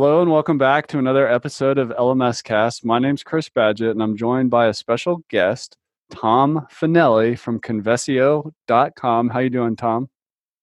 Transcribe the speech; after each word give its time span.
Hello 0.00 0.22
and 0.22 0.30
welcome 0.30 0.58
back 0.58 0.86
to 0.86 0.98
another 1.00 1.26
episode 1.26 1.76
of 1.76 1.88
LMS 1.88 2.44
Cast. 2.44 2.84
My 2.84 3.00
name's 3.00 3.24
Chris 3.24 3.48
Badgett 3.48 3.90
and 3.90 4.00
I'm 4.00 4.16
joined 4.16 4.48
by 4.48 4.68
a 4.68 4.72
special 4.72 5.24
guest, 5.28 5.76
Tom 6.12 6.68
Fanelli 6.70 7.36
from 7.36 7.58
Convesio.com. 7.58 9.28
How 9.28 9.38
you 9.40 9.50
doing, 9.50 9.74
Tom? 9.74 10.08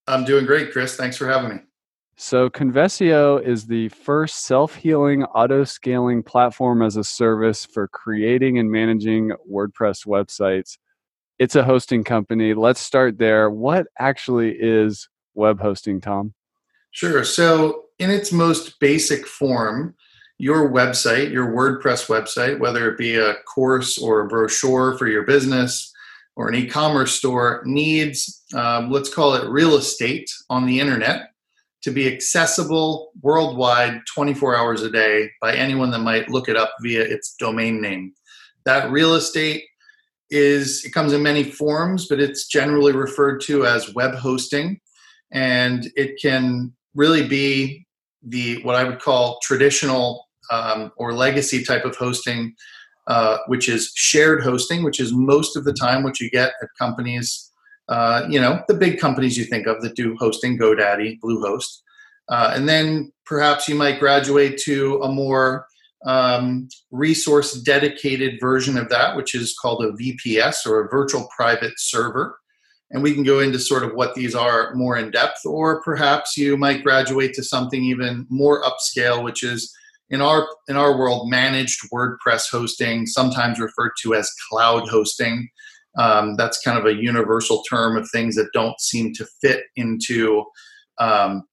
I'm 0.08 0.24
doing 0.24 0.46
great, 0.46 0.72
Chris. 0.72 0.96
Thanks 0.96 1.18
for 1.18 1.28
having 1.28 1.50
me. 1.50 1.58
So 2.16 2.50
Convesio 2.50 3.46
is 3.46 3.68
the 3.68 3.90
first 3.90 4.46
self-healing 4.46 5.26
auto-scaling 5.26 6.24
platform 6.24 6.82
as 6.82 6.96
a 6.96 7.04
service 7.04 7.66
for 7.66 7.90
creating 7.90 8.58
and 8.58 8.72
managing 8.72 9.34
WordPress 9.52 10.08
websites. 10.08 10.78
It's 11.40 11.58
a 11.58 11.64
hosting 11.66 12.06
company. 12.06 12.54
Let's 12.54 12.80
start 12.80 13.18
there. 13.18 13.50
What 13.50 13.88
actually 14.00 14.56
is 14.58 15.10
web 15.34 15.60
hosting, 15.60 16.00
Tom? 16.00 16.34
Sure. 16.92 17.26
So 17.26 17.85
in 18.00 18.10
its 18.10 18.32
most 18.32 18.80
basic 18.80 19.26
form, 19.26 19.96
your 20.38 20.70
website, 20.70 21.32
your 21.32 21.48
WordPress 21.48 22.08
website, 22.08 22.60
whether 22.60 22.90
it 22.90 22.98
be 22.98 23.16
a 23.16 23.36
course 23.44 23.98
or 23.98 24.22
a 24.22 24.28
brochure 24.28 24.98
for 24.98 25.08
your 25.08 25.24
business 25.24 25.94
or 26.36 26.50
an 26.50 26.56
e 26.56 26.68
commerce 26.68 27.14
store, 27.14 27.62
needs, 27.66 28.44
um, 28.54 28.92
let's 28.92 29.14
call 29.14 29.36
it 29.36 29.50
real 29.50 29.76
estate 29.76 30.30
on 30.50 30.66
the 30.66 30.80
internet 30.80 31.30
to 31.84 31.92
be 31.92 32.12
accessible 32.12 33.12
worldwide 33.22 34.02
24 34.14 34.58
hours 34.58 34.82
a 34.82 34.90
day 34.90 35.30
by 35.40 35.56
anyone 35.56 35.92
that 35.92 36.00
might 36.00 36.30
look 36.30 36.50
it 36.50 36.58
up 36.58 36.74
via 36.82 37.02
its 37.02 37.36
domain 37.36 37.80
name. 37.80 38.12
That 38.66 38.92
real 38.92 39.14
estate 39.14 39.64
is, 40.30 40.84
it 40.84 40.92
comes 40.92 41.14
in 41.14 41.22
many 41.22 41.44
forms, 41.44 42.08
but 42.08 42.20
it's 42.20 42.48
generally 42.48 42.92
referred 42.92 43.40
to 43.42 43.66
as 43.66 43.94
web 43.94 44.16
hosting. 44.16 44.82
And 45.32 45.88
it 45.96 46.20
can 46.20 46.74
really 46.96 47.28
be 47.28 47.85
the 48.26 48.62
what 48.64 48.76
I 48.76 48.84
would 48.84 49.00
call 49.00 49.40
traditional 49.44 50.28
um, 50.52 50.92
or 50.98 51.14
legacy 51.14 51.64
type 51.64 51.86
of 51.86 51.96
hosting, 51.96 52.54
uh, 53.08 53.38
which 53.48 53.70
is 53.70 53.92
shared 53.96 54.44
hosting, 54.44 54.84
which 54.84 55.00
is 55.00 55.14
most 55.14 55.56
of 55.56 55.64
the 55.64 55.74
time 55.74 56.04
what 56.04 56.20
you 56.20 56.30
get 56.30 56.54
at 56.62 56.70
companies. 56.78 57.52
Uh, 57.88 58.26
you 58.30 58.42
know, 58.42 58.62
the 58.68 58.74
big 58.74 59.00
companies 59.00 59.38
you 59.38 59.46
think 59.46 59.68
of 59.68 59.82
that 59.82 59.96
do 59.96 60.16
hosting, 60.20 60.58
GoDaddy, 60.58 61.20
Bluehost, 61.24 61.82
uh, 62.30 62.52
and 62.56 62.68
then 62.68 63.12
perhaps 63.26 63.68
you 63.68 63.76
might 63.76 64.00
graduate 64.00 64.58
to 64.66 65.02
a 65.04 65.12
more 65.12 65.68
um, 66.06 66.68
resource 66.92 67.54
dedicated 67.62 68.40
version 68.40 68.78
of 68.78 68.90
that, 68.90 69.16
which 69.16 69.36
is 69.36 69.56
called 69.56 69.84
a 69.84 69.92
VPS 69.92 70.66
or 70.66 70.84
a 70.84 70.90
virtual 70.90 71.28
private 71.36 71.74
server 71.78 72.38
and 72.92 73.02
we 73.02 73.14
can 73.14 73.24
go 73.24 73.40
into 73.40 73.60
sort 73.60 73.84
of 73.84 73.94
what 73.94 74.14
these 74.16 74.36
are 74.36 74.74
more 74.76 74.98
in 74.98 75.12
depth 75.12 75.46
or 75.46 75.82
perhaps 75.82 76.38
you 76.38 76.56
might 76.56 76.84
graduate 76.84 77.34
to 77.34 77.44
something 77.44 77.84
even 77.84 78.26
more 78.30 78.64
upscale 78.64 79.24
which 79.24 79.44
is 79.44 79.76
in 80.10 80.22
our 80.22 80.48
in 80.68 80.76
our 80.76 80.98
world 80.98 81.30
managed 81.30 81.90
wordpress 81.92 82.50
hosting 82.52 83.06
sometimes 83.06 83.60
referred 83.60 83.92
to 84.02 84.14
as 84.16 84.32
cloud 84.50 84.88
hosting. 84.88 85.50
Um, 85.98 86.36
that's 86.36 86.62
kind 86.62 86.78
of 86.78 86.86
a 86.86 86.94
universal 86.94 87.64
term 87.64 87.96
of 87.98 88.10
things 88.12 88.36
that 88.36 88.52
don't 88.54 88.80
seem 88.80 89.14
to 89.14 89.26
fit 89.42 89.64
into 89.76 90.44
um, 91.00 91.44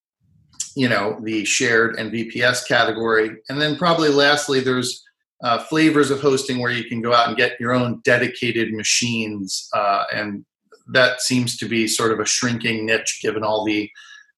you 0.77 0.89
know 0.89 1.19
the 1.23 1.45
shared 1.45 1.97
and 1.97 2.13
vps 2.13 2.67
category. 2.67 3.31
And 3.49 3.61
then 3.61 3.77
probably 3.77 4.09
lastly 4.09 4.61
there's 4.61 5.03
uh, 5.43 5.59
flavors 5.59 6.11
of 6.11 6.21
hosting 6.21 6.61
where 6.61 6.71
you 6.71 6.85
can 6.85 7.01
go 7.01 7.13
out 7.13 7.29
and 7.29 7.37
get 7.37 7.59
your 7.59 7.73
own 7.73 8.01
dedicated 8.05 8.73
machines 8.73 9.69
uh, 9.75 10.05
and 10.15 10.45
that 10.93 11.21
seems 11.21 11.57
to 11.59 11.69
be 11.69 11.87
sort 11.89 12.13
of 12.13 12.21
a 12.21 12.27
shrinking 12.27 12.87
niche 12.87 13.21
given 13.23 13.43
all 13.43 13.65
the 13.65 13.91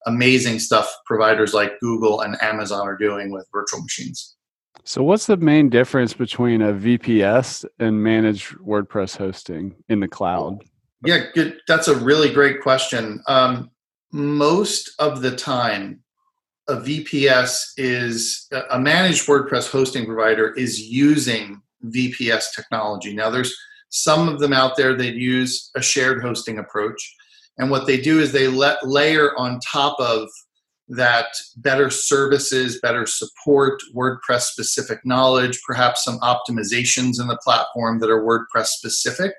amazing 0.06 0.58
stuff 0.58 0.94
providers 1.06 1.54
like 1.54 1.80
Google 1.80 2.20
and 2.20 2.40
Amazon 2.42 2.86
are 2.86 2.96
doing 2.96 3.30
with 3.30 3.46
virtual 3.52 3.82
machines. 3.82 4.36
So, 4.84 5.02
what's 5.02 5.26
the 5.26 5.36
main 5.36 5.70
difference 5.70 6.12
between 6.12 6.60
a 6.60 6.72
VPS 6.72 7.64
and 7.78 8.02
managed 8.02 8.56
WordPress 8.58 9.16
hosting 9.16 9.74
in 9.88 10.00
the 10.00 10.08
cloud? 10.08 10.62
Yeah, 11.04 11.24
good. 11.34 11.58
That's 11.68 11.88
a 11.88 11.96
really 11.96 12.32
great 12.32 12.60
question. 12.60 13.22
Um, 13.26 13.70
most 14.12 14.90
of 14.98 15.22
the 15.22 15.34
time, 15.34 16.00
a 16.68 16.76
VPS 16.76 17.72
is 17.76 18.48
a 18.70 18.78
managed 18.78 19.26
WordPress 19.26 19.70
hosting 19.70 20.06
provider 20.06 20.52
is 20.52 20.80
using 20.80 21.60
VPS 21.86 22.54
technology. 22.54 23.14
Now, 23.14 23.30
there's 23.30 23.56
some 23.94 24.28
of 24.28 24.40
them 24.40 24.52
out 24.52 24.76
there 24.76 24.96
that 24.96 25.14
use 25.14 25.70
a 25.76 25.82
shared 25.82 26.20
hosting 26.20 26.58
approach. 26.58 27.14
And 27.58 27.70
what 27.70 27.86
they 27.86 28.00
do 28.00 28.18
is 28.18 28.32
they 28.32 28.48
let 28.48 28.84
layer 28.84 29.38
on 29.38 29.60
top 29.60 29.98
of 30.00 30.28
that 30.88 31.28
better 31.58 31.90
services, 31.90 32.80
better 32.82 33.06
support, 33.06 33.80
WordPress 33.94 34.40
specific 34.40 34.98
knowledge, 35.04 35.60
perhaps 35.64 36.02
some 36.04 36.18
optimizations 36.18 37.20
in 37.20 37.28
the 37.28 37.38
platform 37.44 38.00
that 38.00 38.10
are 38.10 38.24
WordPress 38.24 38.66
specific. 38.66 39.32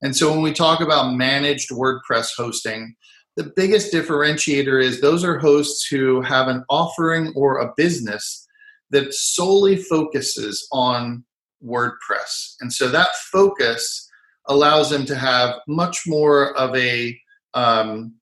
And 0.00 0.16
so 0.16 0.30
when 0.30 0.40
we 0.40 0.54
talk 0.54 0.80
about 0.80 1.12
managed 1.12 1.68
WordPress 1.70 2.30
hosting, 2.34 2.96
the 3.36 3.52
biggest 3.56 3.92
differentiator 3.92 4.82
is 4.82 5.00
those 5.02 5.22
are 5.22 5.38
hosts 5.38 5.86
who 5.86 6.22
have 6.22 6.48
an 6.48 6.64
offering 6.70 7.32
or 7.36 7.58
a 7.58 7.72
business 7.76 8.48
that 8.90 9.12
solely 9.12 9.76
focuses 9.76 10.66
on 10.72 11.24
WordPress. 11.64 12.56
And 12.60 12.72
so 12.72 12.88
that 12.88 13.14
focus 13.30 14.08
allows 14.46 14.90
them 14.90 15.04
to 15.06 15.14
have 15.14 15.56
much 15.66 16.04
more 16.06 16.56
of 16.56 16.74
a 16.76 17.18
um, 17.54 18.14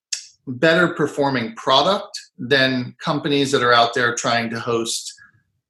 better 0.47 0.89
performing 0.89 1.55
product 1.57 2.19
than 2.39 2.95
companies 3.01 3.51
that 3.53 3.63
are 3.63 3.73
out 3.73 3.95
there 3.95 4.15
trying 4.15 4.51
to 4.51 4.61
host 4.61 5.13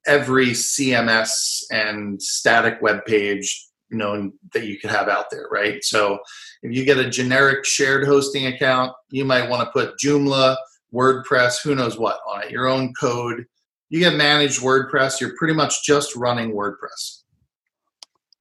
every 0.06 0.48
CMS 0.48 1.62
and 1.70 2.20
static 2.22 2.80
web 2.80 3.04
page 3.06 3.66
known 3.90 4.32
that 4.52 4.66
you 4.66 4.78
could 4.78 4.90
have 4.90 5.08
out 5.08 5.30
there, 5.30 5.48
right? 5.50 5.82
So 5.82 6.18
if 6.62 6.76
you 6.76 6.84
get 6.84 6.98
a 6.98 7.08
generic 7.08 7.64
shared 7.64 8.06
hosting 8.06 8.46
account, 8.46 8.92
you 9.10 9.24
might 9.24 9.48
want 9.48 9.62
to 9.62 9.72
put 9.72 9.98
Joomla, 9.98 10.56
WordPress, 10.92 11.62
who 11.62 11.74
knows 11.74 11.98
what 11.98 12.18
on 12.28 12.44
it, 12.44 12.50
your 12.50 12.66
own 12.66 12.92
code. 12.98 13.44
You 13.88 14.00
get 14.00 14.14
managed 14.14 14.60
WordPress, 14.60 15.20
you're 15.20 15.36
pretty 15.38 15.54
much 15.54 15.84
just 15.84 16.16
running 16.16 16.52
WordPress. 16.52 17.22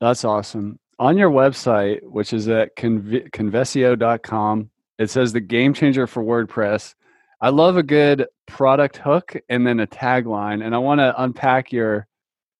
That's 0.01 0.25
awesome. 0.25 0.79
On 0.99 1.17
your 1.17 1.29
website, 1.29 2.03
which 2.03 2.33
is 2.33 2.47
at 2.47 2.75
conv- 2.75 3.29
convesio.com, 3.31 4.69
it 4.97 5.09
says 5.09 5.33
the 5.33 5.41
game 5.41 5.73
changer 5.73 6.07
for 6.07 6.23
WordPress. 6.23 6.95
I 7.41 7.49
love 7.49 7.77
a 7.77 7.83
good 7.83 8.27
product 8.47 8.97
hook 8.97 9.35
and 9.49 9.67
then 9.67 9.79
a 9.79 9.87
tagline. 9.87 10.65
And 10.65 10.73
I 10.73 10.77
want 10.77 10.99
to 10.99 11.13
unpack 11.21 11.71
your 11.71 12.07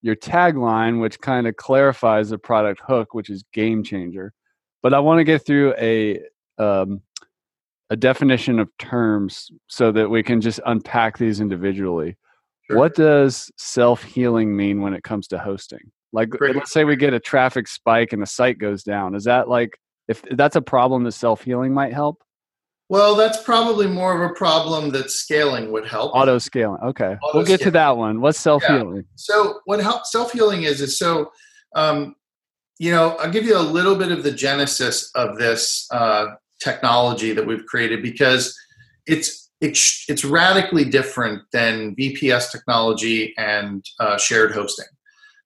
your 0.02 0.16
tagline, 0.16 1.00
which 1.00 1.20
kind 1.20 1.46
of 1.46 1.56
clarifies 1.56 2.30
the 2.30 2.38
product 2.38 2.80
hook, 2.86 3.14
which 3.14 3.30
is 3.30 3.42
game 3.52 3.82
changer. 3.82 4.32
But 4.82 4.94
I 4.94 5.00
want 5.00 5.18
to 5.18 5.24
get 5.24 5.44
through 5.44 5.74
a 5.78 6.20
um, 6.58 7.00
a 7.90 7.96
definition 7.96 8.58
of 8.58 8.68
terms 8.78 9.50
so 9.68 9.92
that 9.92 10.10
we 10.10 10.22
can 10.22 10.40
just 10.40 10.60
unpack 10.66 11.18
these 11.18 11.40
individually. 11.40 12.16
Sure. 12.68 12.78
What 12.78 12.94
does 12.94 13.50
self 13.56 14.02
healing 14.02 14.56
mean 14.56 14.80
when 14.80 14.94
it 14.94 15.02
comes 15.02 15.28
to 15.28 15.38
hosting? 15.38 15.92
Like, 16.12 16.30
Great. 16.30 16.56
let's 16.56 16.72
say 16.72 16.84
we 16.84 16.96
get 16.96 17.14
a 17.14 17.20
traffic 17.20 17.68
spike 17.68 18.12
and 18.12 18.22
the 18.22 18.26
site 18.26 18.58
goes 18.58 18.82
down. 18.82 19.14
Is 19.14 19.24
that 19.24 19.48
like, 19.48 19.78
if 20.08 20.22
that's 20.22 20.56
a 20.56 20.62
problem 20.62 21.04
that 21.04 21.12
self 21.12 21.42
healing 21.42 21.74
might 21.74 21.92
help? 21.92 22.22
Well, 22.88 23.16
that's 23.16 23.42
probably 23.42 23.88
more 23.88 24.14
of 24.14 24.30
a 24.30 24.34
problem 24.34 24.90
that 24.90 25.10
scaling 25.10 25.72
would 25.72 25.86
help. 25.86 26.14
Auto 26.14 26.38
scaling. 26.38 26.80
Okay. 26.82 27.16
Auto 27.20 27.38
we'll 27.38 27.46
get 27.46 27.60
to 27.62 27.70
that 27.72 27.96
one. 27.96 28.20
What's 28.20 28.38
self 28.38 28.62
healing? 28.64 28.96
Yeah. 28.96 29.02
So, 29.16 29.60
what 29.64 29.80
help 29.80 30.06
self 30.06 30.32
healing 30.32 30.62
is, 30.62 30.80
is 30.80 30.96
so, 30.96 31.32
um, 31.74 32.14
you 32.78 32.92
know, 32.92 33.16
I'll 33.16 33.30
give 33.30 33.44
you 33.44 33.56
a 33.56 33.60
little 33.60 33.96
bit 33.96 34.12
of 34.12 34.22
the 34.22 34.30
genesis 34.30 35.10
of 35.16 35.36
this 35.36 35.88
uh, 35.90 36.26
technology 36.60 37.32
that 37.32 37.44
we've 37.44 37.66
created 37.66 38.02
because 38.02 38.56
it's 39.06 39.50
it's, 39.60 40.04
it's 40.08 40.24
radically 40.24 40.84
different 40.84 41.42
than 41.50 41.96
VPS 41.96 42.52
technology 42.52 43.34
and 43.38 43.84
uh, 43.98 44.18
shared 44.18 44.52
hosting. 44.52 44.86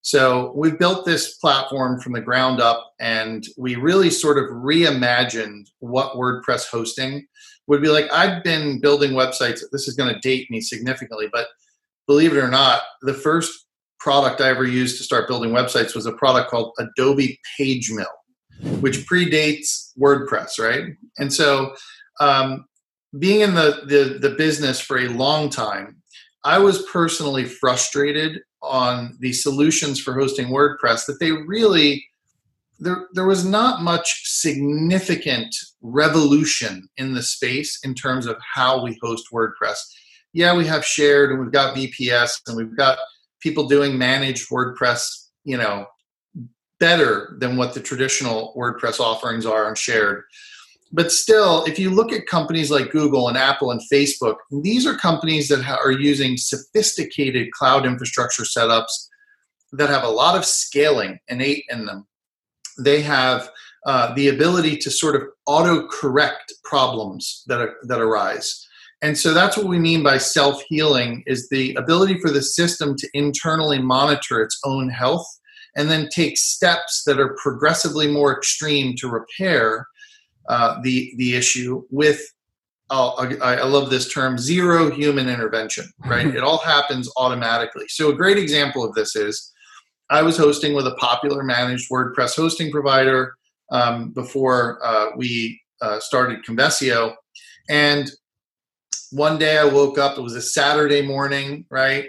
So 0.03 0.53
we've 0.57 0.79
built 0.79 1.05
this 1.05 1.37
platform 1.37 2.01
from 2.01 2.13
the 2.13 2.21
ground 2.21 2.61
up 2.61 2.93
and 3.01 3.47
we 3.59 3.77
really 3.77 4.11
sort 4.11 4.39
of 4.39 4.45
reimagined 4.45 5.67
what 5.81 6.15
WordPress 6.15 6.69
hosting 6.69 7.27
would 7.67 7.83
be 7.83 7.89
like. 7.89 8.11
I've 8.13 8.43
been 8.43 8.81
building 8.81 9.13
websites, 9.13 9.61
this 9.73 9.89
is 9.89 9.95
going 9.95 10.13
to 10.13 10.21
date 10.21 10.51
me 10.51 10.61
significantly, 10.61 11.29
but 11.31 11.49
believe 12.07 12.33
it 12.33 12.41
or 12.41 12.49
not, 12.49 12.83
the 13.03 13.15
first 13.15 13.67
product 13.99 14.41
I 14.41 14.49
ever 14.49 14.65
used 14.65 14.97
to 14.99 15.05
start 15.05 15.29
building 15.29 15.51
websites 15.51 15.95
was 15.95 16.07
a 16.07 16.13
product 16.13 16.51
called 16.51 16.73
Adobe 16.79 17.39
PageMill, 17.59 18.07
which 18.81 19.07
predates 19.07 19.93
WordPress, 19.99 20.59
right? 20.59 20.95
And 21.19 21.33
so, 21.33 21.75
um, 22.19 22.65
being 23.19 23.41
in 23.41 23.55
the, 23.55 23.83
the 23.87 24.19
the 24.21 24.37
business 24.37 24.81
for 24.81 24.99
a 24.99 25.09
long 25.09 25.51
time, 25.51 25.97
I 26.45 26.59
was 26.59 26.83
personally 26.83 27.45
frustrated 27.45 28.41
on 28.63 29.17
the 29.21 29.33
solutions 29.33 30.01
for 30.01 30.15
hosting 30.15 30.49
WordPress 30.49 31.07
that 31.07 31.19
they 31.21 31.33
really 31.33 32.05
there 32.81 33.09
there 33.13 33.27
was 33.27 33.45
not 33.45 33.83
much 33.83 34.23
significant 34.25 35.55
revolution 35.83 36.89
in 36.97 37.15
the 37.15 37.23
space 37.23 37.79
in 37.85 37.95
terms 37.95 38.27
of 38.27 38.37
how 38.55 38.83
we 38.83 38.99
host 39.03 39.27
WordPress. 39.33 39.79
Yeah, 40.33 40.57
we 40.57 40.67
have 40.67 40.85
shared 40.85 41.31
and 41.31 41.41
we've 41.41 41.53
got 41.53 41.77
VPS 41.77 42.41
and 42.47 42.57
we've 42.57 42.77
got 42.77 42.99
people 43.41 43.69
doing 43.69 43.99
managed 43.99 44.49
WordPress, 44.49 45.29
you 45.45 45.57
know, 45.57 45.87
better 46.79 47.37
than 47.39 47.57
what 47.57 47.75
the 47.75 47.81
traditional 47.81 48.55
WordPress 48.57 49.01
offerings 49.01 49.45
are 49.45 49.67
on 49.67 49.75
shared. 49.75 50.25
But 50.93 51.13
still, 51.13 51.65
if 51.65 51.79
you 51.79 51.91
look 51.91 52.13
at 52.13 52.27
companies 52.27 52.71
like 52.71 52.91
Google 52.91 53.29
and 53.29 53.37
Apple 53.37 53.71
and 53.71 53.81
Facebook, 53.93 54.37
these 54.63 54.87
are 54.87 54.97
companies 54.97 55.49
that 55.49 55.65
are 55.69 55.93
using 55.93 56.37
sophisticated 56.37 57.53
cloud 57.53 57.87
infrastructure 57.87 58.43
setups 58.43 59.07
that 59.73 59.89
have 59.89 60.03
a 60.03 60.09
lot 60.09 60.37
of 60.37 60.45
scaling 60.45 61.19
innate 61.29 61.65
in 61.71 61.87
them. 61.87 62.07
They 62.79 63.03
have 63.03 63.51
uh, 63.87 64.13
the 64.15 64.29
ability 64.29 64.77
to 64.79 64.91
sort 64.91 65.15
of 65.15 65.23
auto 65.47 65.87
correct 65.87 66.53
problems 66.65 67.45
that, 67.47 67.61
are, 67.61 67.77
that 67.85 68.01
arise. 68.01 68.67
And 69.03 69.17
so 69.17 69.33
that's 69.33 69.57
what 69.57 69.69
we 69.69 69.79
mean 69.79 70.03
by 70.03 70.19
self 70.19 70.63
healing 70.69 71.23
is 71.27 71.49
the 71.49 71.75
ability 71.75 72.19
for 72.21 72.31
the 72.31 72.43
system 72.43 72.97
to 72.97 73.09
internally 73.15 73.79
monitor 73.79 74.43
its 74.43 74.59
own 74.65 74.91
health 74.91 75.27
and 75.77 75.91
then 75.91 76.09
take 76.13 76.37
steps 76.37 77.05
that 77.07 77.21
are 77.21 77.37
progressively 77.41 78.09
more 78.09 78.37
extreme 78.37 78.97
to 78.97 79.09
repair 79.09 79.87
uh, 80.49 80.81
the 80.83 81.13
the 81.17 81.35
issue 81.37 81.83
with 81.91 82.21
oh, 82.91 83.15
I, 83.41 83.57
I 83.57 83.65
love 83.65 83.91
this 83.91 84.13
term 84.13 84.39
zero 84.39 84.91
human 84.91 85.29
intervention 85.29 85.87
right 86.07 86.27
it 86.35 86.43
all 86.43 86.59
happens 86.59 87.11
automatically 87.17 87.87
so 87.89 88.11
a 88.11 88.15
great 88.15 88.39
example 88.39 88.85
of 88.85 88.95
this 88.95 89.17
is 89.17 89.53
i 90.11 90.23
was 90.23 90.37
hosting 90.37 90.75
with 90.75 90.87
a 90.87 90.95
popular 90.97 91.43
managed 91.43 91.91
wordpress 91.91 92.37
hosting 92.37 92.71
provider 92.71 93.35
um, 93.73 94.11
before 94.11 94.85
uh, 94.85 95.11
we 95.17 95.61
uh, 95.81 96.01
started 96.01 96.45
convesio 96.45 97.15
and 97.69 98.11
one 99.11 99.39
day 99.39 99.59
I 99.59 99.65
woke 99.65 99.99
up, 99.99 100.19
it 100.19 100.23
was 100.23 100.37
a 100.37 100.43
Saturday 100.43 101.03
morning, 101.03 101.65
right? 101.69 102.09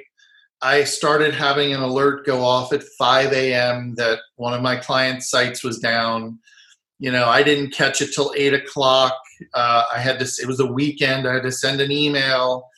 I 0.61 0.83
started 0.83 1.33
having 1.33 1.73
an 1.73 1.81
alert 1.81 2.25
go 2.25 2.43
off 2.43 2.71
at 2.73 2.83
5 2.83 3.33
a.m. 3.33 3.95
that 3.95 4.19
one 4.35 4.53
of 4.53 4.61
my 4.61 4.75
client 4.75 5.23
sites 5.23 5.63
was 5.63 5.79
down. 5.79 6.39
You 7.01 7.11
know, 7.11 7.25
I 7.25 7.43
didn't 7.43 7.71
catch 7.71 8.01
it 8.01 8.13
till 8.13 8.33
8 8.35 8.53
o'clock. 8.53 9.13
Uh, 9.53 9.83
I 9.93 9.99
had 9.99 10.19
to, 10.19 10.25
it 10.41 10.47
was 10.47 10.59
a 10.59 10.65
weekend, 10.65 11.27
I 11.27 11.33
had 11.33 11.43
to 11.43 11.51
send 11.51 11.81
an 11.81 11.91
email. 11.91 12.69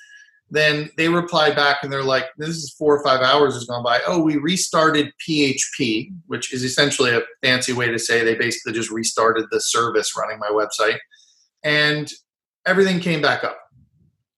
Then 0.49 0.89
they 0.97 1.09
replied 1.09 1.55
back 1.55 1.83
and 1.83 1.91
they're 1.91 2.03
like, 2.03 2.25
this 2.37 2.49
is 2.49 2.73
four 2.77 2.95
or 2.95 3.03
five 3.03 3.21
hours 3.21 3.53
has 3.55 3.65
gone 3.65 3.83
by. 3.83 3.99
Oh, 4.07 4.21
we 4.21 4.37
restarted 4.37 5.11
PHP, 5.27 6.13
which 6.27 6.53
is 6.53 6.63
essentially 6.63 7.11
a 7.15 7.21
fancy 7.41 7.73
way 7.73 7.89
to 7.89 7.99
say 7.99 8.23
they 8.23 8.35
basically 8.35 8.73
just 8.73 8.91
restarted 8.91 9.45
the 9.51 9.59
service 9.59 10.15
running 10.17 10.39
my 10.39 10.49
website. 10.49 10.99
And 11.63 12.09
everything 12.65 12.99
came 12.99 13.21
back 13.21 13.43
up 13.43 13.57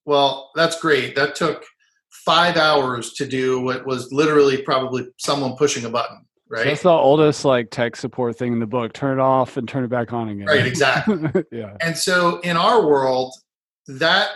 well, 0.05 0.51
that's 0.55 0.79
great. 0.79 1.15
That 1.15 1.35
took 1.35 1.65
five 2.09 2.57
hours 2.57 3.13
to 3.13 3.27
do 3.27 3.59
what 3.59 3.85
was 3.85 4.11
literally 4.11 4.61
probably 4.61 5.07
someone 5.17 5.55
pushing 5.57 5.85
a 5.85 5.89
button. 5.89 6.25
Right. 6.49 6.63
So 6.63 6.69
that's 6.69 6.81
the 6.83 6.89
oldest 6.89 7.45
like 7.45 7.71
tech 7.71 7.95
support 7.95 8.37
thing 8.37 8.53
in 8.53 8.59
the 8.59 8.67
book. 8.67 8.93
Turn 8.93 9.17
it 9.17 9.21
off 9.21 9.57
and 9.57 9.67
turn 9.67 9.83
it 9.83 9.89
back 9.89 10.13
on 10.13 10.29
again. 10.29 10.45
Right. 10.45 10.65
Exactly. 10.65 11.43
yeah. 11.51 11.75
And 11.81 11.97
so 11.97 12.39
in 12.41 12.55
our 12.55 12.85
world, 12.85 13.33
that 13.87 14.29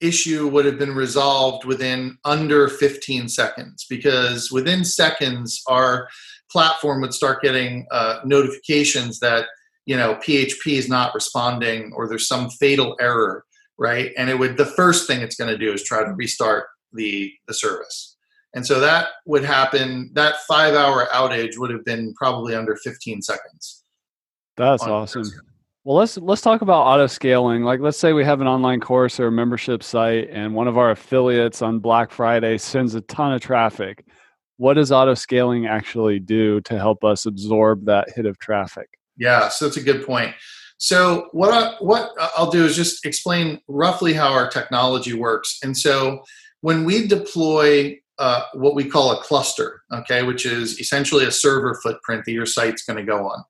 issue 0.00 0.48
would 0.48 0.66
have 0.66 0.78
been 0.78 0.94
resolved 0.94 1.64
within 1.64 2.18
under 2.24 2.68
15 2.68 3.28
seconds 3.28 3.86
because 3.88 4.50
within 4.50 4.84
seconds 4.84 5.62
our 5.66 6.08
platform 6.50 7.00
would 7.00 7.14
start 7.14 7.42
getting 7.42 7.86
uh, 7.90 8.20
notifications 8.24 9.18
that 9.20 9.46
you 9.86 9.96
know 9.96 10.14
php 10.16 10.66
is 10.66 10.88
not 10.88 11.14
responding 11.14 11.92
or 11.94 12.08
there's 12.08 12.26
some 12.26 12.50
fatal 12.50 12.96
error 13.00 13.44
right? 13.78 14.12
And 14.16 14.30
it 14.30 14.38
would 14.38 14.56
the 14.56 14.66
first 14.66 15.06
thing 15.06 15.20
it's 15.20 15.36
going 15.36 15.50
to 15.50 15.58
do 15.58 15.72
is 15.72 15.82
try 15.82 16.04
to 16.04 16.12
restart 16.12 16.66
the 16.92 17.32
the 17.46 17.54
service. 17.54 18.13
And 18.54 18.66
so 18.66 18.80
that 18.80 19.08
would 19.26 19.44
happen. 19.44 20.10
That 20.14 20.36
five 20.48 20.74
hour 20.74 21.06
outage 21.12 21.58
would 21.58 21.70
have 21.70 21.84
been 21.84 22.14
probably 22.14 22.54
under 22.54 22.76
15 22.76 23.20
seconds. 23.22 23.82
That's 24.56 24.84
awesome. 24.84 25.24
Well, 25.82 25.96
let's 25.98 26.16
let's 26.16 26.40
talk 26.40 26.62
about 26.62 26.86
auto 26.86 27.06
scaling. 27.06 27.62
Like, 27.62 27.80
let's 27.80 27.98
say 27.98 28.14
we 28.14 28.24
have 28.24 28.40
an 28.40 28.46
online 28.46 28.80
course 28.80 29.20
or 29.20 29.26
a 29.26 29.32
membership 29.32 29.82
site, 29.82 30.30
and 30.30 30.54
one 30.54 30.66
of 30.66 30.78
our 30.78 30.92
affiliates 30.92 31.60
on 31.60 31.78
Black 31.78 32.10
Friday 32.10 32.56
sends 32.56 32.94
a 32.94 33.02
ton 33.02 33.34
of 33.34 33.42
traffic. 33.42 34.04
What 34.56 34.74
does 34.74 34.92
auto 34.92 35.14
scaling 35.14 35.66
actually 35.66 36.20
do 36.20 36.60
to 36.62 36.78
help 36.78 37.04
us 37.04 37.26
absorb 37.26 37.84
that 37.84 38.08
hit 38.14 38.24
of 38.24 38.38
traffic? 38.38 38.88
Yeah, 39.18 39.48
so 39.48 39.66
that's 39.66 39.76
a 39.76 39.82
good 39.82 40.06
point. 40.06 40.34
So 40.78 41.28
what 41.32 41.52
I, 41.52 41.74
what 41.80 42.12
I'll 42.36 42.50
do 42.50 42.64
is 42.64 42.76
just 42.76 43.04
explain 43.04 43.60
roughly 43.68 44.12
how 44.12 44.32
our 44.32 44.48
technology 44.48 45.12
works. 45.12 45.58
And 45.62 45.76
so 45.76 46.22
when 46.62 46.84
we 46.84 47.06
deploy 47.06 47.98
uh, 48.18 48.44
what 48.54 48.74
we 48.74 48.84
call 48.84 49.12
a 49.12 49.22
cluster, 49.22 49.82
okay, 49.92 50.22
which 50.22 50.46
is 50.46 50.78
essentially 50.80 51.24
a 51.24 51.32
server 51.32 51.78
footprint 51.82 52.24
that 52.24 52.32
your 52.32 52.46
site's 52.46 52.84
going 52.84 52.98
to 52.98 53.04
go 53.04 53.28
on. 53.28 53.44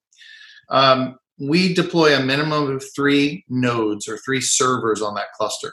Um, 0.70 1.18
we 1.38 1.74
deploy 1.74 2.16
a 2.16 2.22
minimum 2.22 2.74
of 2.74 2.84
three 2.94 3.44
nodes 3.48 4.08
or 4.08 4.18
three 4.18 4.40
servers 4.40 5.02
on 5.02 5.14
that 5.14 5.32
cluster. 5.36 5.72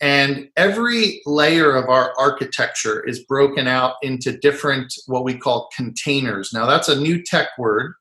And 0.00 0.48
every 0.56 1.20
layer 1.26 1.74
of 1.74 1.88
our 1.88 2.12
architecture 2.18 3.04
is 3.04 3.24
broken 3.24 3.66
out 3.66 3.94
into 4.02 4.38
different, 4.38 4.94
what 5.06 5.24
we 5.24 5.36
call 5.36 5.68
containers. 5.76 6.52
Now, 6.52 6.66
that's 6.66 6.88
a 6.88 7.00
new 7.00 7.22
tech 7.22 7.48
word. 7.58 7.94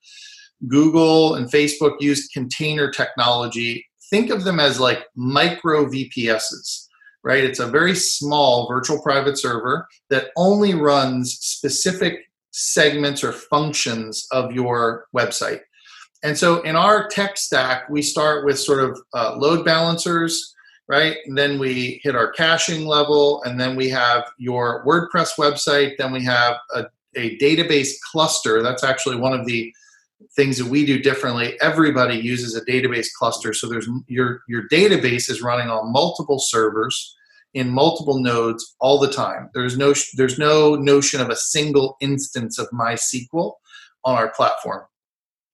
Google 0.67 1.35
and 1.35 1.51
Facebook 1.51 1.95
used 1.99 2.31
container 2.33 2.91
technology. 2.91 3.85
Think 4.09 4.29
of 4.29 4.43
them 4.43 4.59
as 4.59 4.79
like 4.79 5.05
micro 5.15 5.85
VPSs, 5.85 6.86
right? 7.27 7.43
It's 7.43 7.59
a 7.59 7.67
very 7.67 7.93
small 7.93 8.69
virtual 8.69 9.01
private 9.01 9.37
server 9.37 9.85
that 10.09 10.29
only 10.37 10.73
runs 10.73 11.33
specific 11.41 12.19
segments 12.51 13.21
or 13.21 13.33
functions 13.33 14.25
of 14.31 14.53
your 14.53 15.07
website. 15.13 15.59
And 16.23 16.37
so 16.37 16.61
in 16.61 16.77
our 16.77 17.09
tech 17.09 17.37
stack, 17.37 17.89
we 17.89 18.01
start 18.01 18.45
with 18.45 18.57
sort 18.57 18.81
of 18.81 18.97
uh, 19.13 19.35
load 19.35 19.65
balancers, 19.65 20.55
right? 20.87 21.17
And 21.25 21.37
then 21.37 21.59
we 21.59 21.99
hit 22.01 22.15
our 22.15 22.31
caching 22.31 22.85
level, 22.85 23.43
and 23.43 23.59
then 23.59 23.75
we 23.75 23.89
have 23.89 24.23
your 24.37 24.85
WordPress 24.85 25.31
website. 25.37 25.97
Then 25.97 26.13
we 26.13 26.23
have 26.23 26.55
a, 26.73 26.85
a 27.17 27.37
database 27.39 27.91
cluster. 28.09 28.63
That's 28.63 28.85
actually 28.85 29.17
one 29.17 29.33
of 29.33 29.45
the 29.45 29.73
things 30.35 30.57
that 30.57 30.67
we 30.67 30.83
do 30.83 30.99
differently 30.99 31.55
everybody 31.61 32.15
uses 32.15 32.55
a 32.55 32.65
database 32.65 33.05
cluster 33.19 33.53
so 33.53 33.69
there's 33.69 33.87
your 34.07 34.41
your 34.47 34.67
database 34.69 35.29
is 35.29 35.43
running 35.43 35.69
on 35.69 35.91
multiple 35.91 36.39
servers 36.39 37.15
in 37.57 37.69
multiple 37.69 38.19
nodes 38.19 38.75
all 38.79 38.99
the 38.99 39.11
time 39.11 39.49
there's 39.53 39.77
no 39.77 39.93
there's 40.15 40.37
no 40.37 40.75
notion 40.75 41.19
of 41.19 41.29
a 41.29 41.35
single 41.35 41.97
instance 42.01 42.57
of 42.59 42.67
mysql 42.69 43.53
on 44.03 44.15
our 44.15 44.31
platform 44.31 44.83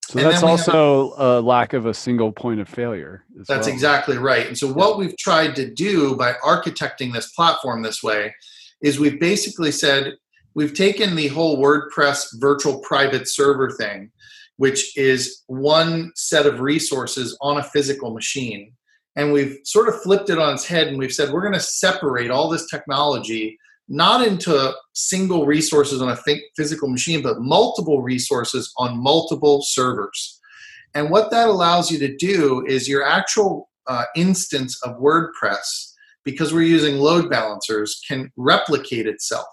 so 0.05 0.19
and 0.19 0.29
that's 0.29 0.43
also 0.43 1.12
have, 1.12 1.19
a 1.19 1.41
lack 1.41 1.74
of 1.74 1.86
a 1.86 1.93
single 1.93 2.31
point 2.31 2.60
of 2.60 2.67
failure 2.67 3.24
that's 3.48 3.50
well. 3.50 3.67
exactly 3.67 4.17
right 4.17 4.48
and 4.48 4.57
so 4.57 4.72
what 4.72 4.98
we've 4.98 5.17
tried 5.17 5.55
to 5.55 5.69
do 5.74 6.15
by 6.15 6.33
architecting 6.43 7.13
this 7.13 7.31
platform 7.31 7.81
this 7.81 8.03
way 8.03 8.33
is 8.81 9.00
we've 9.00 9.19
basically 9.19 9.72
said 9.72 10.13
we've 10.55 10.74
taken 10.74 11.15
the 11.15 11.27
whole 11.29 11.57
wordpress 11.57 12.27
virtual 12.39 12.79
private 12.79 13.27
server 13.27 13.72
thing 13.72 14.12
which 14.57 14.95
is 14.98 15.43
one 15.48 16.12
set 16.15 16.45
of 16.45 16.60
resources 16.60 17.38
on 17.41 17.57
a 17.57 17.63
physical 17.63 18.13
machine. 18.13 18.74
And 19.15 19.32
we've 19.32 19.60
sort 19.63 19.88
of 19.88 20.01
flipped 20.01 20.29
it 20.29 20.39
on 20.39 20.55
its 20.55 20.65
head 20.65 20.88
and 20.88 20.98
we've 20.98 21.13
said 21.13 21.32
we're 21.32 21.41
going 21.41 21.53
to 21.53 21.60
separate 21.60 22.32
all 22.32 22.50
this 22.50 22.67
technology 22.70 23.58
not 23.89 24.25
into 24.25 24.74
single 24.93 25.46
resources 25.46 26.01
on 26.01 26.10
a 26.10 26.17
physical 26.55 26.88
machine, 26.88 27.22
but 27.22 27.41
multiple 27.41 28.01
resources 28.01 28.72
on 28.77 29.01
multiple 29.01 29.62
servers. 29.62 30.39
And 30.93 31.10
what 31.10 31.32
that 31.32 31.50
allows 31.50 31.91
you 31.91 32.00
to 32.00 32.15
do 32.15 32.65
is 32.65 32.88
your 32.88 33.03
actual 33.03 33.70
uh, 33.88 34.05
instance 34.15 34.79
of 34.84 34.98
WordPress, 34.98 35.93
because 36.24 36.53
we're 36.53 36.62
using 36.62 36.98
load 36.98 37.29
balancers, 37.29 38.00
can 38.08 38.32
replicate 38.38 39.08
itself. 39.08 39.48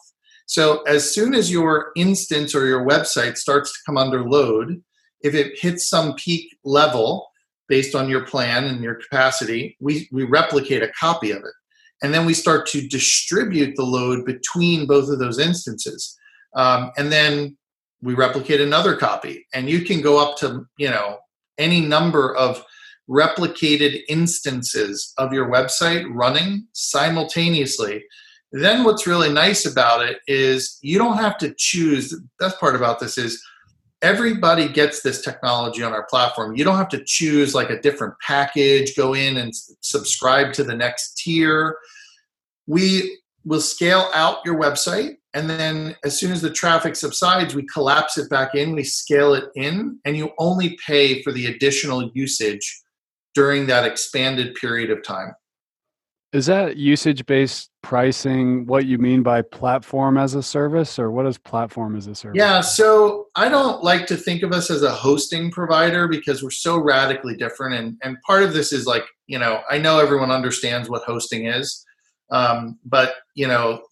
So 0.46 0.82
as 0.82 1.12
soon 1.12 1.34
as 1.34 1.50
your 1.50 1.92
instance 1.96 2.54
or 2.54 2.66
your 2.66 2.86
website 2.86 3.36
starts 3.36 3.72
to 3.72 3.78
come 3.86 3.96
under 3.96 4.28
load, 4.28 4.82
if 5.22 5.34
it 5.34 5.58
hits 5.60 5.88
some 5.88 6.14
peak 6.14 6.56
level 6.64 7.29
based 7.70 7.94
on 7.94 8.08
your 8.08 8.26
plan 8.26 8.64
and 8.64 8.82
your 8.82 8.96
capacity, 8.96 9.76
we, 9.80 10.08
we 10.12 10.24
replicate 10.24 10.82
a 10.82 10.92
copy 11.00 11.30
of 11.30 11.38
it. 11.38 11.54
And 12.02 12.12
then 12.12 12.26
we 12.26 12.34
start 12.34 12.66
to 12.68 12.86
distribute 12.88 13.76
the 13.76 13.84
load 13.84 14.26
between 14.26 14.86
both 14.86 15.08
of 15.08 15.20
those 15.20 15.38
instances. 15.38 16.18
Um, 16.56 16.90
and 16.98 17.12
then 17.12 17.56
we 18.02 18.14
replicate 18.14 18.60
another 18.60 18.96
copy. 18.96 19.46
And 19.54 19.70
you 19.70 19.82
can 19.82 20.02
go 20.02 20.18
up 20.18 20.36
to, 20.38 20.66
you 20.78 20.90
know, 20.90 21.18
any 21.58 21.80
number 21.80 22.34
of 22.34 22.62
replicated 23.08 24.00
instances 24.08 25.12
of 25.16 25.32
your 25.32 25.48
website 25.48 26.06
running 26.10 26.66
simultaneously. 26.72 28.04
Then 28.52 28.82
what's 28.82 29.06
really 29.06 29.32
nice 29.32 29.64
about 29.64 30.04
it 30.04 30.18
is 30.26 30.78
you 30.80 30.98
don't 30.98 31.18
have 31.18 31.38
to 31.38 31.54
choose. 31.56 32.10
The 32.10 32.26
best 32.40 32.58
part 32.58 32.74
about 32.74 32.98
this 32.98 33.16
is 33.16 33.40
everybody 34.02 34.68
gets 34.68 35.02
this 35.02 35.22
technology 35.22 35.82
on 35.82 35.92
our 35.92 36.04
platform. 36.04 36.56
You 36.56 36.64
don't 36.64 36.76
have 36.76 36.88
to 36.90 37.04
choose 37.04 37.54
like 37.54 37.70
a 37.70 37.80
different 37.80 38.14
package, 38.26 38.96
go 38.96 39.14
in 39.14 39.36
and 39.36 39.52
subscribe 39.80 40.52
to 40.54 40.64
the 40.64 40.74
next 40.74 41.18
tier. 41.18 41.76
We 42.66 43.18
will 43.44 43.60
scale 43.60 44.10
out 44.14 44.38
your 44.44 44.58
website 44.58 45.16
and 45.32 45.48
then 45.48 45.96
as 46.04 46.18
soon 46.18 46.32
as 46.32 46.40
the 46.40 46.50
traffic 46.50 46.96
subsides 46.96 47.54
we 47.54 47.64
collapse 47.66 48.18
it 48.18 48.28
back 48.28 48.54
in 48.54 48.74
we 48.74 48.84
scale 48.84 49.34
it 49.34 49.44
in 49.54 49.98
and 50.04 50.16
you 50.16 50.30
only 50.38 50.78
pay 50.84 51.22
for 51.22 51.32
the 51.32 51.46
additional 51.46 52.10
usage 52.14 52.82
during 53.34 53.66
that 53.66 53.84
expanded 53.84 54.54
period 54.54 54.90
of 54.90 55.02
time 55.02 55.32
is 56.32 56.46
that 56.46 56.76
usage 56.76 57.24
based 57.26 57.70
pricing 57.82 58.66
what 58.66 58.86
you 58.86 58.98
mean 58.98 59.22
by 59.22 59.40
platform 59.40 60.18
as 60.18 60.34
a 60.34 60.42
service 60.42 60.98
or 60.98 61.10
what 61.10 61.26
is 61.26 61.38
platform 61.38 61.96
as 61.96 62.06
a 62.06 62.14
service 62.14 62.36
yeah 62.36 62.60
so 62.60 63.19
i 63.36 63.48
don't 63.48 63.82
like 63.82 64.06
to 64.06 64.16
think 64.16 64.42
of 64.42 64.52
us 64.52 64.70
as 64.70 64.82
a 64.82 64.90
hosting 64.90 65.50
provider 65.50 66.08
because 66.08 66.42
we're 66.42 66.50
so 66.50 66.78
radically 66.78 67.36
different 67.36 67.74
and 67.74 67.96
and 68.02 68.16
part 68.26 68.42
of 68.42 68.52
this 68.52 68.72
is 68.72 68.86
like 68.86 69.04
you 69.26 69.38
know 69.38 69.60
i 69.70 69.78
know 69.78 69.98
everyone 69.98 70.30
understands 70.30 70.88
what 70.88 71.02
hosting 71.02 71.46
is 71.46 71.84
um, 72.30 72.78
but 72.84 73.14
you 73.34 73.48
know 73.48 73.82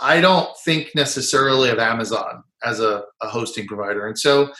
I 0.00 0.20
don't 0.20 0.48
think 0.64 0.94
necessarily 0.94 1.68
of 1.70 1.78
Amazon 1.78 2.42
as 2.64 2.80
a, 2.80 3.04
a 3.20 3.28
hosting 3.28 3.66
provider. 3.66 4.06
And 4.06 4.18
so 4.18 4.50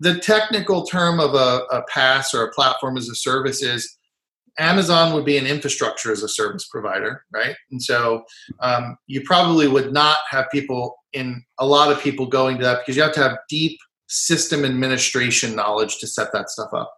the 0.00 0.18
technical 0.18 0.84
term 0.84 1.20
of 1.20 1.34
a, 1.34 1.64
a 1.70 1.84
PaaS 1.92 2.34
or 2.34 2.44
a 2.44 2.52
platform 2.52 2.96
as 2.96 3.08
a 3.08 3.14
service 3.14 3.62
is 3.62 3.96
Amazon 4.58 5.12
would 5.12 5.26
be 5.26 5.36
an 5.36 5.46
infrastructure 5.46 6.12
as 6.12 6.22
a 6.22 6.28
service 6.28 6.66
provider, 6.66 7.24
right? 7.30 7.54
And 7.70 7.82
so 7.82 8.24
um, 8.60 8.96
you 9.06 9.20
probably 9.22 9.68
would 9.68 9.92
not 9.92 10.16
have 10.30 10.46
people 10.50 10.96
in 11.16 11.42
a 11.58 11.66
lot 11.66 11.90
of 11.90 12.00
people 12.00 12.26
going 12.26 12.58
to 12.58 12.64
that 12.64 12.80
because 12.80 12.96
you 12.96 13.02
have 13.02 13.14
to 13.14 13.22
have 13.22 13.38
deep 13.48 13.78
system 14.08 14.64
administration 14.64 15.56
knowledge 15.56 15.98
to 15.98 16.06
set 16.06 16.28
that 16.32 16.50
stuff 16.50 16.70
up. 16.72 16.94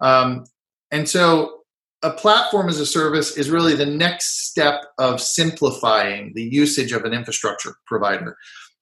Um, 0.00 0.44
and 0.90 1.08
so 1.08 1.60
a 2.02 2.10
platform 2.10 2.68
as 2.68 2.80
a 2.80 2.86
service 2.86 3.36
is 3.36 3.50
really 3.50 3.74
the 3.74 3.86
next 3.86 4.48
step 4.48 4.82
of 4.98 5.20
simplifying 5.20 6.32
the 6.34 6.42
usage 6.42 6.92
of 6.92 7.04
an 7.04 7.12
infrastructure 7.12 7.74
provider. 7.86 8.36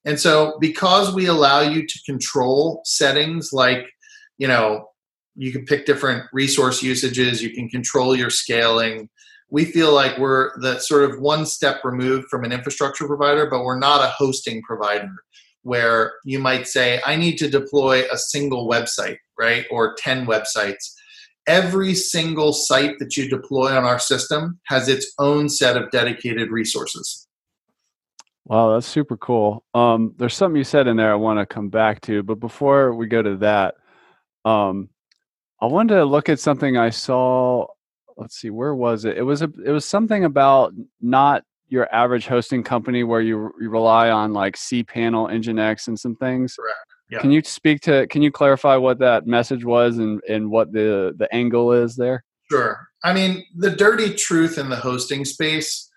And 0.04 0.18
so 0.18 0.56
because 0.60 1.14
we 1.14 1.26
allow 1.26 1.60
you 1.60 1.86
to 1.86 2.00
control 2.06 2.80
settings 2.84 3.50
like, 3.52 3.90
you 4.38 4.48
know, 4.48 4.88
you 5.34 5.52
can 5.52 5.64
pick 5.64 5.86
different 5.86 6.24
resource 6.32 6.82
usages, 6.82 7.42
you 7.42 7.50
can 7.50 7.68
control 7.68 8.16
your 8.16 8.30
scaling. 8.30 9.08
We 9.50 9.64
feel 9.64 9.94
like 9.94 10.18
we're 10.18 10.58
the 10.60 10.78
sort 10.78 11.10
of 11.10 11.20
one 11.20 11.46
step 11.46 11.82
removed 11.84 12.28
from 12.28 12.44
an 12.44 12.52
infrastructure 12.52 13.06
provider, 13.06 13.48
but 13.48 13.64
we're 13.64 13.78
not 13.78 14.04
a 14.04 14.08
hosting 14.08 14.62
provider 14.62 15.14
where 15.62 16.14
you 16.24 16.38
might 16.38 16.66
say, 16.66 17.00
I 17.04 17.16
need 17.16 17.36
to 17.38 17.50
deploy 17.50 18.04
a 18.10 18.16
single 18.16 18.68
website, 18.68 19.16
right? 19.38 19.66
Or 19.70 19.94
10 19.94 20.26
websites 20.26 20.92
every 21.48 21.94
single 21.94 22.52
site 22.52 22.98
that 23.00 23.16
you 23.16 23.28
deploy 23.28 23.74
on 23.74 23.84
our 23.84 23.98
system 23.98 24.60
has 24.64 24.88
its 24.88 25.12
own 25.18 25.48
set 25.48 25.76
of 25.76 25.90
dedicated 25.90 26.50
resources. 26.50 27.26
Wow, 28.44 28.72
that's 28.72 28.86
super 28.86 29.16
cool. 29.16 29.64
Um, 29.74 30.14
there's 30.18 30.36
something 30.36 30.56
you 30.56 30.64
said 30.64 30.86
in 30.86 30.96
there 30.96 31.10
I 31.10 31.16
want 31.16 31.38
to 31.40 31.46
come 31.46 31.70
back 31.70 32.00
to, 32.02 32.22
but 32.22 32.36
before 32.36 32.94
we 32.94 33.06
go 33.06 33.22
to 33.22 33.36
that, 33.38 33.74
um, 34.44 34.90
I 35.60 35.66
wanted 35.66 35.96
to 35.96 36.04
look 36.04 36.28
at 36.28 36.38
something 36.38 36.76
I 36.76 36.90
saw. 36.90 37.66
Let's 38.18 38.36
see, 38.36 38.50
where 38.50 38.74
was 38.74 39.04
it? 39.04 39.16
It 39.16 39.22
was 39.22 39.42
a, 39.42 39.50
it 39.64 39.70
was 39.70 39.84
something 39.84 40.24
about 40.24 40.74
not 41.00 41.44
your 41.68 41.92
average 41.94 42.26
hosting 42.26 42.64
company 42.64 43.04
where 43.04 43.20
you, 43.20 43.52
you 43.60 43.70
rely 43.70 44.10
on 44.10 44.32
like 44.32 44.56
cPanel, 44.56 45.30
Nginx, 45.30 45.86
and 45.86 45.98
some 45.98 46.16
things. 46.16 46.56
Correct. 46.56 46.78
Yeah. 47.10 47.20
Can 47.20 47.30
you 47.30 47.42
speak 47.42 47.80
to? 47.82 48.06
Can 48.08 48.20
you 48.22 48.30
clarify 48.30 48.76
what 48.76 48.98
that 48.98 49.26
message 49.26 49.64
was 49.64 49.96
and 49.96 50.20
and 50.28 50.50
what 50.50 50.72
the 50.72 51.14
the 51.16 51.32
angle 51.34 51.72
is 51.72 51.96
there? 51.96 52.22
Sure. 52.50 52.86
I 53.02 53.14
mean, 53.14 53.44
the 53.56 53.70
dirty 53.70 54.12
truth 54.14 54.58
in 54.58 54.68
the 54.68 54.76
hosting 54.76 55.24
space 55.24 55.88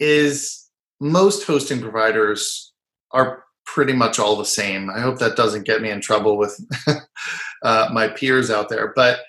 is 0.00 0.68
most 1.00 1.46
hosting 1.46 1.80
providers 1.80 2.72
are 3.12 3.44
pretty 3.66 3.92
much 3.92 4.18
all 4.18 4.34
the 4.34 4.44
same. 4.44 4.90
I 4.90 5.00
hope 5.00 5.18
that 5.18 5.36
doesn't 5.36 5.66
get 5.66 5.82
me 5.82 5.90
in 5.90 6.00
trouble 6.00 6.38
with 6.38 6.58
uh, 7.62 7.88
my 7.92 8.08
peers 8.08 8.50
out 8.50 8.68
there. 8.68 8.92
But 8.96 9.20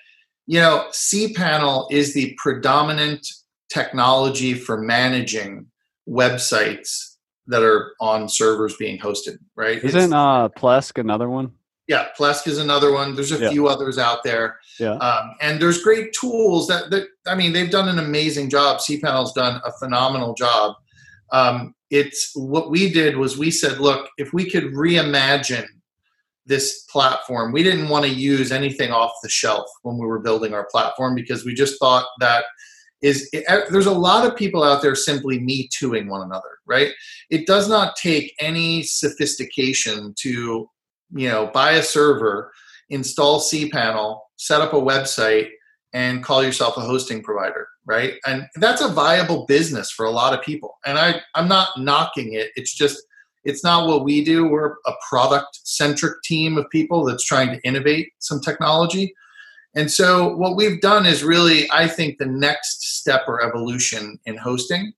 you 0.50 0.58
know, 0.58 0.88
cPanel 0.90 1.86
is 1.92 2.12
the 2.12 2.34
predominant 2.36 3.24
technology 3.72 4.54
for 4.54 4.76
managing 4.76 5.66
websites 6.08 7.14
that 7.46 7.62
are 7.62 7.92
on 8.00 8.28
servers 8.28 8.74
being 8.76 8.98
hosted, 8.98 9.38
right? 9.54 9.78
Isn't 9.84 10.12
uh, 10.12 10.48
Plesk 10.48 10.98
another 10.98 11.30
one? 11.30 11.52
Yeah, 11.86 12.08
Plesk 12.18 12.48
is 12.48 12.58
another 12.58 12.90
one. 12.92 13.14
There's 13.14 13.30
a 13.30 13.38
yeah. 13.38 13.50
few 13.50 13.68
others 13.68 13.96
out 13.96 14.24
there. 14.24 14.58
Yeah. 14.80 14.94
Um, 14.94 15.36
and 15.40 15.62
there's 15.62 15.84
great 15.84 16.12
tools 16.20 16.66
that, 16.66 16.90
that, 16.90 17.06
I 17.28 17.36
mean, 17.36 17.52
they've 17.52 17.70
done 17.70 17.88
an 17.88 18.00
amazing 18.00 18.50
job. 18.50 18.78
cPanel's 18.78 19.32
done 19.32 19.60
a 19.64 19.70
phenomenal 19.78 20.34
job. 20.34 20.74
Um, 21.30 21.76
it's 21.90 22.32
what 22.34 22.72
we 22.72 22.92
did 22.92 23.16
was 23.16 23.38
we 23.38 23.52
said, 23.52 23.78
look, 23.78 24.10
if 24.18 24.32
we 24.32 24.50
could 24.50 24.64
reimagine 24.72 25.68
this 26.50 26.82
platform, 26.90 27.52
we 27.52 27.62
didn't 27.62 27.88
want 27.88 28.04
to 28.04 28.10
use 28.10 28.50
anything 28.50 28.90
off 28.90 29.12
the 29.22 29.28
shelf 29.28 29.70
when 29.82 29.96
we 29.96 30.06
were 30.06 30.18
building 30.18 30.52
our 30.52 30.66
platform 30.70 31.14
because 31.14 31.44
we 31.44 31.54
just 31.54 31.78
thought 31.78 32.04
that 32.18 32.44
is 33.02 33.30
er, 33.48 33.64
there's 33.70 33.86
a 33.86 33.92
lot 33.92 34.26
of 34.26 34.36
people 34.36 34.62
out 34.62 34.82
there 34.82 34.94
simply 34.94 35.38
me 35.38 35.68
tooing 35.72 36.08
one 36.08 36.22
another, 36.22 36.58
right? 36.66 36.92
It 37.30 37.46
does 37.46 37.68
not 37.68 37.96
take 37.96 38.34
any 38.40 38.82
sophistication 38.82 40.12
to, 40.18 40.68
you 41.14 41.28
know, 41.28 41.50
buy 41.54 41.72
a 41.72 41.82
server, 41.82 42.52
install 42.90 43.40
cPanel, 43.40 44.18
set 44.36 44.60
up 44.60 44.74
a 44.74 44.76
website, 44.76 45.48
and 45.92 46.22
call 46.22 46.42
yourself 46.42 46.76
a 46.76 46.80
hosting 46.80 47.22
provider, 47.22 47.66
right? 47.86 48.14
And 48.26 48.46
that's 48.56 48.82
a 48.82 48.88
viable 48.88 49.46
business 49.46 49.90
for 49.90 50.04
a 50.04 50.10
lot 50.10 50.34
of 50.34 50.44
people. 50.44 50.78
And 50.84 50.98
I, 50.98 51.20
I'm 51.34 51.48
not 51.48 51.70
knocking 51.78 52.34
it. 52.34 52.50
It's 52.56 52.74
just 52.74 53.00
it's 53.44 53.64
not 53.64 53.88
what 53.88 54.04
we 54.04 54.24
do. 54.24 54.48
We're 54.48 54.74
a 54.86 54.92
product 55.08 55.60
centric 55.64 56.22
team 56.22 56.58
of 56.58 56.68
people 56.70 57.04
that's 57.04 57.24
trying 57.24 57.50
to 57.50 57.60
innovate 57.62 58.12
some 58.18 58.40
technology. 58.40 59.14
And 59.74 59.90
so 59.90 60.36
what 60.36 60.56
we've 60.56 60.80
done 60.80 61.06
is 61.06 61.22
really, 61.22 61.70
I 61.70 61.86
think, 61.86 62.18
the 62.18 62.26
next 62.26 62.98
step 62.98 63.22
or 63.28 63.44
evolution 63.44 64.18
in 64.26 64.36
hosting. 64.36 64.92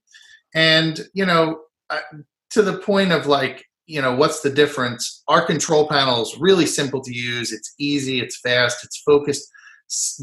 And, 0.55 1.01
you 1.13 1.27
know, 1.27 1.61
to 2.51 2.63
the 2.63 2.79
point 2.79 3.13
of 3.13 3.27
like, 3.27 3.65
you 3.87 4.01
know, 4.01 4.15
what's 4.15 4.41
the 4.41 4.51
difference? 4.51 5.23
Our 5.29 5.45
control 5.45 5.89
panel 5.89 6.23
is 6.23 6.39
really 6.39 6.67
simple 6.67 7.03
to 7.03 7.13
use. 7.13 7.53
It's 7.53 7.75
easy, 7.79 8.21
it's 8.21 8.41
fast, 8.41 8.85
it's 8.85 9.03
focused 9.03 9.49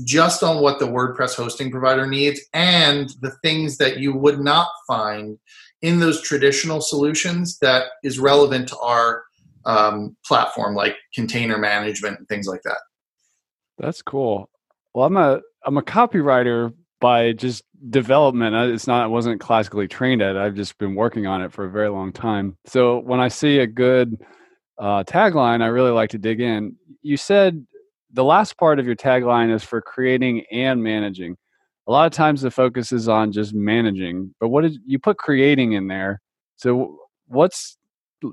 just 0.04 0.42
on 0.42 0.64
what 0.64 0.80
the 0.80 0.88
WordPress 0.88 1.36
hosting 1.36 1.70
provider 1.70 2.08
needs 2.08 2.42
and 2.54 3.10
the 3.22 3.32
things 3.44 3.78
that 3.78 4.00
you 4.00 4.14
would 4.14 4.40
not 4.40 4.70
find 4.88 5.38
in 5.82 6.00
those 6.00 6.22
traditional 6.22 6.82
solutions 6.82 7.58
that 7.60 7.86
is 8.04 8.20
relevant 8.20 8.68
to 8.70 8.78
our 8.80 9.24
um, 9.66 10.16
platform, 10.26 10.76
like 10.76 10.96
container 11.14 11.58
management 11.58 12.18
and 12.18 12.28
things 12.28 12.48
like 12.48 12.62
that. 12.64 12.80
That's 13.78 14.02
cool. 14.02 14.50
Well, 14.94 15.06
I'm 15.06 15.18
a 15.18 15.42
I'm 15.66 15.78
a 15.78 15.82
copywriter 15.82 16.74
by 17.00 17.34
just 17.34 17.64
development. 17.90 18.56
It's 18.74 18.88
not 18.88 19.04
I 19.04 19.08
wasn't 19.08 19.40
classically 19.40 19.88
trained 19.88 20.22
at 20.22 20.36
it. 20.36 20.40
I've 20.40 20.56
just 20.56 20.78
been 20.78 20.96
working 20.96 21.28
on 21.28 21.42
it 21.42 21.54
for 21.54 21.66
a 21.66 21.70
very 21.70 21.90
long 21.90 22.12
time. 22.12 22.58
So 22.66 23.00
when 23.00 23.20
I 23.20 23.30
see 23.30 23.60
a 23.60 23.68
good 23.68 24.22
uh, 24.78 25.04
tagline, 25.04 25.62
I 25.62 25.68
really 25.68 25.92
like 25.92 26.10
to 26.12 26.18
dig 26.18 26.42
in. 26.42 26.76
You 27.02 27.18
said 27.18 27.66
the 28.12 28.24
last 28.24 28.58
part 28.58 28.80
of 28.80 28.86
your 28.86 28.96
tagline 28.96 29.54
is 29.54 29.64
for 29.64 29.82
creating 29.82 30.44
and 30.52 30.84
managing. 30.84 31.38
A 31.90 31.92
lot 31.92 32.06
of 32.06 32.12
times 32.12 32.42
the 32.42 32.52
focus 32.52 32.92
is 32.92 33.10
on 33.10 33.32
just 33.32 33.54
managing, 33.56 34.36
but 34.40 34.50
what 34.50 34.62
did 34.62 34.78
you 34.86 35.00
put 35.00 35.18
creating 35.18 35.74
in 35.74 35.88
there? 35.88 36.22
So 36.56 37.00
what's 37.26 37.80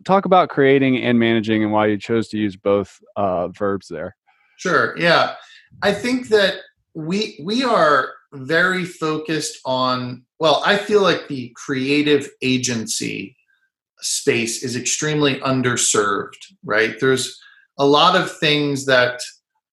talk 0.04 0.26
about 0.26 0.48
creating 0.48 0.98
and 1.02 1.18
managing 1.18 1.62
and 1.62 1.72
why 1.72 1.86
you 1.86 1.96
chose 1.96 2.28
to 2.28 2.38
use 2.38 2.56
both 2.56 3.00
uh, 3.16 3.48
verbs 3.48 3.88
there. 3.88 4.16
Sure. 4.58 4.94
Yeah. 4.98 5.34
I 5.82 5.92
think 5.92 6.28
that 6.28 6.56
we 6.94 7.40
we 7.42 7.62
are 7.62 8.12
very 8.34 8.84
focused 8.84 9.58
on 9.64 10.24
well, 10.38 10.62
I 10.66 10.76
feel 10.76 11.00
like 11.00 11.28
the 11.28 11.52
creative 11.56 12.28
agency 12.42 13.36
space 14.00 14.62
is 14.62 14.76
extremely 14.76 15.40
underserved, 15.40 16.36
right? 16.62 16.94
There's 17.00 17.40
a 17.78 17.86
lot 17.86 18.16
of 18.16 18.36
things 18.38 18.84
that 18.84 19.20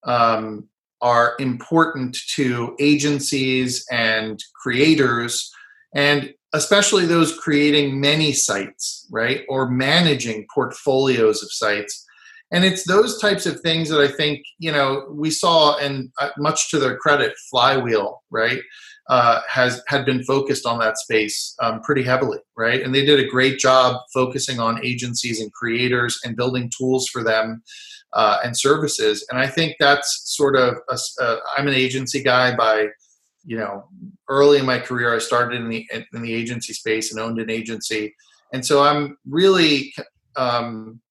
um, 0.06 0.70
are 1.04 1.36
important 1.38 2.18
to 2.36 2.76
agencies 2.80 3.86
and 3.92 4.40
creators 4.64 5.52
and 5.94 6.34
especially 6.54 7.06
those 7.06 7.38
creating 7.38 8.00
many 8.00 8.32
sites, 8.32 9.08
right, 9.12 9.42
or 9.50 9.70
managing 9.70 10.46
portfolios 10.54 11.44
of 11.44 11.52
sites. 11.52 12.06
And 12.52 12.64
it's 12.64 12.86
those 12.88 13.20
types 13.20 13.48
of 13.48 13.60
things 13.62 13.90
that 13.90 14.00
I 14.00 14.08
think 14.08 14.42
you 14.60 14.72
know 14.72 15.08
we 15.10 15.32
saw, 15.32 15.78
and 15.78 16.10
uh, 16.20 16.30
much 16.38 16.70
to 16.70 16.80
their 16.80 16.98
credit, 16.98 17.34
Flywheel, 17.50 18.22
right, 18.30 18.62
uh, 19.10 19.42
has 19.48 19.82
had 19.88 20.06
been 20.06 20.24
focused 20.24 20.66
on 20.66 20.78
that 20.80 21.00
space 21.00 21.56
um, 21.64 21.82
pretty 21.82 22.04
heavily, 22.04 22.40
right? 22.56 22.82
And 22.82 22.94
they 22.94 23.06
did 23.06 23.20
a 23.20 23.28
great 23.28 23.58
job 23.58 24.02
focusing 24.14 24.60
on 24.60 24.86
agencies 24.86 25.42
and 25.42 25.52
creators 25.52 26.20
and 26.24 26.36
building 26.36 26.72
tools 26.78 27.08
for 27.08 27.24
them 27.24 27.64
uh, 28.14 28.38
and 28.44 28.58
services. 28.58 29.26
And 29.30 29.40
I 29.40 29.48
think 29.48 29.76
that's 29.80 30.24
sort 30.26 30.56
of 30.56 30.76
a, 30.90 30.98
uh, 31.22 31.38
I'm 31.58 31.68
an 31.68 31.74
agency 31.74 32.22
guy. 32.24 32.56
By 32.56 32.88
you 33.46 33.58
know 33.58 33.86
early 34.30 34.58
in 34.58 34.66
my 34.66 34.80
career 34.80 35.14
i 35.14 35.20
started 35.20 35.62
in 35.62 35.70
the 35.70 35.88
in 36.14 36.22
the 36.22 36.34
agency 36.34 36.74
space 36.74 37.12
and 37.12 37.20
owned 37.20 37.40
an 37.40 37.50
agency. 37.50 38.16
And 38.54 38.66
so 38.66 38.84
i'm 38.84 39.18
really 39.28 39.94
um, 40.36 41.02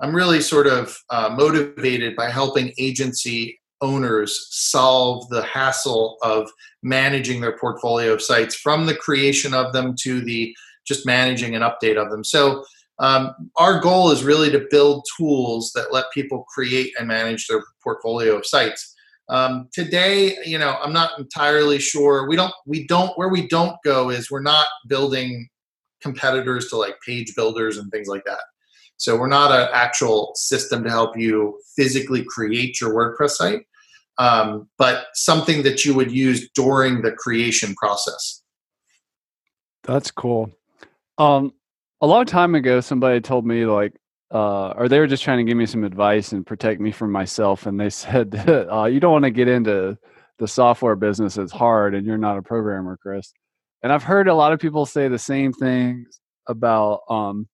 i'm 0.00 0.14
really 0.14 0.40
sort 0.40 0.66
of 0.66 0.96
uh, 1.10 1.34
motivated 1.36 2.16
by 2.16 2.30
helping 2.30 2.72
agency 2.78 3.58
owners 3.82 4.48
solve 4.50 5.28
the 5.28 5.42
hassle 5.42 6.16
of 6.22 6.50
managing 6.82 7.40
their 7.40 7.58
portfolio 7.58 8.14
of 8.14 8.22
sites 8.22 8.54
from 8.54 8.86
the 8.86 8.94
creation 8.94 9.52
of 9.54 9.72
them 9.72 9.94
to 10.02 10.20
the 10.22 10.56
just 10.86 11.04
managing 11.04 11.56
an 11.56 11.62
update 11.62 12.00
of 12.00 12.10
them. 12.10 12.22
So 12.22 12.64
um, 12.98 13.50
our 13.56 13.80
goal 13.80 14.10
is 14.10 14.24
really 14.24 14.50
to 14.50 14.66
build 14.70 15.04
tools 15.18 15.72
that 15.74 15.92
let 15.92 16.06
people 16.12 16.44
create 16.54 16.92
and 16.98 17.08
manage 17.08 17.46
their 17.46 17.62
portfolio 17.82 18.36
of 18.36 18.46
sites 18.46 18.96
um, 19.28 19.68
today, 19.72 20.36
you 20.44 20.58
know, 20.58 20.78
I'm 20.80 20.92
not 20.92 21.18
entirely 21.18 21.78
sure. 21.78 22.28
We 22.28 22.36
don't, 22.36 22.52
we 22.64 22.86
don't, 22.86 23.16
where 23.18 23.28
we 23.28 23.48
don't 23.48 23.76
go 23.84 24.10
is 24.10 24.30
we're 24.30 24.40
not 24.40 24.66
building 24.88 25.48
competitors 26.00 26.68
to 26.68 26.76
like 26.76 26.96
page 27.04 27.34
builders 27.34 27.78
and 27.78 27.90
things 27.90 28.06
like 28.06 28.24
that. 28.24 28.40
So 28.98 29.16
we're 29.16 29.26
not 29.26 29.50
an 29.50 29.68
actual 29.72 30.32
system 30.36 30.84
to 30.84 30.90
help 30.90 31.18
you 31.18 31.60
physically 31.74 32.24
create 32.24 32.80
your 32.80 32.94
WordPress 32.94 33.30
site, 33.30 33.62
um, 34.18 34.68
but 34.78 35.06
something 35.14 35.62
that 35.64 35.84
you 35.84 35.94
would 35.94 36.10
use 36.10 36.48
during 36.54 37.02
the 37.02 37.12
creation 37.12 37.74
process. 37.74 38.42
That's 39.82 40.10
cool. 40.10 40.50
Um, 41.18 41.52
a 42.00 42.06
long 42.06 42.26
time 42.26 42.54
ago, 42.54 42.80
somebody 42.80 43.20
told 43.20 43.46
me 43.46 43.66
like 43.66 43.94
uh, 44.30 44.70
or 44.76 44.88
they 44.88 44.98
were 44.98 45.06
just 45.06 45.22
trying 45.22 45.38
to 45.38 45.44
give 45.44 45.56
me 45.56 45.66
some 45.66 45.84
advice 45.84 46.32
and 46.32 46.46
protect 46.46 46.80
me 46.80 46.90
from 46.90 47.12
myself. 47.12 47.66
And 47.66 47.78
they 47.78 47.90
said, 47.90 48.34
uh, 48.48 48.84
you 48.84 49.00
don't 49.00 49.12
want 49.12 49.24
to 49.24 49.30
get 49.30 49.48
into 49.48 49.96
the 50.38 50.48
software 50.48 50.96
business. 50.96 51.38
It's 51.38 51.52
hard 51.52 51.94
and 51.94 52.06
you're 52.06 52.18
not 52.18 52.38
a 52.38 52.42
programmer, 52.42 52.98
Chris. 53.00 53.32
And 53.82 53.92
I've 53.92 54.02
heard 54.02 54.28
a 54.28 54.34
lot 54.34 54.52
of 54.52 54.58
people 54.58 54.84
say 54.84 55.08
the 55.08 55.18
same 55.18 55.52
things 55.52 56.20
about, 56.48 57.00
um, 57.08 57.48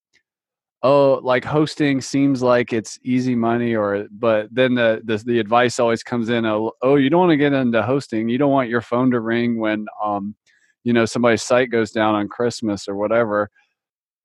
oh, 0.82 1.20
like 1.22 1.44
hosting 1.44 2.00
seems 2.00 2.42
like 2.42 2.72
it's 2.72 2.99
easy 3.04 3.34
money 3.34 3.75
or, 3.75 4.06
but 4.11 4.49
then 4.50 4.75
the, 4.75 5.02
the, 5.04 5.18
the 5.18 5.38
advice 5.38 5.78
always 5.78 6.02
comes 6.02 6.28
in, 6.28 6.46
oh, 6.46 6.72
oh, 6.82 6.96
you 6.96 7.11
don't 7.11 7.20
want 7.20 7.30
to 7.30 7.37
get 7.37 7.52
into 7.52 7.82
hosting. 7.82 8.28
You 8.28 8.38
don't 8.38 8.50
want 8.50 8.70
your 8.70 8.80
phone 8.80 9.11
to 9.11 9.20
ring 9.20 9.61
when, 9.61 9.87
um, 10.02 10.34
you 10.84 10.92
know, 10.92 11.04
somebody's 11.04 11.42
site 11.42 11.70
goes 11.70 11.92
down 11.92 12.14
on 12.14 12.28
Christmas 12.28 12.88
or 12.88 12.96
whatever 12.96 13.50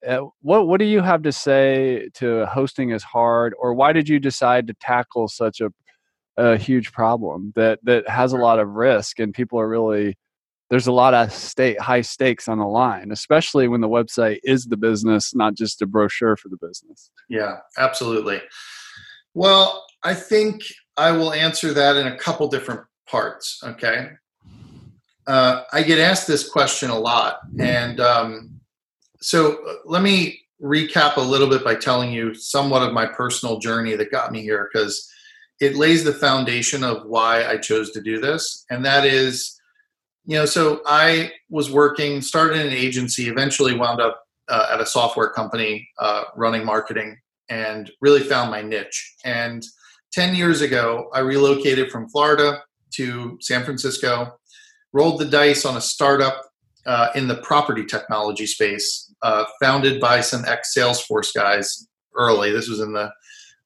uh, 0.06 0.26
what 0.42 0.68
what 0.68 0.80
do 0.80 0.86
you 0.86 1.02
have 1.02 1.24
to 1.24 1.32
say 1.32 2.10
to 2.16 2.46
hosting 2.46 2.92
is 2.92 3.04
hard, 3.04 3.54
or 3.60 3.74
why 3.74 3.94
did 3.94 4.08
you 4.08 4.20
decide 4.20 4.68
to 4.68 4.74
tackle 4.76 5.28
such 5.28 5.62
a 5.62 5.72
a 6.38 6.56
huge 6.58 6.92
problem 6.92 7.52
that 7.56 7.80
that 7.84 8.08
has 8.08 8.32
a 8.32 8.38
lot 8.38 8.60
of 8.60 8.70
risk 8.70 9.20
and 9.20 9.34
people 9.34 9.60
are 9.60 9.68
really 9.68 10.16
there's 10.70 10.88
a 10.88 10.92
lot 10.92 11.14
of 11.14 11.32
state 11.32 11.80
high 11.80 12.02
stakes 12.02 12.48
on 12.48 12.60
the 12.60 12.66
line, 12.66 13.12
especially 13.12 13.68
when 13.68 13.82
the 13.82 13.90
website 13.90 14.40
is 14.44 14.66
the 14.66 14.78
business, 14.78 15.34
not 15.34 15.56
just 15.56 15.82
a 15.82 15.88
brochure 15.88 16.36
for 16.36 16.50
the 16.50 16.58
business. 16.58 17.10
Yeah, 17.30 17.58
absolutely. 17.78 18.42
Well, 19.34 19.86
I 20.04 20.14
think 20.14 20.62
I 20.98 21.12
will 21.12 21.34
answer 21.34 21.74
that 21.74 21.96
in 21.96 22.08
a 22.08 22.18
couple 22.18 22.48
different 22.50 22.82
parts. 23.10 23.62
Okay. 23.64 24.10
Uh, 25.26 25.64
I 25.72 25.84
get 25.84 26.00
asked 26.00 26.28
this 26.28 26.48
question 26.48 26.90
a 26.90 27.00
lot, 27.00 27.40
and 27.60 28.00
um, 28.00 28.57
so 29.22 29.64
uh, 29.66 29.74
let 29.86 30.02
me 30.02 30.42
recap 30.62 31.18
a 31.18 31.22
little 31.22 31.50
bit 31.50 31.64
by 31.64 31.76
telling 31.76 32.12
you 32.12 32.34
somewhat 32.34 32.82
of 32.82 32.94
my 32.94 33.06
personal 33.06 33.60
journey 33.60 33.96
that 33.96 34.12
got 34.12 34.32
me 34.32 34.42
here 34.42 34.70
because 34.72 35.10
it 35.60 35.76
lays 35.76 36.04
the 36.04 36.14
foundation 36.14 36.84
of 36.84 37.06
why 37.06 37.46
I 37.46 37.58
chose 37.58 37.92
to 37.92 38.02
do 38.02 38.20
this. 38.20 38.66
And 38.70 38.86
that 38.86 39.06
is, 39.06 39.60
you 40.26 40.38
know, 40.38 40.46
so 40.46 40.82
I 40.86 41.32
was 41.50 41.72
working, 41.72 42.22
started 42.22 42.66
an 42.66 42.74
agency, 42.74 43.28
eventually 43.28 43.76
wound 43.76 44.02
up 44.02 44.24
uh, 44.50 44.70
at 44.72 44.82
a 44.82 44.86
software 44.86 45.30
company 45.30 45.88
uh, 46.00 46.26
running 46.36 46.66
marketing 46.66 47.18
and 47.50 47.92
really 48.02 48.22
found 48.22 48.52
my 48.52 48.62
niche. 48.62 49.16
And 49.24 49.64
10 50.14 50.36
years 50.36 50.62
ago, 50.62 51.10
I 51.14 51.20
relocated 51.20 51.92
from 51.92 52.10
Florida 52.10 52.62
to 52.96 53.38
San 53.42 53.64
Francisco, 53.64 54.38
rolled 54.94 55.20
the 55.20 55.26
dice 55.26 55.66
on 55.66 55.78
a 55.78 55.82
startup 55.82 56.44
uh, 56.86 57.10
in 57.16 57.28
the 57.28 57.38
property 57.38 57.86
technology 57.86 58.46
space 58.46 59.07
uh, 59.28 59.44
founded 59.62 60.00
by 60.00 60.22
some 60.22 60.46
ex 60.46 60.74
Salesforce 60.76 61.34
guys 61.36 61.88
early. 62.16 62.52
This 62.52 62.70
was 62.70 62.80
in 62.80 62.94
the 62.94 63.12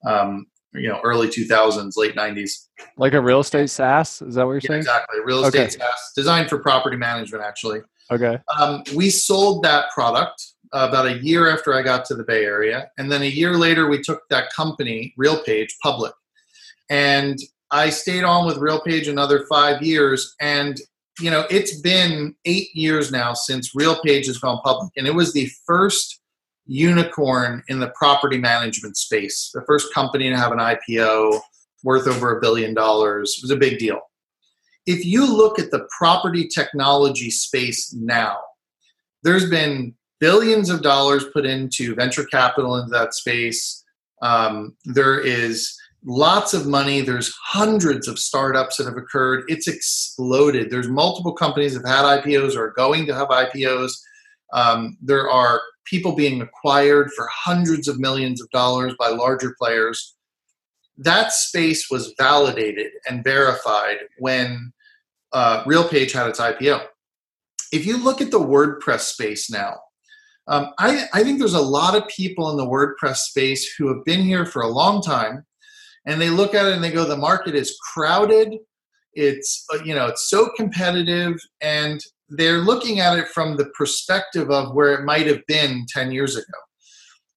um, 0.05 0.47
you 0.73 0.87
know 0.87 0.99
early 1.03 1.27
2000s, 1.27 1.95
late 1.97 2.15
90s. 2.15 2.67
Like 2.97 3.13
a 3.13 3.21
real 3.21 3.41
estate 3.41 3.69
SaaS? 3.69 4.23
Is 4.23 4.35
that 4.35 4.45
what 4.45 4.53
you're 4.53 4.61
yeah, 4.63 4.67
saying? 4.69 4.79
Exactly, 4.79 5.19
real 5.23 5.45
estate 5.45 5.59
okay. 5.59 5.69
SaaS 5.69 6.11
designed 6.15 6.49
for 6.49 6.57
property 6.57 6.97
management. 6.97 7.43
Actually, 7.43 7.81
okay. 8.09 8.39
Um, 8.57 8.83
we 8.95 9.11
sold 9.11 9.63
that 9.63 9.91
product 9.91 10.43
uh, 10.73 10.87
about 10.89 11.05
a 11.05 11.19
year 11.19 11.53
after 11.53 11.75
I 11.75 11.83
got 11.83 12.05
to 12.05 12.15
the 12.15 12.23
Bay 12.23 12.43
Area, 12.43 12.89
and 12.97 13.11
then 13.11 13.21
a 13.21 13.25
year 13.25 13.55
later 13.55 13.87
we 13.87 14.01
took 14.01 14.21
that 14.31 14.51
company, 14.51 15.13
RealPage, 15.19 15.73
public, 15.83 16.13
and 16.89 17.37
I 17.69 17.91
stayed 17.91 18.23
on 18.23 18.47
with 18.47 18.57
RealPage 18.57 19.07
another 19.07 19.45
five 19.47 19.83
years, 19.83 20.35
and 20.41 20.75
you 21.19 21.29
know, 21.29 21.45
it's 21.49 21.79
been 21.81 22.35
eight 22.45 22.69
years 22.73 23.11
now 23.11 23.33
since 23.33 23.75
RealPage 23.75 24.27
has 24.27 24.37
gone 24.37 24.61
public, 24.63 24.91
and 24.97 25.07
it 25.07 25.13
was 25.13 25.33
the 25.33 25.49
first 25.65 26.21
unicorn 26.65 27.63
in 27.67 27.79
the 27.79 27.91
property 27.95 28.37
management 28.37 28.95
space, 28.97 29.51
the 29.53 29.63
first 29.67 29.93
company 29.93 30.29
to 30.29 30.37
have 30.37 30.51
an 30.51 30.59
IPO 30.59 31.39
worth 31.83 32.07
over 32.07 32.37
a 32.37 32.41
billion 32.41 32.73
dollars. 32.73 33.35
It 33.37 33.43
was 33.43 33.51
a 33.51 33.57
big 33.57 33.79
deal. 33.79 33.99
If 34.85 35.05
you 35.05 35.31
look 35.31 35.59
at 35.59 35.71
the 35.71 35.87
property 35.97 36.47
technology 36.47 37.29
space 37.29 37.93
now, 37.93 38.37
there's 39.23 39.49
been 39.49 39.93
billions 40.19 40.69
of 40.69 40.81
dollars 40.81 41.25
put 41.33 41.45
into 41.45 41.95
venture 41.95 42.23
capital 42.25 42.77
into 42.77 42.89
that 42.91 43.13
space. 43.13 43.83
Um, 44.21 44.75
there 44.85 45.19
is 45.19 45.75
lots 46.03 46.53
of 46.53 46.67
money. 46.67 47.01
There's 47.01 47.33
hundreds 47.43 48.07
of 48.07 48.17
startups 48.17 48.77
that 48.77 48.85
have 48.85 48.97
occurred. 48.97 49.43
It's 49.47 49.67
exploded. 49.67 50.69
There's 50.69 50.87
multiple 50.87 51.33
companies 51.33 51.73
that 51.73 51.87
have 51.87 52.05
had 52.05 52.23
IPOs 52.23 52.55
or 52.55 52.65
are 52.65 52.73
going 52.75 53.05
to 53.07 53.15
have 53.15 53.27
IPOs. 53.27 53.91
Um, 54.53 54.97
there 55.01 55.29
are 55.29 55.61
people 55.85 56.15
being 56.15 56.41
acquired 56.41 57.11
for 57.15 57.27
hundreds 57.31 57.87
of 57.87 57.99
millions 57.99 58.41
of 58.41 58.49
dollars 58.49 58.93
by 58.99 59.09
larger 59.09 59.55
players. 59.57 60.15
That 60.97 61.31
space 61.31 61.89
was 61.89 62.13
validated 62.17 62.91
and 63.07 63.23
verified 63.23 63.97
when 64.19 64.73
uh, 65.33 65.63
RealPage 65.63 66.11
had 66.11 66.27
its 66.27 66.39
IPO. 66.39 66.85
If 67.71 67.85
you 67.85 67.97
look 67.97 68.21
at 68.21 68.31
the 68.31 68.39
WordPress 68.39 69.01
space 69.01 69.49
now, 69.49 69.79
um, 70.47 70.73
I, 70.79 71.05
I 71.13 71.23
think 71.23 71.39
there's 71.39 71.53
a 71.53 71.61
lot 71.61 71.95
of 71.95 72.07
people 72.09 72.51
in 72.51 72.57
the 72.57 72.65
WordPress 72.65 73.17
space 73.17 73.73
who 73.77 73.87
have 73.87 74.03
been 74.03 74.21
here 74.21 74.45
for 74.45 74.63
a 74.63 74.67
long 74.67 75.01
time 75.01 75.45
and 76.05 76.19
they 76.19 76.29
look 76.29 76.53
at 76.53 76.65
it 76.65 76.73
and 76.73 76.83
they 76.83 76.91
go 76.91 77.05
the 77.05 77.17
market 77.17 77.55
is 77.55 77.77
crowded. 77.93 78.57
It's 79.13 79.65
uh, 79.73 79.83
you 79.83 79.93
know 79.93 80.07
it's 80.07 80.29
so 80.29 80.49
competitive 80.55 81.39
and 81.61 82.01
they're 82.29 82.59
looking 82.59 82.99
at 82.99 83.17
it 83.17 83.27
from 83.27 83.57
the 83.57 83.65
perspective 83.77 84.49
of 84.49 84.73
where 84.73 84.93
it 84.93 85.03
might 85.03 85.27
have 85.27 85.45
been 85.47 85.85
10 85.89 86.13
years 86.13 86.37
ago. 86.37 86.45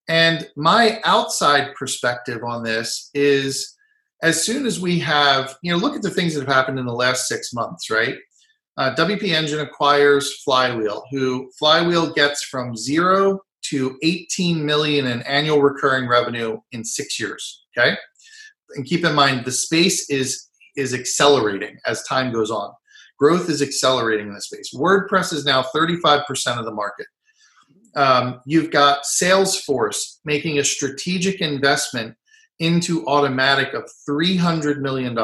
And 0.09 0.49
my 0.57 1.01
outside 1.05 1.75
perspective 1.75 2.43
on 2.45 2.63
this 2.63 3.11
is 3.13 3.75
as 4.23 4.45
soon 4.45 4.67
as 4.67 4.81
we 4.81 4.99
have 5.01 5.57
you 5.63 5.73
know 5.73 5.79
look 5.79 5.97
at 5.97 6.03
the 6.03 6.11
things 6.11 6.35
that 6.35 6.41
have 6.41 6.55
happened 6.55 6.79
in 6.79 6.87
the 6.87 6.93
last 6.93 7.29
six 7.29 7.53
months 7.53 7.91
right? 7.91 8.17
Uh, 8.77 8.93
wp 8.97 9.23
engine 9.23 9.61
acquires 9.61 10.43
flywheel 10.43 11.05
who 11.13 11.49
flywheel 11.57 12.13
gets 12.13 12.43
from 12.43 12.77
zero 12.77 13.39
to 13.63 13.97
18 14.03 14.67
million 14.67 15.07
in 15.07 15.23
annual 15.23 15.63
recurring 15.63 16.09
revenue 16.09 16.59
in 16.73 16.85
six 16.85 17.21
years 17.21 17.67
okay 17.79 17.97
and 18.77 18.85
keep 18.85 19.05
in 19.05 19.15
mind 19.15 19.45
the 19.45 19.53
space 19.53 20.09
is 20.11 20.49
is 20.77 20.93
accelerating 20.93 21.79
as 21.87 22.03
time 22.03 22.33
goes 22.33 22.51
on. 22.51 22.73
Growth 23.19 23.49
is 23.49 23.63
accelerating 23.63 24.27
in 24.27 24.35
the 24.35 24.41
space. 24.41 24.75
WordPress 24.75 25.33
is 25.33 25.45
now 25.45 25.63
35% 25.63 26.25
of 26.59 26.65
the 26.65 26.73
market. 26.73 27.07
Um, 27.95 28.41
you've 28.45 28.73
got 28.73 29.05
Salesforce 29.05 30.19
making 30.25 30.59
a 30.59 30.65
strategic 30.65 31.41
investment 31.41 32.17
into 32.59 33.05
Automattic 33.05 33.73
of 33.73 33.89
$300 34.09 34.79
million. 34.79 35.17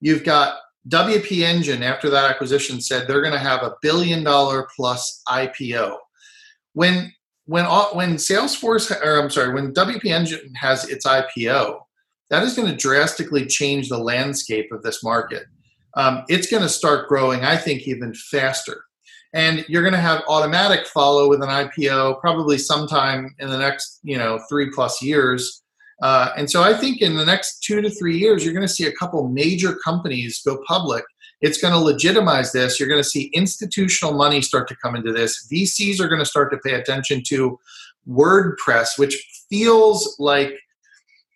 You've 0.00 0.22
got 0.22 0.58
WP 0.88 1.42
Engine, 1.42 1.82
after 1.82 2.10
that 2.10 2.30
acquisition, 2.30 2.80
said 2.80 3.06
they're 3.06 3.20
going 3.20 3.32
to 3.32 3.38
have 3.38 3.62
a 3.62 3.74
billion 3.82 4.24
dollar 4.24 4.68
plus 4.74 5.22
IPO. 5.28 5.96
When 6.72 7.12
when 7.46 7.64
when 7.64 8.14
Salesforce, 8.14 8.90
or 9.04 9.20
I'm 9.20 9.30
sorry, 9.30 9.52
when 9.52 9.74
WP 9.74 10.06
Engine 10.06 10.54
has 10.54 10.88
its 10.88 11.06
IPO, 11.06 11.80
that 12.32 12.42
is 12.42 12.54
going 12.54 12.66
to 12.66 12.74
drastically 12.74 13.44
change 13.44 13.90
the 13.90 13.98
landscape 13.98 14.72
of 14.72 14.82
this 14.82 15.04
market. 15.04 15.44
Um, 15.98 16.24
it's 16.28 16.50
going 16.50 16.62
to 16.62 16.68
start 16.68 17.06
growing, 17.06 17.44
I 17.44 17.58
think, 17.58 17.86
even 17.86 18.14
faster. 18.14 18.84
And 19.34 19.66
you're 19.68 19.82
going 19.82 19.92
to 19.92 20.00
have 20.00 20.24
Automattic 20.24 20.86
follow 20.86 21.28
with 21.28 21.42
an 21.42 21.50
IPO 21.50 22.22
probably 22.22 22.56
sometime 22.56 23.34
in 23.38 23.50
the 23.50 23.58
next, 23.58 24.00
you 24.02 24.16
know, 24.16 24.40
three 24.48 24.70
plus 24.70 25.02
years. 25.02 25.62
Uh, 26.00 26.30
and 26.34 26.50
so 26.50 26.62
I 26.62 26.72
think 26.72 27.02
in 27.02 27.16
the 27.16 27.24
next 27.26 27.62
two 27.64 27.82
to 27.82 27.90
three 27.90 28.16
years, 28.16 28.42
you're 28.42 28.54
going 28.54 28.66
to 28.66 28.72
see 28.72 28.86
a 28.86 28.92
couple 28.92 29.28
major 29.28 29.76
companies 29.84 30.40
go 30.42 30.58
public. 30.66 31.04
It's 31.42 31.60
going 31.60 31.74
to 31.74 31.80
legitimize 31.80 32.50
this. 32.50 32.80
You're 32.80 32.88
going 32.88 33.02
to 33.02 33.08
see 33.08 33.30
institutional 33.34 34.14
money 34.14 34.40
start 34.40 34.68
to 34.68 34.76
come 34.82 34.96
into 34.96 35.12
this. 35.12 35.46
VCs 35.52 36.00
are 36.00 36.08
going 36.08 36.18
to 36.18 36.24
start 36.24 36.50
to 36.52 36.58
pay 36.58 36.76
attention 36.76 37.22
to 37.26 37.60
WordPress, 38.08 38.98
which 38.98 39.44
feels 39.50 40.16
like 40.18 40.58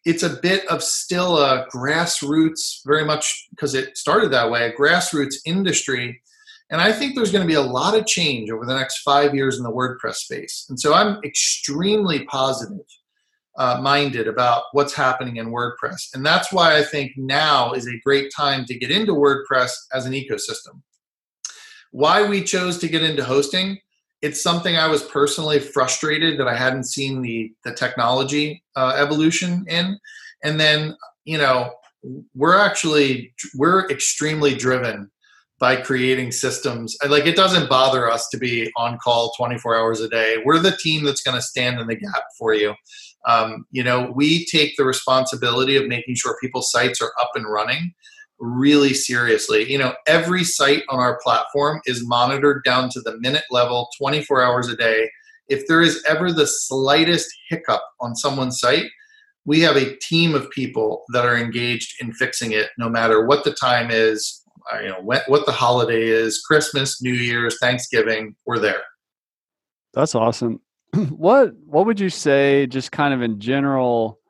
it's 0.07 0.23
a 0.23 0.39
bit 0.41 0.65
of 0.69 0.85
still 0.85 1.37
a 1.37 1.67
grassroots, 1.75 2.79
very 2.87 3.05
much 3.05 3.49
because 3.51 3.75
it 3.75 3.99
started 3.99 4.31
that 4.31 4.51
way, 4.51 4.67
a 4.67 4.73
grassroots 4.73 5.35
industry. 5.45 6.23
And 6.71 6.81
I 6.81 6.93
think 6.93 7.15
there's 7.15 7.33
going 7.33 7.43
to 7.43 7.49
be 7.49 7.55
a 7.55 7.61
lot 7.61 7.99
of 7.99 8.07
change 8.07 8.49
over 8.51 8.65
the 8.65 8.75
next 8.75 8.99
five 8.99 9.35
years 9.35 9.59
in 9.59 9.65
the 9.65 9.71
WordPress 9.71 10.15
space. 10.15 10.67
And 10.69 10.79
so 10.79 10.95
I'm 10.95 11.19
extremely 11.25 12.25
positive 12.27 12.87
uh, 13.59 13.81
minded 13.83 14.29
about 14.29 14.65
what's 14.73 14.95
happening 14.95 15.37
in 15.37 15.51
WordPress. 15.51 16.15
And 16.15 16.25
that's 16.25 16.53
why 16.53 16.77
I 16.77 16.85
think 16.85 17.13
now 17.17 17.73
is 17.73 17.89
a 17.89 18.01
great 18.05 18.31
time 18.37 18.65
to 18.67 18.79
get 18.79 18.93
into 18.93 19.13
WordPress 19.13 19.73
as 19.93 20.07
an 20.07 20.13
ecosystem. 20.13 20.83
Why 21.91 22.29
we 22.29 22.45
chose 22.45 22.79
to 22.79 22.89
get 22.89 23.03
into 23.03 23.25
hosting, 23.25 23.79
it's 24.27 24.43
something 24.43 24.77
I 24.77 24.89
was 24.89 25.05
personally 25.05 25.61
frustrated 25.61 26.41
that 26.41 26.49
I 26.49 26.57
hadn't 26.57 26.85
seen 26.85 27.23
the, 27.23 27.53
the 27.65 27.73
technology 27.73 28.65
uh, 28.75 28.95
evolution 28.97 29.65
in. 29.69 30.01
And 30.43 30.59
then, 30.59 30.97
you 31.25 31.39
know, 31.39 31.73
we're 32.35 32.59
actually, 32.59 33.33
we're 33.55 33.89
extremely 33.89 34.53
driven 34.55 35.13
by 35.61 35.77
creating 35.77 36.33
systems. 36.33 36.97
Like 37.09 37.27
it 37.27 37.37
doesn't 37.37 37.71
bother 37.71 38.11
us 38.11 38.29
to 38.31 38.37
be 38.37 38.71
on 38.77 38.99
call 38.99 39.33
24 39.37 39.77
hours 39.77 40.01
a 40.01 40.09
day. 40.09 40.39
We're 40.45 40.59
the 40.59 40.77
team 40.77 41.05
that's 41.05 41.23
going 41.23 41.37
to 41.37 41.43
stand 41.43 41.79
in 41.79 41.87
the 41.87 41.95
gap 41.95 42.25
for 42.37 42.53
you. 42.53 42.75
Um, 43.29 43.65
you 43.71 43.85
know, 43.85 44.13
we 44.13 44.45
take 44.47 44.77
the 44.77 44.85
responsibility 44.85 45.77
of 45.77 45.87
making 45.87 46.17
sure 46.17 46.37
people's 46.43 46.73
sites 46.73 47.01
are 47.01 47.13
up 47.21 47.31
and 47.37 47.47
running 47.47 47.95
really 48.39 48.95
seriously. 48.95 49.71
You 49.71 49.79
know, 49.79 49.95
every 50.07 50.45
site 50.45 50.83
on 50.89 50.99
our 50.99 51.19
platform 51.23 51.81
is 51.87 52.07
monitored 52.07 52.63
down 52.65 52.91
to 52.91 53.01
the 53.01 53.19
minute 53.19 53.45
level 53.51 53.89
24 53.99 54.43
hours 54.43 54.69
a 54.69 54.77
day. 54.77 55.11
If 55.49 55.67
there 55.69 55.81
is 55.81 56.05
ever 56.09 56.33
the 56.33 56.47
slightest 56.47 57.29
hiccup 57.49 57.83
on 58.01 58.17
someone's 58.17 58.59
site, 58.59 58.87
we 59.45 59.61
have 59.61 59.77
a 59.77 59.97
team 59.97 60.35
of 60.35 60.51
people 60.51 61.05
that 61.13 61.25
are 61.25 61.37
engaged 61.37 62.01
in 62.01 62.13
fixing 62.13 62.53
it 62.53 62.71
no 62.79 62.89
matter 62.89 63.27
what 63.27 63.45
the 63.45 63.53
time 63.53 63.91
is, 63.91 64.43
uh, 64.73 64.81
you 64.81 64.89
know, 64.89 65.01
what, 65.01 65.23
what 65.29 65.47
the 65.47 65.53
holiday 65.53 66.03
is, 66.03 66.41
Christmas, 66.41 67.01
New 67.01 67.13
Year's, 67.13 67.57
Thanksgiving, 67.61 68.35
we're 68.45 68.59
there. 68.59 68.83
That's 69.95 70.17
awesome. 70.17 70.61
what 71.11 71.55
what 71.65 71.87
would 71.87 71.99
you 71.99 72.11
say 72.11 72.67
just 72.67 72.93
kind 72.93 73.13
of 73.15 73.23
in 73.23 73.41
general 73.41 74.21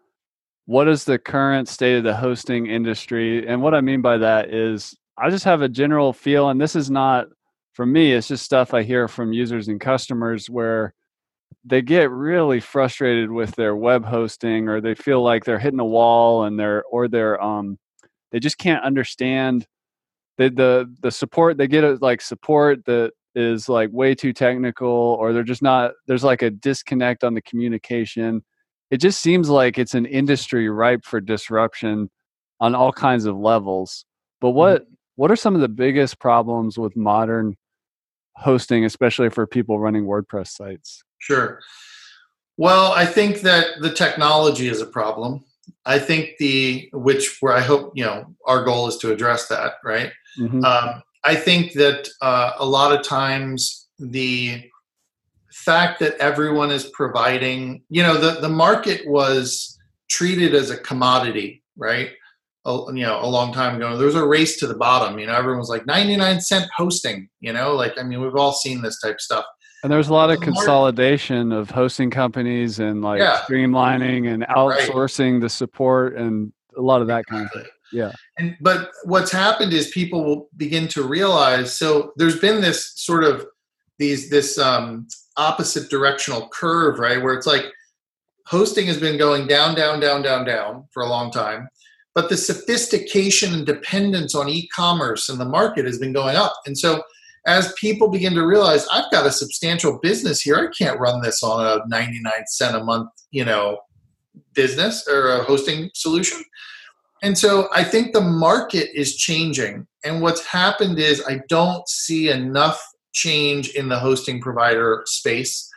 what 0.66 0.88
is 0.88 1.04
the 1.04 1.18
current 1.18 1.68
state 1.68 1.96
of 1.96 2.04
the 2.04 2.16
hosting 2.16 2.66
industry? 2.66 3.46
And 3.46 3.62
what 3.62 3.74
i 3.74 3.80
mean 3.80 4.02
by 4.02 4.18
that 4.18 4.52
is 4.52 4.96
i 5.16 5.30
just 5.30 5.44
have 5.44 5.62
a 5.62 5.68
general 5.68 6.12
feel 6.12 6.48
and 6.48 6.60
this 6.60 6.76
is 6.76 6.90
not 6.90 7.26
for 7.72 7.86
me 7.86 8.12
it's 8.12 8.28
just 8.28 8.44
stuff 8.44 8.74
i 8.74 8.82
hear 8.82 9.08
from 9.08 9.32
users 9.32 9.68
and 9.68 9.80
customers 9.80 10.50
where 10.50 10.92
they 11.64 11.82
get 11.82 12.10
really 12.10 12.60
frustrated 12.60 13.30
with 13.30 13.54
their 13.56 13.74
web 13.74 14.04
hosting 14.04 14.68
or 14.68 14.80
they 14.80 14.94
feel 14.94 15.22
like 15.22 15.44
they're 15.44 15.58
hitting 15.58 15.80
a 15.80 15.84
wall 15.84 16.44
and 16.44 16.58
they're 16.58 16.84
or 16.90 17.08
they're 17.08 17.42
um 17.42 17.78
they 18.32 18.40
just 18.40 18.58
can't 18.58 18.84
understand 18.84 19.66
the 20.38 20.50
the 20.50 20.92
the 21.00 21.10
support 21.10 21.56
they 21.56 21.66
get 21.66 22.02
like 22.02 22.20
support 22.20 22.84
that 22.84 23.12
is 23.34 23.68
like 23.68 23.90
way 23.92 24.14
too 24.14 24.32
technical 24.32 24.88
or 24.88 25.32
they're 25.32 25.42
just 25.42 25.62
not 25.62 25.92
there's 26.06 26.24
like 26.24 26.42
a 26.42 26.50
disconnect 26.50 27.22
on 27.22 27.34
the 27.34 27.42
communication 27.42 28.42
it 28.90 28.98
just 28.98 29.20
seems 29.20 29.48
like 29.48 29.78
it's 29.78 29.94
an 29.94 30.06
industry 30.06 30.68
ripe 30.68 31.04
for 31.04 31.20
disruption 31.20 32.10
on 32.60 32.74
all 32.74 32.92
kinds 32.92 33.24
of 33.24 33.36
levels 33.36 34.04
but 34.40 34.50
what 34.50 34.82
mm-hmm. 34.82 34.94
what 35.16 35.30
are 35.30 35.36
some 35.36 35.54
of 35.54 35.60
the 35.60 35.68
biggest 35.68 36.18
problems 36.18 36.78
with 36.78 36.96
modern 36.96 37.56
hosting 38.36 38.84
especially 38.84 39.30
for 39.30 39.46
people 39.46 39.78
running 39.78 40.04
wordpress 40.04 40.48
sites 40.48 41.02
sure 41.18 41.60
well 42.56 42.92
i 42.92 43.04
think 43.04 43.40
that 43.40 43.66
the 43.80 43.92
technology 43.92 44.68
is 44.68 44.80
a 44.80 44.86
problem 44.86 45.44
i 45.84 45.98
think 45.98 46.30
the 46.38 46.88
which 46.92 47.38
where 47.40 47.54
i 47.54 47.60
hope 47.60 47.92
you 47.94 48.04
know 48.04 48.24
our 48.46 48.64
goal 48.64 48.88
is 48.88 48.96
to 48.96 49.12
address 49.12 49.48
that 49.48 49.74
right 49.84 50.12
mm-hmm. 50.38 50.64
um, 50.64 51.02
I 51.26 51.34
think 51.34 51.72
that 51.72 52.08
uh, 52.22 52.52
a 52.56 52.64
lot 52.64 52.96
of 52.96 53.04
times 53.04 53.88
the 53.98 54.62
fact 55.64 55.98
that 56.00 56.16
everyone 56.18 56.70
is 56.70 56.84
providing, 56.90 57.82
you 57.88 58.02
know, 58.02 58.16
the, 58.18 58.40
the 58.40 58.48
market 58.48 59.06
was 59.06 59.78
treated 60.08 60.54
as 60.54 60.70
a 60.70 60.76
commodity, 60.76 61.62
right? 61.76 62.10
A, 62.66 62.72
you 62.88 63.02
know, 63.02 63.20
a 63.22 63.26
long 63.26 63.52
time 63.52 63.76
ago. 63.76 63.96
There 63.96 64.06
was 64.06 64.14
a 64.16 64.26
race 64.26 64.58
to 64.58 64.66
the 64.66 64.76
bottom. 64.76 65.18
You 65.18 65.26
know, 65.26 65.34
everyone 65.34 65.58
was 65.58 65.68
like 65.68 65.86
99 65.86 66.40
cent 66.40 66.68
hosting, 66.76 67.28
you 67.40 67.52
know, 67.52 67.74
like, 67.74 67.98
I 67.98 68.02
mean, 68.02 68.20
we've 68.20 68.36
all 68.36 68.52
seen 68.52 68.82
this 68.82 69.00
type 69.00 69.14
of 69.14 69.20
stuff. 69.20 69.44
And 69.82 69.92
there's 69.92 70.08
a 70.08 70.12
lot 70.12 70.30
of 70.30 70.40
consolidation 70.40 71.52
of 71.52 71.70
hosting 71.70 72.10
companies 72.10 72.78
and 72.78 73.02
like 73.02 73.20
yeah. 73.20 73.40
streamlining 73.48 74.32
and 74.32 74.42
outsourcing 74.44 75.34
right. 75.34 75.40
the 75.40 75.48
support 75.48 76.16
and 76.16 76.52
a 76.76 76.80
lot 76.80 77.00
of 77.00 77.06
that 77.06 77.26
kind 77.26 77.44
of 77.44 77.52
thing. 77.52 77.70
Yeah. 77.92 78.12
And 78.38 78.56
but 78.60 78.90
what's 79.04 79.30
happened 79.30 79.72
is 79.72 79.88
people 79.88 80.24
will 80.24 80.48
begin 80.56 80.88
to 80.88 81.02
realize. 81.02 81.76
So 81.76 82.12
there's 82.16 82.38
been 82.38 82.60
this 82.60 82.92
sort 82.96 83.24
of 83.24 83.46
these 83.98 84.28
this 84.28 84.58
um, 84.58 85.06
opposite 85.36 85.90
directional 85.90 86.48
curve, 86.48 86.98
right? 86.98 87.22
Where 87.22 87.34
it's 87.34 87.46
like 87.46 87.66
hosting 88.46 88.86
has 88.86 88.98
been 88.98 89.18
going 89.18 89.46
down, 89.46 89.74
down, 89.74 90.00
down, 90.00 90.22
down, 90.22 90.44
down 90.44 90.86
for 90.92 91.02
a 91.02 91.08
long 91.08 91.30
time, 91.30 91.68
but 92.14 92.28
the 92.28 92.36
sophistication 92.36 93.52
and 93.52 93.66
dependence 93.66 94.34
on 94.34 94.48
e-commerce 94.48 95.28
and 95.28 95.40
the 95.40 95.44
market 95.44 95.84
has 95.84 95.98
been 95.98 96.12
going 96.12 96.36
up. 96.36 96.54
And 96.64 96.78
so 96.78 97.02
as 97.46 97.72
people 97.74 98.08
begin 98.08 98.34
to 98.34 98.46
realize 98.46 98.86
I've 98.88 99.10
got 99.10 99.26
a 99.26 99.30
substantial 99.30 99.98
business 100.00 100.40
here, 100.40 100.56
I 100.56 100.76
can't 100.76 100.98
run 100.98 101.22
this 101.22 101.42
on 101.42 101.64
a 101.64 101.86
99 101.86 102.32
cent 102.46 102.76
a 102.76 102.82
month, 102.82 103.10
you 103.30 103.44
know, 103.44 103.78
business 104.54 105.06
or 105.08 105.28
a 105.28 105.44
hosting 105.44 105.90
solution. 105.94 106.42
And 107.22 107.36
so 107.36 107.68
I 107.74 107.82
think 107.84 108.12
the 108.12 108.20
market 108.20 108.90
is 108.98 109.16
changing. 109.16 109.86
And 110.04 110.20
what's 110.20 110.44
happened 110.44 110.98
is 110.98 111.24
I 111.26 111.40
don't 111.48 111.88
see 111.88 112.30
enough 112.30 112.80
change 113.16 113.70
in 113.70 113.88
the 113.88 113.98
hosting 113.98 114.40
provider 114.40 115.02
space 115.06 115.68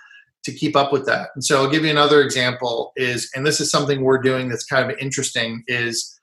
to 0.44 0.52
keep 0.52 0.76
up 0.76 0.92
with 0.92 1.06
that. 1.06 1.30
And 1.36 1.44
so 1.44 1.62
I'll 1.62 1.70
give 1.70 1.84
you 1.84 1.90
another 1.90 2.22
example 2.22 2.92
is 2.96 3.32
and 3.34 3.46
this 3.46 3.60
is 3.60 3.72
something 3.72 4.02
we're 4.02 4.22
doing 4.22 4.50
that's 4.50 4.66
kind 4.66 4.92
of 4.92 4.98
interesting 5.00 5.64
is 5.68 6.20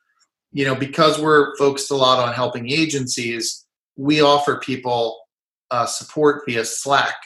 you 0.52 0.64
know 0.64 0.74
because 0.74 1.18
we're 1.18 1.56
focused 1.56 1.90
a 1.90 1.96
lot 1.96 2.18
on 2.26 2.34
helping 2.34 2.70
agencies, 2.70 3.64
we 3.96 4.20
offer 4.20 4.58
people 4.58 5.18
uh, 5.70 5.86
support 5.86 6.42
via 6.46 6.64
Slack. 6.64 7.16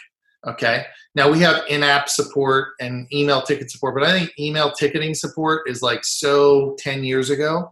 Okay. 0.46 0.85
Now 1.14 1.31
we 1.31 1.40
have 1.40 1.64
in-app 1.68 2.09
support 2.09 2.68
and 2.81 3.12
email 3.12 3.42
ticket 3.42 3.70
support, 3.70 3.94
but 3.94 4.05
I 4.05 4.18
think 4.18 4.33
email 4.38 4.70
ticketing 4.72 5.14
support 5.14 5.68
is 5.68 5.83
like 5.83 6.05
so 6.05 6.76
10 6.79 7.05
years 7.05 7.29
ago. 7.31 7.70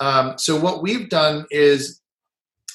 Um, 0.00 0.34
so 0.38 0.58
what 0.58 0.82
we've 0.82 1.08
done 1.10 1.44
is 1.50 1.99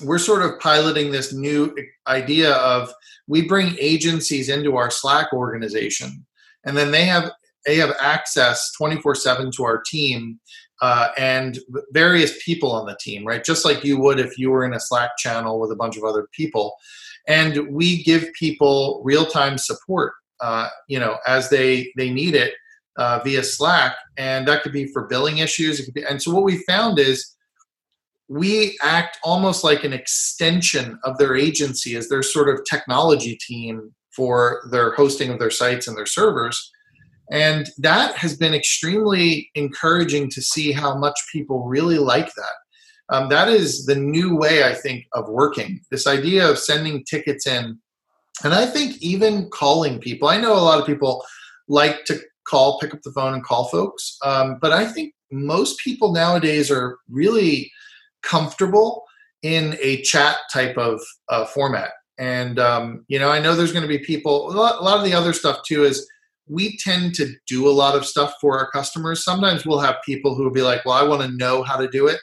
we're 0.01 0.19
sort 0.19 0.41
of 0.41 0.59
piloting 0.59 1.11
this 1.11 1.33
new 1.33 1.75
idea 2.07 2.53
of 2.53 2.91
we 3.27 3.47
bring 3.47 3.75
agencies 3.79 4.49
into 4.49 4.77
our 4.77 4.91
Slack 4.91 5.33
organization, 5.33 6.25
and 6.65 6.75
then 6.75 6.91
they 6.91 7.05
have 7.05 7.31
they 7.65 7.77
have 7.77 7.95
access 7.99 8.71
24/7 8.79 9.51
to 9.55 9.63
our 9.63 9.81
team 9.81 10.39
uh, 10.81 11.09
and 11.17 11.59
various 11.91 12.43
people 12.43 12.71
on 12.71 12.85
the 12.85 12.97
team, 12.99 13.25
right? 13.25 13.43
Just 13.43 13.65
like 13.65 13.83
you 13.83 13.99
would 13.99 14.19
if 14.19 14.37
you 14.37 14.51
were 14.51 14.65
in 14.65 14.73
a 14.73 14.79
Slack 14.79 15.17
channel 15.17 15.59
with 15.59 15.71
a 15.71 15.75
bunch 15.75 15.97
of 15.97 16.03
other 16.03 16.27
people 16.31 16.75
and 17.27 17.67
we 17.69 18.03
give 18.03 18.31
people 18.33 19.01
real-time 19.03 19.57
support 19.57 20.13
uh, 20.41 20.69
you 20.87 20.99
know 20.99 21.17
as 21.25 21.49
they 21.49 21.91
they 21.95 22.09
need 22.09 22.35
it 22.35 22.53
uh, 22.97 23.19
via 23.23 23.43
slack 23.43 23.95
and 24.17 24.47
that 24.47 24.63
could 24.63 24.71
be 24.71 24.85
for 24.87 25.07
billing 25.07 25.39
issues 25.39 25.79
it 25.79 25.85
could 25.85 25.93
be, 25.93 26.03
and 26.03 26.21
so 26.21 26.33
what 26.33 26.43
we 26.43 26.57
found 26.63 26.99
is 26.99 27.34
we 28.27 28.77
act 28.81 29.17
almost 29.23 29.63
like 29.63 29.83
an 29.83 29.93
extension 29.93 30.99
of 31.03 31.17
their 31.17 31.35
agency 31.35 31.95
as 31.95 32.09
their 32.09 32.23
sort 32.23 32.49
of 32.49 32.65
technology 32.69 33.37
team 33.37 33.93
for 34.15 34.67
their 34.71 34.93
hosting 34.95 35.29
of 35.29 35.39
their 35.39 35.51
sites 35.51 35.87
and 35.87 35.97
their 35.97 36.05
servers 36.05 36.71
and 37.31 37.67
that 37.79 38.15
has 38.15 38.37
been 38.37 38.53
extremely 38.53 39.49
encouraging 39.55 40.29
to 40.29 40.41
see 40.41 40.71
how 40.71 40.95
much 40.97 41.19
people 41.31 41.65
really 41.65 41.97
like 41.97 42.31
that 42.35 42.55
Um, 43.09 43.29
that 43.29 43.49
is 43.49 43.85
the 43.85 43.95
new 43.95 44.35
way, 44.35 44.63
I 44.63 44.73
think, 44.73 45.05
of 45.13 45.29
working. 45.29 45.79
This 45.91 46.07
idea 46.07 46.49
of 46.49 46.57
sending 46.57 47.03
tickets 47.03 47.45
in, 47.45 47.79
and 48.43 48.53
I 48.53 48.65
think 48.65 48.97
even 49.01 49.49
calling 49.49 49.99
people. 49.99 50.27
I 50.27 50.37
know 50.41 50.53
a 50.53 50.67
lot 50.69 50.79
of 50.79 50.87
people 50.87 51.23
like 51.67 52.05
to 52.05 52.19
call, 52.47 52.79
pick 52.79 52.93
up 52.93 53.01
the 53.03 53.11
phone, 53.11 53.33
and 53.33 53.43
call 53.43 53.65
folks, 53.69 54.17
um, 54.23 54.57
but 54.61 54.71
I 54.71 54.85
think 54.85 55.13
most 55.31 55.79
people 55.79 56.13
nowadays 56.13 56.71
are 56.71 56.97
really 57.09 57.71
comfortable 58.25 59.05
in 59.45 59.77
a 59.79 60.01
chat 60.01 60.37
type 60.51 60.75
of 60.77 60.99
uh, 61.29 61.45
format. 61.45 61.91
And 62.17 62.59
um, 62.59 63.05
you 63.07 63.19
know, 63.19 63.29
I 63.29 63.39
know 63.39 63.55
there's 63.55 63.71
going 63.71 63.83
to 63.83 63.87
be 63.87 63.99
people. 63.99 64.49
A 64.49 64.53
lot, 64.53 64.81
a 64.81 64.83
lot 64.83 64.97
of 64.97 65.03
the 65.03 65.13
other 65.13 65.33
stuff 65.33 65.59
too 65.65 65.83
is 65.83 66.09
we 66.47 66.77
tend 66.77 67.13
to 67.15 67.31
do 67.47 67.67
a 67.67 67.71
lot 67.71 67.95
of 67.95 68.05
stuff 68.05 68.33
for 68.39 68.57
our 68.57 68.69
customers. 68.71 69.23
Sometimes 69.23 69.65
we'll 69.65 69.79
have 69.79 69.97
people 70.05 70.35
who 70.35 70.43
will 70.43 70.51
be 70.51 70.61
like, 70.61 70.85
"Well, 70.85 70.95
I 70.95 71.03
want 71.03 71.21
to 71.21 71.37
know 71.37 71.63
how 71.63 71.77
to 71.77 71.87
do 71.87 72.07
it." 72.07 72.19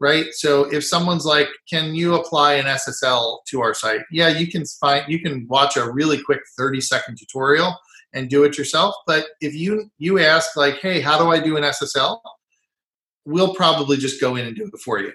Right. 0.00 0.26
So 0.32 0.64
if 0.72 0.84
someone's 0.84 1.24
like, 1.24 1.48
"Can 1.70 1.94
you 1.94 2.14
apply 2.14 2.54
an 2.54 2.66
SSL 2.66 3.38
to 3.48 3.60
our 3.60 3.72
site?" 3.72 4.02
Yeah, 4.10 4.28
you 4.28 4.48
can 4.48 4.64
find. 4.80 5.04
You 5.10 5.20
can 5.20 5.46
watch 5.48 5.76
a 5.76 5.90
really 5.90 6.22
quick 6.22 6.40
30 6.58 6.80
second 6.80 7.18
tutorial 7.18 7.74
and 8.12 8.28
do 8.28 8.44
it 8.44 8.58
yourself. 8.58 8.94
But 9.06 9.28
if 9.40 9.54
you 9.54 9.90
you 9.98 10.18
ask 10.18 10.56
like, 10.56 10.76
"Hey, 10.80 11.00
how 11.00 11.18
do 11.18 11.30
I 11.30 11.40
do 11.40 11.56
an 11.56 11.64
SSL?" 11.64 12.20
We'll 13.24 13.54
probably 13.54 13.96
just 13.96 14.20
go 14.20 14.36
in 14.36 14.46
and 14.46 14.56
do 14.56 14.64
it 14.64 14.80
for 14.80 14.98
you 14.98 15.12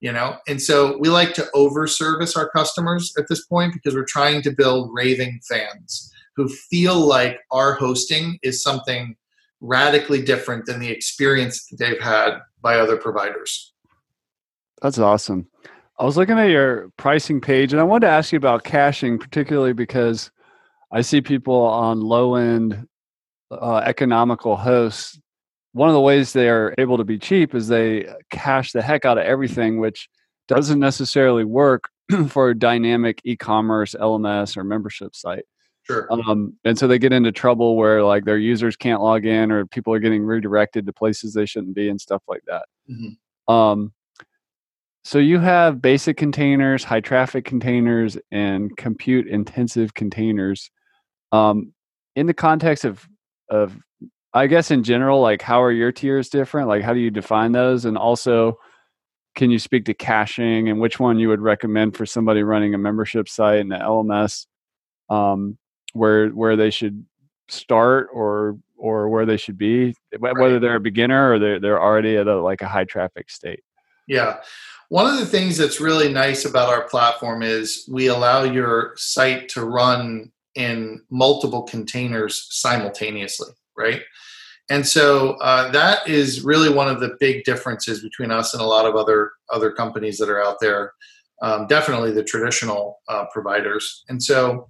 you 0.00 0.12
know? 0.12 0.36
And 0.48 0.60
so 0.60 0.98
we 0.98 1.08
like 1.08 1.34
to 1.34 1.46
over 1.54 1.86
service 1.86 2.36
our 2.36 2.48
customers 2.50 3.12
at 3.18 3.28
this 3.28 3.46
point 3.46 3.74
because 3.74 3.94
we're 3.94 4.04
trying 4.04 4.42
to 4.42 4.50
build 4.50 4.90
raving 4.92 5.40
fans 5.48 6.12
who 6.36 6.48
feel 6.48 6.98
like 6.98 7.38
our 7.50 7.74
hosting 7.74 8.38
is 8.42 8.62
something 8.62 9.16
radically 9.60 10.22
different 10.22 10.66
than 10.66 10.80
the 10.80 10.88
experience 10.88 11.66
that 11.66 11.78
they've 11.78 12.00
had 12.00 12.38
by 12.62 12.76
other 12.76 12.96
providers. 12.96 13.74
That's 14.80 14.98
awesome. 14.98 15.46
I 15.98 16.04
was 16.04 16.16
looking 16.16 16.38
at 16.38 16.48
your 16.48 16.88
pricing 16.96 17.42
page 17.42 17.74
and 17.74 17.80
i 17.80 17.84
wanted 17.84 18.06
to 18.06 18.12
ask 18.12 18.32
you 18.32 18.38
about 18.38 18.64
caching 18.64 19.18
particularly 19.18 19.74
because 19.74 20.30
i 20.90 21.02
see 21.02 21.20
people 21.20 21.54
on 21.54 22.00
low 22.00 22.36
end 22.36 22.86
uh, 23.50 23.82
economical 23.84 24.56
hosts 24.56 25.20
one 25.72 25.88
of 25.88 25.94
the 25.94 26.00
ways 26.00 26.32
they 26.32 26.48
are 26.48 26.74
able 26.78 26.96
to 26.98 27.04
be 27.04 27.18
cheap 27.18 27.54
is 27.54 27.68
they 27.68 28.12
cache 28.30 28.72
the 28.72 28.82
heck 28.82 29.04
out 29.04 29.18
of 29.18 29.24
everything, 29.24 29.78
which 29.78 30.08
doesn't 30.48 30.80
necessarily 30.80 31.44
work 31.44 31.84
for 32.28 32.50
a 32.50 32.58
dynamic 32.58 33.20
e-commerce, 33.24 33.94
LMS, 33.98 34.56
or 34.56 34.64
membership 34.64 35.14
site. 35.14 35.44
Sure. 35.82 36.08
Um, 36.12 36.54
and 36.64 36.78
so 36.78 36.86
they 36.86 36.98
get 36.98 37.12
into 37.12 37.32
trouble 37.32 37.76
where 37.76 38.02
like 38.04 38.24
their 38.24 38.38
users 38.38 38.76
can't 38.76 39.00
log 39.00 39.24
in, 39.24 39.50
or 39.50 39.66
people 39.66 39.92
are 39.94 39.98
getting 39.98 40.24
redirected 40.24 40.86
to 40.86 40.92
places 40.92 41.34
they 41.34 41.46
shouldn't 41.46 41.74
be, 41.74 41.88
and 41.88 42.00
stuff 42.00 42.22
like 42.28 42.42
that. 42.46 42.66
Mm-hmm. 42.90 43.52
Um, 43.52 43.92
so 45.04 45.18
you 45.18 45.38
have 45.38 45.80
basic 45.80 46.16
containers, 46.16 46.84
high 46.84 47.00
traffic 47.00 47.44
containers, 47.44 48.18
and 48.30 48.76
compute 48.76 49.26
intensive 49.26 49.94
containers. 49.94 50.70
Um, 51.32 51.72
in 52.16 52.26
the 52.26 52.34
context 52.34 52.84
of 52.84 53.08
of 53.48 53.76
I 54.32 54.46
guess 54.46 54.70
in 54.70 54.82
general, 54.84 55.20
like 55.20 55.42
how 55.42 55.62
are 55.62 55.72
your 55.72 55.92
tiers 55.92 56.28
different? 56.28 56.68
Like 56.68 56.82
how 56.82 56.94
do 56.94 57.00
you 57.00 57.10
define 57.10 57.52
those? 57.52 57.84
And 57.84 57.98
also, 57.98 58.58
can 59.34 59.50
you 59.50 59.58
speak 59.58 59.84
to 59.86 59.94
caching 59.94 60.68
and 60.68 60.80
which 60.80 61.00
one 61.00 61.18
you 61.18 61.28
would 61.28 61.40
recommend 61.40 61.96
for 61.96 62.06
somebody 62.06 62.42
running 62.42 62.74
a 62.74 62.78
membership 62.78 63.28
site 63.28 63.60
and 63.60 63.70
the 63.70 63.76
LMS, 63.76 64.46
um, 65.08 65.58
where 65.92 66.28
where 66.28 66.56
they 66.56 66.70
should 66.70 67.04
start 67.48 68.08
or 68.12 68.56
or 68.76 69.08
where 69.08 69.26
they 69.26 69.36
should 69.36 69.58
be, 69.58 69.94
right. 70.18 70.36
whether 70.38 70.58
they're 70.58 70.76
a 70.76 70.80
beginner 70.80 71.32
or 71.32 71.38
they're 71.38 71.60
they're 71.60 71.82
already 71.82 72.16
at 72.16 72.28
a 72.28 72.40
like 72.40 72.62
a 72.62 72.68
high 72.68 72.84
traffic 72.84 73.30
state. 73.30 73.60
Yeah. 74.06 74.38
One 74.88 75.06
of 75.06 75.18
the 75.18 75.26
things 75.26 75.56
that's 75.56 75.80
really 75.80 76.12
nice 76.12 76.44
about 76.44 76.68
our 76.68 76.88
platform 76.88 77.42
is 77.42 77.88
we 77.88 78.08
allow 78.08 78.42
your 78.42 78.94
site 78.96 79.48
to 79.50 79.64
run 79.64 80.32
in 80.56 81.00
multiple 81.10 81.62
containers 81.62 82.48
simultaneously 82.50 83.50
right? 83.80 84.02
And 84.70 84.86
so 84.86 85.32
uh, 85.40 85.70
that 85.72 86.08
is 86.08 86.44
really 86.44 86.72
one 86.72 86.88
of 86.88 87.00
the 87.00 87.16
big 87.18 87.42
differences 87.44 88.02
between 88.02 88.30
us 88.30 88.54
and 88.54 88.62
a 88.62 88.66
lot 88.66 88.86
of 88.86 88.94
other 88.94 89.32
other 89.50 89.72
companies 89.72 90.18
that 90.18 90.28
are 90.28 90.42
out 90.42 90.58
there. 90.60 90.92
Um, 91.42 91.66
definitely 91.66 92.12
the 92.12 92.22
traditional 92.22 93.00
uh, 93.08 93.24
providers. 93.32 94.04
And 94.08 94.22
so 94.22 94.68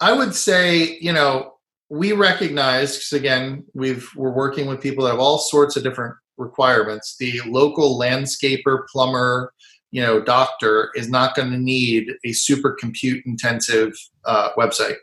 I 0.00 0.12
would 0.12 0.34
say, 0.34 0.98
you 1.00 1.12
know, 1.12 1.54
we 1.90 2.12
recognize 2.12 2.96
because 2.96 3.12
again, 3.12 3.64
we've 3.74 4.08
we're 4.16 4.30
working 4.30 4.66
with 4.66 4.80
people 4.80 5.04
that 5.04 5.10
have 5.10 5.20
all 5.20 5.38
sorts 5.38 5.76
of 5.76 5.82
different 5.82 6.14
requirements. 6.38 7.16
The 7.18 7.42
local 7.46 7.98
landscaper, 7.98 8.86
plumber, 8.90 9.52
you 9.90 10.00
know, 10.00 10.22
doctor 10.22 10.90
is 10.94 11.10
not 11.10 11.34
going 11.34 11.50
to 11.50 11.58
need 11.58 12.12
a 12.24 12.32
super 12.32 12.72
compute 12.72 13.26
intensive 13.26 13.92
uh, 14.24 14.50
website. 14.56 14.96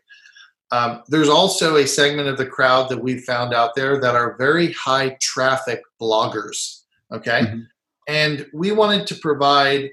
Um, 0.72 1.04
there's 1.08 1.30
also 1.30 1.78
a 1.78 1.88
segment 1.88 2.28
of 2.28 2.38
the 2.38 2.46
crowd 2.46 2.90
that 2.90 3.02
we've 3.02 3.24
found 3.24 3.54
out 3.54 3.76
there 3.76 4.00
that 4.02 4.16
are 4.16 4.38
very 4.38 4.74
high 4.74 5.18
traffic 5.22 5.82
bloggers. 6.02 6.84
Okay. 7.12 7.42
Mm-hmm. 7.42 7.60
And 8.08 8.48
we 8.54 8.72
wanted 8.72 9.08
to 9.08 9.16
provide 9.16 9.90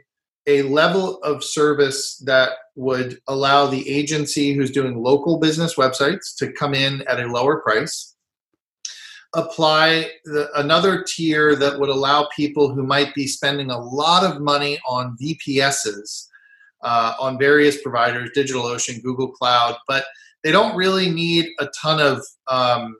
a 0.46 0.62
level 0.62 1.18
of 1.22 1.42
service 1.42 2.18
that 2.18 2.50
would 2.76 3.18
allow 3.28 3.66
the 3.66 3.88
agency 3.88 4.52
who's 4.52 4.70
doing 4.70 5.02
local 5.02 5.38
business 5.38 5.76
websites 5.76 6.36
to 6.36 6.52
come 6.52 6.74
in 6.74 7.02
at 7.08 7.20
a 7.20 7.26
lower 7.26 7.60
price. 7.60 8.14
Apply 9.34 10.10
the, 10.24 10.48
another 10.56 11.02
tier 11.02 11.56
that 11.56 11.78
would 11.78 11.88
allow 11.88 12.28
people 12.36 12.72
who 12.72 12.84
might 12.84 13.14
be 13.14 13.26
spending 13.26 13.70
a 13.70 13.78
lot 13.78 14.22
of 14.22 14.40
money 14.40 14.78
on 14.86 15.16
VPSs 15.20 16.28
uh, 16.82 17.14
on 17.18 17.38
various 17.38 17.82
providers, 17.82 18.30
DigitalOcean, 18.36 19.02
Google 19.02 19.30
Cloud, 19.30 19.76
but 19.88 20.04
they 20.44 20.52
don't 20.52 20.76
really 20.76 21.10
need 21.10 21.48
a 21.58 21.66
ton 21.80 22.00
of 22.00 22.24
um, 22.48 22.96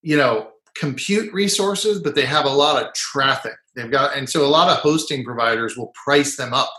you 0.00 0.16
know 0.16 0.48
compute 0.74 1.30
resources 1.34 2.00
but 2.00 2.14
they 2.14 2.24
have 2.24 2.46
a 2.46 2.50
lot 2.50 2.82
of 2.82 2.92
traffic. 2.94 3.54
They've 3.76 3.90
got 3.90 4.16
and 4.16 4.28
so 4.28 4.44
a 4.44 4.48
lot 4.48 4.70
of 4.70 4.78
hosting 4.78 5.24
providers 5.24 5.76
will 5.76 5.92
price 6.04 6.36
them 6.36 6.54
up 6.54 6.72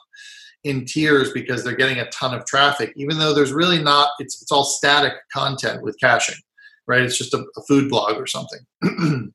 in 0.63 0.85
tiers 0.85 1.31
because 1.31 1.63
they're 1.63 1.75
getting 1.75 1.99
a 1.99 2.09
ton 2.09 2.33
of 2.33 2.45
traffic 2.45 2.93
even 2.95 3.19
though 3.19 3.33
there's 3.33 3.51
really 3.51 3.83
not 3.83 4.09
it's, 4.19 4.41
it's 4.41 4.51
all 4.51 4.63
static 4.63 5.13
content 5.31 5.83
with 5.83 5.99
caching 5.99 6.37
right? 6.87 7.01
It's 7.01 7.17
just 7.17 7.33
a, 7.33 7.45
a 7.55 7.61
food 7.63 7.89
blog 7.89 8.17
or 8.17 8.27
something. 8.27 8.59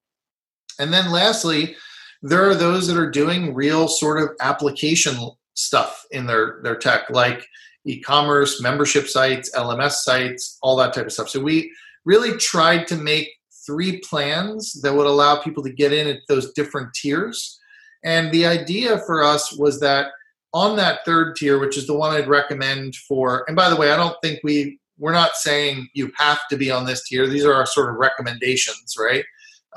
And 0.81 0.93
then 0.93 1.11
lastly 1.11 1.77
there 2.23 2.49
are 2.49 2.55
those 2.55 2.87
that 2.87 2.97
are 2.97 3.11
doing 3.11 3.55
real 3.55 3.89
sort 3.89 4.23
of 4.23 4.31
application 4.41 5.17
stuff 5.55 6.05
in 6.13 6.27
their 6.27 6.61
their 6.63 6.77
tech 6.77 7.11
like 7.11 7.45
e-commerce, 7.87 8.61
membership 8.61 9.07
sites, 9.07 9.51
LMS 9.55 9.93
sites, 10.03 10.59
all 10.63 10.77
that 10.77 10.93
type 10.93 11.07
of 11.07 11.13
stuff. 11.13 11.29
So 11.29 11.41
we 11.41 11.73
really 12.05 12.37
tried 12.37 12.87
to 12.89 12.97
make 12.97 13.29
three 13.67 13.99
plans 13.99 14.81
that 14.83 14.95
would 14.95 15.07
allow 15.07 15.37
people 15.37 15.63
to 15.63 15.73
get 15.73 15.93
in 15.93 16.07
at 16.07 16.21
those 16.29 16.53
different 16.53 16.93
tiers. 16.95 17.59
And 18.05 18.33
the 18.33 18.47
idea 18.47 18.99
for 18.99 19.23
us 19.23 19.53
was 19.53 19.81
that 19.81 20.09
on 20.55 20.77
that 20.77 21.01
third 21.05 21.37
tier, 21.37 21.59
which 21.59 21.77
is 21.77 21.87
the 21.87 21.97
one 21.97 22.15
I'd 22.15 22.29
recommend 22.29 22.97
for, 22.97 23.45
and 23.47 23.57
by 23.57 23.69
the 23.69 23.77
way, 23.77 23.93
I 23.93 23.97
don't 23.97 24.17
think 24.23 24.41
we 24.43 24.79
we're 24.99 25.13
not 25.13 25.37
saying 25.37 25.89
you 25.95 26.11
have 26.17 26.41
to 26.51 26.57
be 26.57 26.71
on 26.71 26.85
this 26.85 27.05
tier. 27.05 27.27
These 27.27 27.45
are 27.45 27.55
our 27.55 27.67
sort 27.67 27.91
of 27.91 27.97
recommendations, 27.97 28.97
right? 28.99 29.25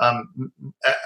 Um, 0.00 0.52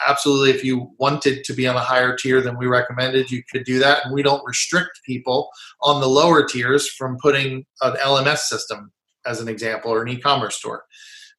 absolutely, 0.06 0.50
if 0.50 0.64
you 0.64 0.92
wanted 0.98 1.44
to 1.44 1.52
be 1.52 1.66
on 1.66 1.76
a 1.76 1.80
higher 1.80 2.16
tier 2.16 2.40
than 2.40 2.56
we 2.56 2.66
recommended, 2.66 3.30
you 3.30 3.42
could 3.50 3.64
do 3.64 3.78
that. 3.80 4.04
And 4.04 4.14
we 4.14 4.22
don't 4.22 4.46
restrict 4.46 5.00
people 5.04 5.50
on 5.82 6.00
the 6.00 6.08
lower 6.08 6.46
tiers 6.46 6.88
from 6.88 7.18
putting 7.20 7.66
an 7.82 7.92
LMS 7.94 8.38
system, 8.38 8.92
as 9.26 9.40
an 9.40 9.48
example, 9.48 9.92
or 9.92 10.02
an 10.02 10.08
e 10.08 10.18
commerce 10.18 10.56
store. 10.56 10.84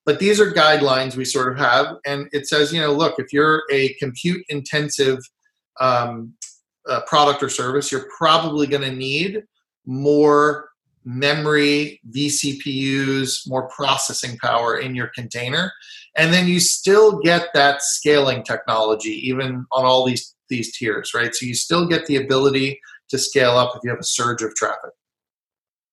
But 0.06 0.20
these 0.20 0.40
are 0.40 0.52
guidelines 0.52 1.16
we 1.16 1.26
sort 1.26 1.52
of 1.52 1.58
have. 1.58 1.98
And 2.06 2.30
it 2.32 2.48
says, 2.48 2.72
you 2.72 2.80
know, 2.80 2.94
look, 2.94 3.16
if 3.18 3.34
you're 3.34 3.64
a 3.72 3.94
compute 3.96 4.44
intensive 4.50 5.20
um, 5.82 6.34
uh, 6.88 7.02
product 7.02 7.44
or 7.44 7.50
service, 7.50 7.92
you're 7.92 8.08
probably 8.18 8.68
going 8.68 8.84
to 8.84 8.96
need 8.96 9.44
more 9.86 10.70
memory, 11.04 12.02
vCPUs, 12.12 13.48
more 13.48 13.70
processing 13.70 14.38
power 14.38 14.78
in 14.78 14.94
your 14.94 15.08
container. 15.16 15.72
And 16.18 16.34
then 16.34 16.48
you 16.48 16.60
still 16.60 17.20
get 17.20 17.50
that 17.54 17.82
scaling 17.82 18.44
technology, 18.44 19.28
even 19.28 19.66
on 19.72 19.86
all 19.86 20.06
these, 20.06 20.36
these 20.50 20.76
tiers, 20.76 21.14
right? 21.14 21.34
So 21.34 21.46
you 21.46 21.54
still 21.54 21.88
get 21.88 22.06
the 22.08 22.18
ability 22.18 22.80
to 23.10 23.18
scale 23.18 23.52
up 23.52 23.74
if 23.76 23.82
you 23.84 23.90
have 23.90 24.00
a 24.00 24.04
surge 24.04 24.42
of 24.42 24.56
traffic. 24.56 24.92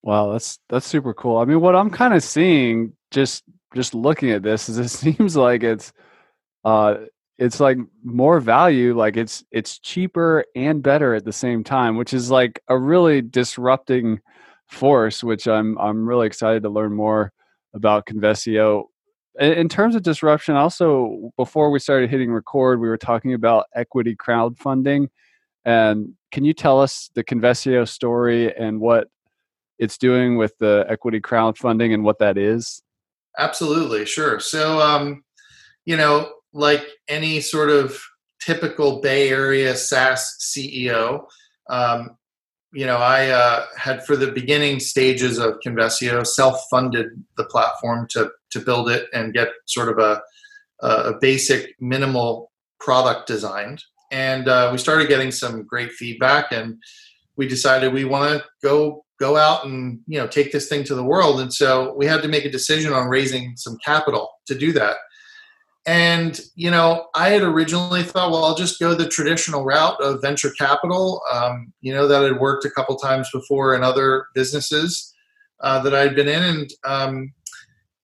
Wow, 0.02 0.32
that's 0.32 0.58
that's 0.68 0.86
super 0.86 1.14
cool. 1.14 1.38
I 1.38 1.46
mean, 1.46 1.60
what 1.60 1.74
I'm 1.74 1.90
kind 1.90 2.12
of 2.12 2.22
seeing 2.22 2.92
just 3.10 3.42
just 3.74 3.94
looking 3.94 4.30
at 4.30 4.42
this 4.42 4.68
is 4.68 4.78
it 4.78 4.88
seems 5.16 5.36
like 5.36 5.62
it's 5.62 5.92
uh 6.64 6.96
it's 7.38 7.58
like 7.58 7.78
more 8.04 8.38
value 8.38 8.96
like 8.96 9.16
it's 9.16 9.44
it's 9.50 9.78
cheaper 9.78 10.44
and 10.54 10.82
better 10.82 11.14
at 11.14 11.24
the 11.24 11.32
same 11.32 11.64
time 11.64 11.96
which 11.96 12.14
is 12.14 12.30
like 12.30 12.60
a 12.68 12.78
really 12.78 13.20
disrupting 13.20 14.20
force, 14.68 15.22
which 15.24 15.46
I'm 15.46 15.78
I'm 15.78 16.06
really 16.06 16.26
excited 16.26 16.62
to 16.62 16.68
learn 16.68 16.94
more 16.94 17.32
about 17.74 18.06
Convesio. 18.06 18.84
In 19.38 19.68
terms 19.68 19.96
of 19.96 20.02
disruption, 20.02 20.54
also 20.54 21.32
before 21.36 21.70
we 21.70 21.80
started 21.80 22.08
hitting 22.08 22.32
record, 22.32 22.80
we 22.80 22.88
were 22.88 22.96
talking 22.96 23.34
about 23.34 23.66
equity 23.74 24.14
crowdfunding. 24.14 25.08
And 25.64 26.14
can 26.30 26.44
you 26.44 26.52
tell 26.52 26.80
us 26.80 27.10
the 27.14 27.24
Convesio 27.24 27.88
story 27.88 28.54
and 28.54 28.80
what 28.80 29.08
it's 29.78 29.98
doing 29.98 30.36
with 30.36 30.56
the 30.58 30.86
equity 30.88 31.20
crowdfunding 31.20 31.92
and 31.92 32.04
what 32.04 32.20
that 32.20 32.38
is? 32.38 32.82
Absolutely, 33.38 34.06
sure. 34.06 34.38
So, 34.38 34.80
um, 34.80 35.24
you 35.84 35.96
know, 35.96 36.30
like 36.52 36.86
any 37.08 37.40
sort 37.40 37.70
of 37.70 38.00
typical 38.40 39.00
Bay 39.00 39.30
Area 39.30 39.74
SaaS 39.74 40.36
CEO, 40.40 41.24
um, 41.68 42.16
you 42.72 42.86
know, 42.86 42.96
I 42.96 43.28
uh, 43.28 43.66
had 43.76 44.04
for 44.04 44.16
the 44.16 44.32
beginning 44.32 44.80
stages 44.80 45.38
of 45.38 45.60
Convesio 45.64 46.26
self-funded 46.26 47.06
the 47.36 47.44
platform 47.44 48.06
to 48.10 48.30
to 48.54 48.60
build 48.60 48.90
it 48.90 49.06
and 49.12 49.34
get 49.34 49.48
sort 49.66 49.88
of 49.88 49.98
a 49.98 50.20
a 50.80 51.14
basic 51.20 51.74
minimal 51.80 52.50
product 52.80 53.26
designed, 53.26 53.82
and 54.10 54.48
uh, 54.48 54.68
we 54.72 54.78
started 54.78 55.08
getting 55.08 55.30
some 55.30 55.64
great 55.64 55.92
feedback, 55.92 56.52
and 56.52 56.76
we 57.36 57.46
decided 57.46 57.92
we 57.92 58.04
want 58.04 58.30
to 58.32 58.44
go 58.62 59.04
go 59.20 59.36
out 59.36 59.64
and 59.64 60.00
you 60.06 60.18
know 60.18 60.26
take 60.26 60.50
this 60.52 60.68
thing 60.68 60.84
to 60.84 60.94
the 60.94 61.04
world, 61.04 61.40
and 61.40 61.52
so 61.52 61.94
we 61.96 62.06
had 62.06 62.22
to 62.22 62.28
make 62.28 62.44
a 62.44 62.50
decision 62.50 62.92
on 62.92 63.08
raising 63.08 63.56
some 63.56 63.78
capital 63.84 64.28
to 64.46 64.54
do 64.54 64.72
that. 64.72 64.96
And, 65.86 66.40
you 66.54 66.70
know, 66.70 67.08
I 67.14 67.28
had 67.28 67.42
originally 67.42 68.02
thought, 68.02 68.30
well, 68.30 68.44
I'll 68.44 68.54
just 68.54 68.80
go 68.80 68.94
the 68.94 69.08
traditional 69.08 69.64
route 69.64 70.00
of 70.00 70.22
venture 70.22 70.50
capital. 70.50 71.20
Um, 71.30 71.74
you 71.82 71.92
know, 71.92 72.08
that 72.08 72.22
had 72.22 72.40
worked 72.40 72.64
a 72.64 72.70
couple 72.70 72.96
times 72.96 73.28
before 73.30 73.74
in 73.74 73.82
other 73.82 74.26
businesses 74.34 75.14
uh, 75.60 75.80
that 75.82 75.94
I'd 75.94 76.16
been 76.16 76.28
in. 76.28 76.42
And, 76.42 76.70
um, 76.84 77.34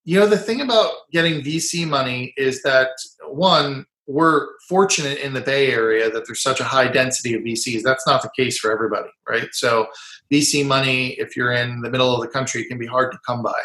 you 0.04 0.18
know, 0.18 0.26
the 0.26 0.38
thing 0.38 0.60
about 0.60 0.92
getting 1.12 1.42
VC 1.42 1.86
money 1.86 2.32
is 2.36 2.62
that, 2.62 2.90
one, 3.28 3.86
we're 4.06 4.48
fortunate 4.68 5.18
in 5.18 5.34
the 5.34 5.40
Bay 5.40 5.70
Area 5.70 6.10
that 6.10 6.24
there's 6.26 6.42
such 6.42 6.60
a 6.60 6.64
high 6.64 6.88
density 6.88 7.34
of 7.34 7.42
VCs. 7.42 7.82
That's 7.82 8.06
not 8.06 8.22
the 8.22 8.30
case 8.36 8.58
for 8.58 8.72
everybody, 8.72 9.10
right? 9.28 9.48
So, 9.52 9.86
VC 10.32 10.66
money, 10.66 11.10
if 11.12 11.36
you're 11.36 11.52
in 11.52 11.80
the 11.80 11.90
middle 11.90 12.12
of 12.12 12.20
the 12.20 12.28
country, 12.28 12.64
can 12.64 12.78
be 12.78 12.86
hard 12.86 13.12
to 13.12 13.18
come 13.26 13.42
by. 13.42 13.62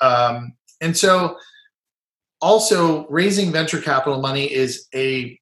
Um, 0.00 0.54
and 0.80 0.96
so, 0.96 1.36
also 2.40 3.06
raising 3.08 3.50
venture 3.50 3.80
capital 3.80 4.20
money 4.20 4.52
is 4.52 4.86
a 4.94 5.38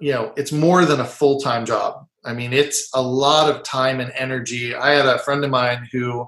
you 0.00 0.12
know 0.12 0.32
it's 0.36 0.52
more 0.52 0.84
than 0.84 1.00
a 1.00 1.04
full-time 1.04 1.64
job 1.66 2.06
i 2.24 2.32
mean 2.32 2.52
it's 2.52 2.88
a 2.94 3.02
lot 3.02 3.50
of 3.50 3.62
time 3.64 3.98
and 3.98 4.12
energy 4.14 4.72
i 4.74 4.90
had 4.90 5.06
a 5.06 5.18
friend 5.18 5.42
of 5.44 5.50
mine 5.50 5.88
who 5.90 6.24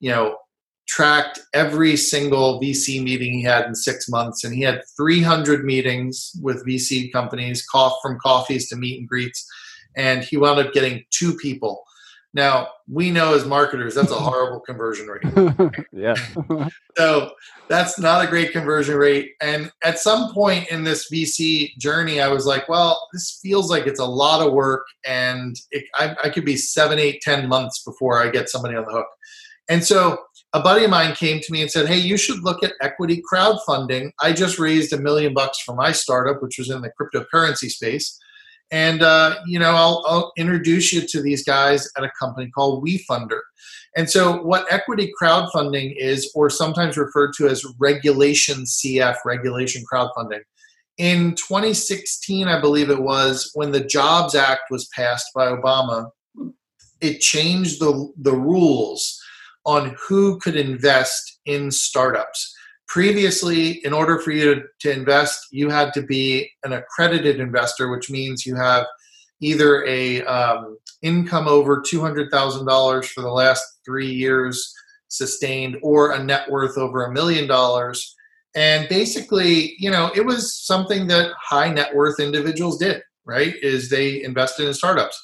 you 0.00 0.10
know 0.10 0.38
tracked 0.86 1.40
every 1.52 1.96
single 1.96 2.60
vc 2.60 3.02
meeting 3.02 3.32
he 3.32 3.42
had 3.42 3.66
in 3.66 3.74
six 3.74 4.08
months 4.08 4.44
and 4.44 4.54
he 4.54 4.62
had 4.62 4.82
300 4.96 5.64
meetings 5.64 6.32
with 6.42 6.66
vc 6.66 7.12
companies 7.12 7.66
cough 7.66 7.96
from 8.02 8.18
coffees 8.20 8.68
to 8.68 8.76
meet 8.76 8.98
and 8.98 9.08
greets 9.08 9.46
and 9.96 10.22
he 10.24 10.36
wound 10.36 10.58
up 10.58 10.72
getting 10.72 11.04
two 11.10 11.34
people 11.36 11.84
now 12.36 12.68
we 12.86 13.10
know 13.10 13.34
as 13.34 13.46
marketers 13.46 13.94
that's 13.94 14.12
a 14.12 14.14
horrible 14.18 14.60
conversion 14.60 15.06
rate. 15.08 15.82
yeah. 15.92 16.14
so 16.96 17.30
that's 17.68 17.98
not 17.98 18.22
a 18.22 18.28
great 18.28 18.52
conversion 18.52 18.96
rate. 18.96 19.32
And 19.40 19.72
at 19.82 19.98
some 19.98 20.32
point 20.34 20.68
in 20.70 20.84
this 20.84 21.10
VC 21.10 21.76
journey, 21.78 22.20
I 22.20 22.28
was 22.28 22.44
like, 22.44 22.68
well, 22.68 23.08
this 23.12 23.40
feels 23.42 23.70
like 23.70 23.86
it's 23.86 24.00
a 24.00 24.04
lot 24.04 24.46
of 24.46 24.52
work, 24.52 24.86
and 25.04 25.56
it, 25.70 25.84
I, 25.94 26.14
I 26.24 26.28
could 26.28 26.44
be 26.44 26.56
seven, 26.56 26.98
eight, 26.98 27.22
ten 27.22 27.48
months 27.48 27.82
before 27.82 28.22
I 28.22 28.28
get 28.28 28.50
somebody 28.50 28.76
on 28.76 28.84
the 28.84 28.92
hook. 28.92 29.08
And 29.68 29.82
so 29.82 30.18
a 30.56 30.62
buddy 30.62 30.84
of 30.84 30.90
mine 30.90 31.14
came 31.14 31.38
to 31.40 31.52
me 31.52 31.60
and 31.60 31.70
said, 31.70 31.86
Hey, 31.86 31.98
you 31.98 32.16
should 32.16 32.42
look 32.42 32.62
at 32.62 32.72
equity 32.80 33.22
crowdfunding. 33.30 34.10
I 34.22 34.32
just 34.32 34.58
raised 34.58 34.90
a 34.94 34.98
million 34.98 35.34
bucks 35.34 35.60
for 35.60 35.74
my 35.74 35.92
startup, 35.92 36.42
which 36.42 36.56
was 36.58 36.70
in 36.70 36.80
the 36.80 36.90
cryptocurrency 36.98 37.68
space. 37.68 38.18
And 38.70 39.02
uh, 39.02 39.36
you 39.46 39.58
know, 39.58 39.72
I'll, 39.72 40.02
I'll, 40.08 40.32
introduce 40.38 40.92
you 40.94 41.06
to 41.06 41.20
these 41.20 41.44
guys 41.44 41.88
at 41.96 42.04
a 42.04 42.10
company 42.18 42.50
called 42.50 42.84
WeFunder. 42.84 43.40
And 43.96 44.08
so, 44.10 44.42
what 44.42 44.66
equity 44.72 45.12
crowdfunding 45.20 45.94
is, 45.98 46.32
or 46.34 46.50
sometimes 46.50 46.96
referred 46.96 47.34
to 47.34 47.48
as 47.48 47.64
regulation 47.78 48.64
CF, 48.64 49.16
regulation 49.24 49.84
crowdfunding. 49.92 50.40
In 50.98 51.34
2016, 51.34 52.48
I 52.48 52.60
believe 52.60 52.90
it 52.90 53.00
was, 53.00 53.50
when 53.54 53.70
the 53.70 53.84
Jobs 53.84 54.34
Act 54.34 54.62
was 54.70 54.88
passed 54.88 55.26
by 55.34 55.52
Obama, 55.52 56.10
it 57.00 57.20
changed 57.20 57.78
the, 57.78 58.10
the 58.16 58.32
rules 58.32 59.22
on 59.66 59.96
who 59.98 60.38
could 60.38 60.56
invest 60.56 61.40
in 61.44 61.70
startups. 61.70 62.54
Previously 62.88 63.84
in 63.84 63.92
order 63.92 64.20
for 64.20 64.30
you 64.30 64.62
to, 64.80 64.92
invest 64.92 65.48
you 65.50 65.68
had 65.68 65.92
to 65.92 66.02
be 66.02 66.48
an 66.62 66.72
accredited 66.72 67.40
investor 67.40 67.90
which 67.90 68.08
means 68.08 68.46
you 68.46 68.54
have 68.54 68.86
either 69.40 69.84
a 69.84 70.22
um, 70.24 70.78
income 71.02 71.48
over 71.48 71.82
$200000 71.82 73.04
for 73.06 73.20
the 73.20 73.28
last 73.28 73.64
three 73.84 74.10
years 74.10 74.72
sustained 75.08 75.76
or 75.82 76.12
a 76.12 76.22
net 76.22 76.48
worth 76.48 76.78
over 76.78 77.04
a 77.04 77.12
million 77.12 77.48
dollars. 77.48 78.14
And 78.54 78.88
basically 78.88 79.74
you 79.78 79.90
know 79.90 80.12
it 80.14 80.24
was 80.24 80.64
something 80.64 81.08
that 81.08 81.32
high 81.42 81.72
net 81.72 81.92
worth 81.92 82.20
individuals 82.20 82.78
did 82.78 83.02
right 83.24 83.54
is 83.62 83.90
they 83.90 84.22
invested 84.22 84.68
in 84.68 84.74
startups. 84.74 85.20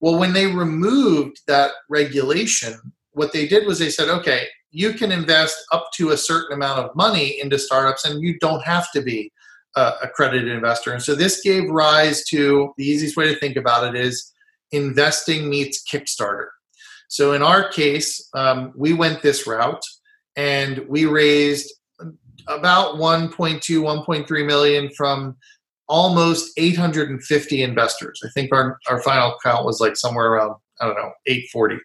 Well 0.00 0.18
when 0.18 0.32
they 0.32 0.46
removed 0.46 1.42
that 1.46 1.72
regulation 1.90 2.80
what 3.12 3.32
they 3.32 3.46
did 3.46 3.66
was 3.66 3.78
they 3.78 3.90
said 3.90 4.08
okay 4.08 4.46
you 4.72 4.94
can 4.94 5.12
invest 5.12 5.64
up 5.70 5.90
to 5.94 6.10
a 6.10 6.16
certain 6.16 6.54
amount 6.54 6.80
of 6.80 6.96
money 6.96 7.38
into 7.40 7.58
startups 7.58 8.06
and 8.06 8.22
you 8.22 8.38
don't 8.40 8.64
have 8.64 8.90
to 8.92 9.02
be 9.02 9.30
a 9.76 9.92
accredited 10.02 10.48
investor. 10.48 10.92
And 10.92 11.02
so 11.02 11.14
this 11.14 11.40
gave 11.42 11.70
rise 11.70 12.24
to 12.24 12.72
the 12.76 12.84
easiest 12.84 13.16
way 13.16 13.32
to 13.32 13.38
think 13.38 13.56
about 13.56 13.94
it 13.94 14.00
is 14.00 14.32
investing 14.72 15.48
meets 15.48 15.84
Kickstarter. 15.84 16.48
So 17.08 17.32
in 17.32 17.42
our 17.42 17.68
case, 17.68 18.28
um, 18.34 18.72
we 18.74 18.94
went 18.94 19.22
this 19.22 19.46
route 19.46 19.84
and 20.36 20.78
we 20.88 21.04
raised 21.04 21.72
about 22.48 22.96
1.2, 22.96 23.60
1.3 23.60 24.46
million 24.46 24.90
from 24.96 25.36
almost 25.88 26.52
850 26.56 27.62
investors. 27.62 28.20
I 28.24 28.28
think 28.30 28.52
our, 28.54 28.78
our 28.88 29.02
final 29.02 29.36
count 29.44 29.66
was 29.66 29.80
like 29.80 29.96
somewhere 29.96 30.32
around, 30.32 30.54
I 30.80 30.86
don't 30.86 30.96
know, 30.96 31.12
840. 31.26 31.76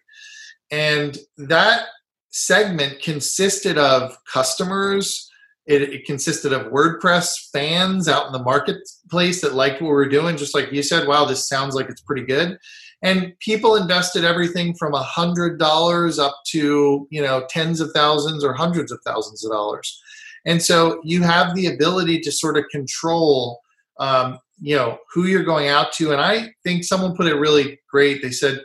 And 0.70 1.18
that 1.36 1.86
segment 2.30 3.02
consisted 3.02 3.78
of 3.78 4.16
customers. 4.30 5.30
It, 5.66 5.82
it, 5.82 6.06
consisted 6.06 6.54
of 6.54 6.72
WordPress 6.72 7.50
fans 7.52 8.08
out 8.08 8.26
in 8.26 8.32
the 8.32 8.42
marketplace 8.42 9.42
that 9.42 9.54
liked 9.54 9.82
what 9.82 9.90
we 9.90 9.96
are 9.96 10.08
doing, 10.08 10.38
just 10.38 10.54
like 10.54 10.72
you 10.72 10.82
said. 10.82 11.06
Wow, 11.06 11.26
this 11.26 11.46
sounds 11.46 11.74
like 11.74 11.90
it's 11.90 12.00
pretty 12.00 12.24
good. 12.24 12.58
And 13.02 13.38
people 13.38 13.76
invested 13.76 14.24
everything 14.24 14.74
from 14.74 14.94
a 14.94 15.02
hundred 15.02 15.58
dollars 15.58 16.18
up 16.18 16.34
to 16.48 17.06
you 17.10 17.20
know 17.20 17.44
tens 17.50 17.80
of 17.80 17.90
thousands 17.92 18.42
or 18.42 18.54
hundreds 18.54 18.90
of 18.90 19.00
thousands 19.04 19.44
of 19.44 19.52
dollars. 19.52 20.00
And 20.46 20.62
so 20.62 21.00
you 21.04 21.22
have 21.22 21.54
the 21.54 21.66
ability 21.66 22.20
to 22.20 22.32
sort 22.32 22.56
of 22.56 22.64
control, 22.70 23.60
um, 24.00 24.38
you 24.58 24.74
know, 24.74 24.98
who 25.12 25.26
you're 25.26 25.44
going 25.44 25.68
out 25.68 25.92
to. 25.94 26.12
And 26.12 26.20
I 26.20 26.48
think 26.64 26.84
someone 26.84 27.14
put 27.14 27.26
it 27.26 27.34
really 27.34 27.78
great. 27.90 28.22
They 28.22 28.30
said, 28.30 28.62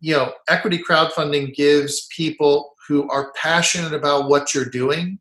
you 0.00 0.14
know, 0.14 0.32
equity 0.48 0.78
crowdfunding 0.78 1.54
gives 1.54 2.06
people 2.06 2.74
who 2.88 3.08
are 3.10 3.32
passionate 3.32 3.92
about 3.92 4.28
what 4.28 4.54
you're 4.54 4.64
doing 4.64 5.18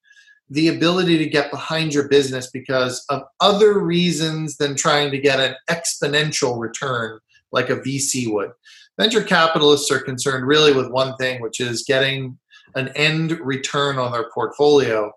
the 0.54 0.68
ability 0.68 1.18
to 1.18 1.26
get 1.26 1.50
behind 1.50 1.94
your 1.94 2.08
business 2.08 2.52
because 2.52 3.04
of 3.10 3.24
other 3.40 3.80
reasons 3.80 4.58
than 4.58 4.76
trying 4.76 5.10
to 5.10 5.18
get 5.18 5.40
an 5.40 5.56
exponential 5.70 6.60
return 6.60 7.20
like 7.52 7.70
a 7.70 7.78
VC 7.78 8.32
would. 8.32 8.52
Venture 9.00 9.24
capitalists 9.24 9.90
are 9.90 10.00
concerned 10.00 10.46
really 10.46 10.72
with 10.72 10.92
one 10.92 11.16
thing, 11.16 11.42
which 11.42 11.60
is 11.60 11.84
getting 11.84 12.38
an 12.76 12.90
end 12.90 13.40
return 13.40 13.98
on 13.98 14.12
their 14.12 14.30
portfolio. 14.32 15.12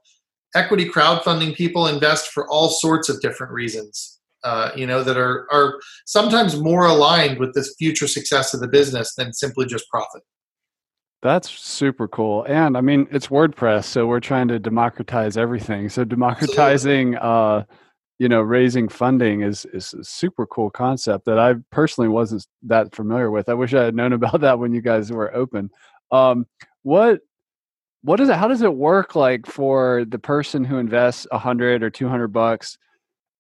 Equity 0.55 0.89
crowdfunding 0.89 1.55
people 1.55 1.87
invest 1.87 2.29
for 2.29 2.49
all 2.49 2.71
sorts 2.71 3.11
of 3.11 3.21
different 3.21 3.53
reasons, 3.53 4.15
uh, 4.44 4.70
you 4.77 4.87
know, 4.87 5.03
that 5.03 5.16
are, 5.16 5.46
are 5.51 5.81
sometimes 6.07 6.57
more 6.57 6.87
aligned 6.87 7.38
with 7.38 7.53
the 7.55 7.64
future 7.79 8.07
success 8.07 8.55
of 8.55 8.61
the 8.61 8.68
business 8.68 9.14
than 9.14 9.33
simply 9.33 9.66
just 9.66 9.88
profit. 9.88 10.22
That's 11.22 11.51
super 11.51 12.07
cool. 12.07 12.44
And 12.44 12.77
I 12.77 12.81
mean, 12.81 13.09
it's 13.11 13.29
WordPress, 13.29 13.85
so 13.85 14.06
we're 14.06 14.21
trying 14.21 14.48
to 14.48 14.58
democratize 14.58 15.37
everything. 15.37 15.88
So 15.88 16.04
democratizing 16.04 17.17
uh 17.17 17.65
you 18.19 18.31
know, 18.31 18.40
raising 18.40 18.88
funding 18.88 19.42
is 19.42 19.67
is 19.73 19.92
a 19.94 20.04
super 20.04 20.46
cool 20.46 20.71
concept 20.71 21.25
that 21.27 21.38
I 21.38 21.54
personally 21.71 22.08
wasn't 22.08 22.46
that 22.63 22.94
familiar 22.94 23.31
with. 23.31 23.48
I 23.48 23.54
wish 23.54 23.75
I 23.75 23.85
had 23.85 23.94
known 23.94 24.13
about 24.21 24.40
that 24.42 24.58
when 24.58 24.73
you 24.73 24.81
guys 24.81 25.11
were 25.11 25.35
open. 25.35 25.71
Um 26.13 26.46
what 26.83 27.21
what 28.02 28.21
is 28.21 28.29
it 28.29 28.37
how 28.37 28.46
does 28.46 28.63
it 28.63 28.75
work 28.75 29.17
like 29.17 29.46
for 29.46 30.04
the 30.06 30.19
person 30.19 30.65
who 30.65 30.79
invests 30.79 31.27
a 31.33 31.38
hundred 31.38 31.83
or 31.83 31.90
two 31.90 32.08
hundred 32.08 32.29
bucks? 32.29 32.79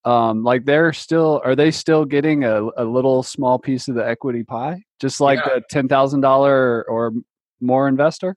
Um, 0.06 0.44
like 0.44 0.64
they're 0.64 0.92
still 0.92 1.42
are 1.44 1.56
they 1.56 1.72
still 1.72 2.04
getting 2.04 2.44
a, 2.44 2.68
a 2.76 2.84
little 2.84 3.24
small 3.24 3.58
piece 3.58 3.88
of 3.88 3.96
the 3.96 4.06
equity 4.06 4.44
pie 4.44 4.84
just 5.00 5.20
like 5.20 5.40
yeah. 5.44 5.82
thousand 5.88 6.20
dollar 6.20 6.88
or 6.88 7.12
more 7.60 7.88
investor? 7.88 8.36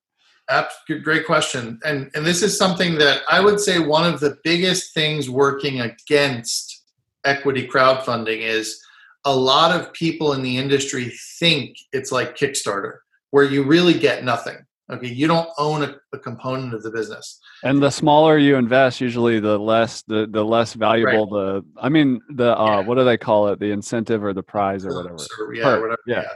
Absolutely, 0.49 1.03
great 1.03 1.26
question. 1.28 1.80
And 1.86 2.09
and 2.15 2.26
this 2.26 2.41
is 2.41 2.57
something 2.57 2.97
that 2.97 3.22
I 3.30 3.39
would 3.39 3.59
say 3.59 3.80
one 3.80 4.11
of 4.11 4.20
the 4.20 4.38
biggest 4.43 4.95
things 4.95 5.30
working 5.30 5.82
against 5.82 6.84
equity 7.24 7.67
crowdfunding 7.67 8.41
is 8.41 8.84
a 9.26 9.36
lot 9.36 9.80
of 9.80 9.93
people 9.93 10.34
in 10.34 10.41
the 10.41 10.57
industry 10.57 11.13
think 11.38 11.78
it's 11.93 12.11
like 12.11 12.36
Kickstarter, 12.36 12.97
where 13.30 13.43
you 13.43 13.63
really 13.63 13.93
get 13.93 14.24
nothing. 14.24 14.57
Okay, 14.91 15.07
you 15.07 15.27
don't 15.27 15.49
own 15.59 15.83
a, 15.83 15.95
a 16.13 16.17
component 16.17 16.73
of 16.73 16.81
the 16.81 16.89
business. 16.89 17.39
And 17.63 17.81
the 17.81 17.91
smaller 17.91 18.39
you 18.39 18.55
invest, 18.55 18.99
usually 18.99 19.39
the 19.39 19.57
less 19.57 20.01
the 20.03 20.27
the 20.29 20.43
less 20.43 20.73
valuable 20.73 21.27
right. 21.29 21.61
the. 21.61 21.65
I 21.79 21.89
mean 21.89 22.21
the 22.29 22.57
uh, 22.57 22.65
yeah. 22.65 22.87
what 22.87 22.95
do 22.95 23.03
they 23.03 23.17
call 23.17 23.49
it? 23.49 23.59
The 23.59 23.71
incentive 23.71 24.23
or 24.23 24.33
the 24.33 24.43
prize 24.43 24.85
or 24.85 24.95
whatever. 24.95 25.17
Or, 25.39 25.53
yeah, 25.53 25.75
whatever. 25.75 25.99
Yeah. 26.07 26.21
yeah. 26.21 26.33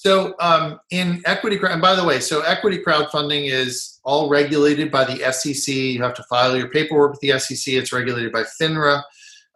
So 0.00 0.34
um, 0.40 0.80
in 0.90 1.20
equity, 1.26 1.58
and 1.62 1.82
by 1.82 1.94
the 1.94 2.04
way, 2.04 2.20
so 2.20 2.40
equity 2.40 2.78
crowdfunding 2.78 3.50
is 3.50 4.00
all 4.02 4.30
regulated 4.30 4.90
by 4.90 5.04
the 5.04 5.30
SEC. 5.30 5.74
You 5.74 6.02
have 6.02 6.14
to 6.14 6.22
file 6.22 6.56
your 6.56 6.70
paperwork 6.70 7.10
with 7.10 7.20
the 7.20 7.38
SEC. 7.38 7.74
It's 7.74 7.92
regulated 7.92 8.32
by 8.32 8.44
FINRA. 8.58 9.02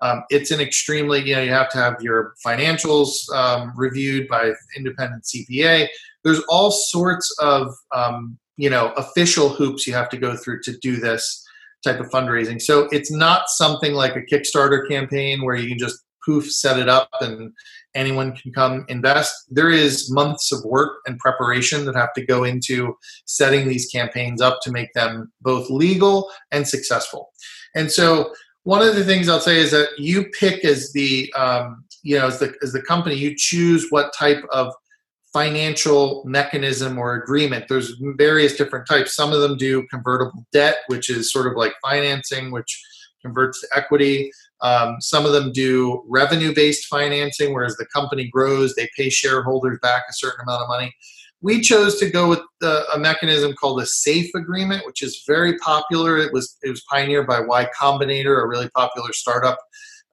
Um, 0.02 0.22
it's 0.28 0.50
an 0.50 0.60
extremely, 0.60 1.22
you 1.22 1.34
know, 1.34 1.40
you 1.40 1.50
have 1.50 1.70
to 1.70 1.78
have 1.78 1.96
your 2.02 2.34
financials 2.44 3.32
um, 3.32 3.72
reviewed 3.74 4.28
by 4.28 4.52
independent 4.76 5.22
CPA. 5.22 5.88
There's 6.24 6.40
all 6.48 6.70
sorts 6.70 7.34
of, 7.40 7.74
um, 7.94 8.38
you 8.56 8.70
know, 8.70 8.92
official 8.96 9.48
hoops 9.48 9.86
you 9.86 9.94
have 9.94 10.08
to 10.10 10.16
go 10.16 10.36
through 10.36 10.60
to 10.62 10.76
do 10.78 10.96
this 10.96 11.44
type 11.84 12.00
of 12.00 12.08
fundraising. 12.08 12.60
So 12.60 12.88
it's 12.90 13.10
not 13.10 13.48
something 13.48 13.92
like 13.92 14.16
a 14.16 14.22
Kickstarter 14.22 14.88
campaign 14.88 15.44
where 15.44 15.54
you 15.54 15.68
can 15.68 15.78
just 15.78 16.02
poof 16.24 16.50
set 16.50 16.78
it 16.78 16.88
up 16.88 17.10
and 17.20 17.52
anyone 17.94 18.34
can 18.34 18.52
come 18.52 18.84
invest. 18.88 19.34
There 19.50 19.70
is 19.70 20.10
months 20.10 20.52
of 20.52 20.64
work 20.64 20.98
and 21.06 21.18
preparation 21.18 21.84
that 21.84 21.94
have 21.94 22.12
to 22.14 22.24
go 22.24 22.44
into 22.44 22.96
setting 23.26 23.68
these 23.68 23.86
campaigns 23.86 24.40
up 24.40 24.60
to 24.62 24.72
make 24.72 24.92
them 24.94 25.32
both 25.42 25.68
legal 25.70 26.30
and 26.50 26.66
successful. 26.66 27.30
And 27.74 27.90
so 27.90 28.32
one 28.62 28.82
of 28.82 28.96
the 28.96 29.04
things 29.04 29.28
I'll 29.28 29.40
say 29.40 29.58
is 29.58 29.70
that 29.72 29.90
you 29.98 30.26
pick 30.38 30.64
as 30.64 30.92
the 30.92 31.32
um, 31.36 31.84
you 32.02 32.18
know 32.18 32.26
as 32.26 32.38
the 32.38 32.54
as 32.62 32.72
the 32.72 32.82
company 32.82 33.14
you 33.14 33.34
choose 33.36 33.88
what 33.90 34.12
type 34.18 34.42
of 34.52 34.72
financial 35.34 36.22
mechanism 36.24 36.96
or 36.96 37.16
agreement. 37.16 37.66
There's 37.68 38.00
various 38.16 38.56
different 38.56 38.86
types. 38.86 39.16
Some 39.16 39.32
of 39.32 39.40
them 39.40 39.56
do 39.56 39.84
convertible 39.88 40.46
debt, 40.52 40.76
which 40.86 41.10
is 41.10 41.32
sort 41.32 41.48
of 41.48 41.54
like 41.56 41.74
financing, 41.82 42.52
which 42.52 42.80
converts 43.20 43.60
to 43.60 43.68
equity. 43.76 44.30
Um, 44.60 44.96
some 45.00 45.26
of 45.26 45.32
them 45.32 45.50
do 45.52 46.04
revenue 46.08 46.54
based 46.54 46.86
financing, 46.86 47.52
whereas 47.52 47.76
the 47.76 47.86
company 47.86 48.28
grows, 48.28 48.74
they 48.74 48.88
pay 48.96 49.10
shareholders 49.10 49.78
back 49.82 50.04
a 50.08 50.12
certain 50.12 50.42
amount 50.42 50.62
of 50.62 50.68
money. 50.68 50.94
We 51.40 51.60
chose 51.60 51.98
to 51.98 52.08
go 52.08 52.28
with 52.28 52.40
the, 52.60 52.86
a 52.94 52.98
mechanism 52.98 53.52
called 53.54 53.82
a 53.82 53.86
SAFE 53.86 54.30
agreement, 54.34 54.86
which 54.86 55.02
is 55.02 55.24
very 55.26 55.58
popular. 55.58 56.16
It 56.16 56.32
was 56.32 56.56
it 56.62 56.70
was 56.70 56.82
pioneered 56.88 57.26
by 57.26 57.40
Y 57.40 57.68
Combinator, 57.78 58.42
a 58.42 58.46
really 58.46 58.70
popular 58.70 59.12
startup 59.12 59.58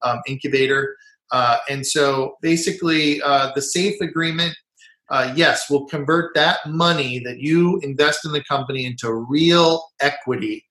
um, 0.02 0.20
incubator. 0.26 0.96
Uh, 1.30 1.56
and 1.70 1.86
so 1.86 2.34
basically, 2.42 3.22
uh, 3.22 3.52
the 3.54 3.62
SAFE 3.62 3.98
agreement, 4.02 4.54
uh, 5.12 5.30
yes, 5.36 5.68
will 5.68 5.84
convert 5.84 6.34
that 6.34 6.58
money 6.66 7.18
that 7.18 7.38
you 7.38 7.78
invest 7.82 8.24
in 8.24 8.32
the 8.32 8.42
company 8.42 8.86
into 8.86 9.12
real 9.12 9.84
equity 10.00 10.64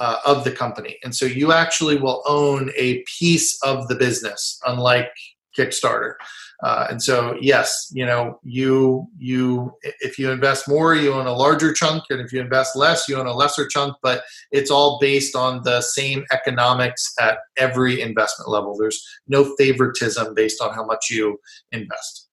uh, 0.00 0.16
of 0.24 0.42
the 0.42 0.50
company. 0.50 0.96
And 1.04 1.14
so 1.14 1.26
you 1.26 1.52
actually 1.52 1.98
will 1.98 2.22
own 2.26 2.70
a 2.76 3.04
piece 3.18 3.62
of 3.62 3.86
the 3.88 3.94
business, 3.94 4.58
unlike 4.66 5.10
Kickstarter. 5.56 6.14
Uh, 6.62 6.86
and 6.88 7.02
so, 7.02 7.36
yes, 7.42 7.90
you 7.92 8.06
know, 8.06 8.40
you 8.42 9.06
you 9.18 9.74
if 10.00 10.18
you 10.18 10.30
invest 10.30 10.66
more, 10.66 10.94
you 10.94 11.12
own 11.12 11.26
a 11.26 11.32
larger 11.32 11.74
chunk, 11.74 12.04
and 12.08 12.20
if 12.20 12.32
you 12.32 12.40
invest 12.40 12.76
less, 12.76 13.06
you 13.06 13.16
own 13.16 13.26
a 13.26 13.34
lesser 13.34 13.68
chunk. 13.68 13.94
But 14.02 14.22
it's 14.50 14.70
all 14.70 14.98
based 14.98 15.36
on 15.36 15.62
the 15.62 15.82
same 15.82 16.24
economics 16.32 17.12
at 17.20 17.38
every 17.58 18.00
investment 18.00 18.48
level. 18.48 18.78
There's 18.78 19.04
no 19.28 19.54
favoritism 19.56 20.32
based 20.32 20.62
on 20.62 20.72
how 20.74 20.86
much 20.86 21.10
you 21.10 21.38
invest. 21.70 22.23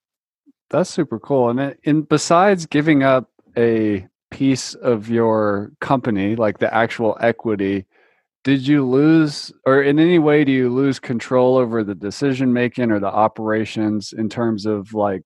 That's 0.71 0.89
super 0.89 1.19
cool. 1.19 1.49
And 1.49 1.59
it, 1.59 1.79
and 1.85 2.07
besides 2.07 2.65
giving 2.65 3.03
up 3.03 3.29
a 3.57 4.07
piece 4.31 4.73
of 4.75 5.09
your 5.09 5.71
company, 5.81 6.35
like 6.35 6.59
the 6.59 6.73
actual 6.73 7.17
equity, 7.19 7.85
did 8.43 8.65
you 8.65 8.87
lose 8.87 9.51
or 9.65 9.83
in 9.83 9.99
any 9.99 10.17
way 10.17 10.43
do 10.43 10.51
you 10.51 10.69
lose 10.69 10.97
control 10.97 11.57
over 11.57 11.83
the 11.83 11.93
decision 11.93 12.51
making 12.53 12.89
or 12.89 12.99
the 12.99 13.05
operations 13.05 14.13
in 14.13 14.29
terms 14.29 14.65
of 14.65 14.93
like 14.93 15.21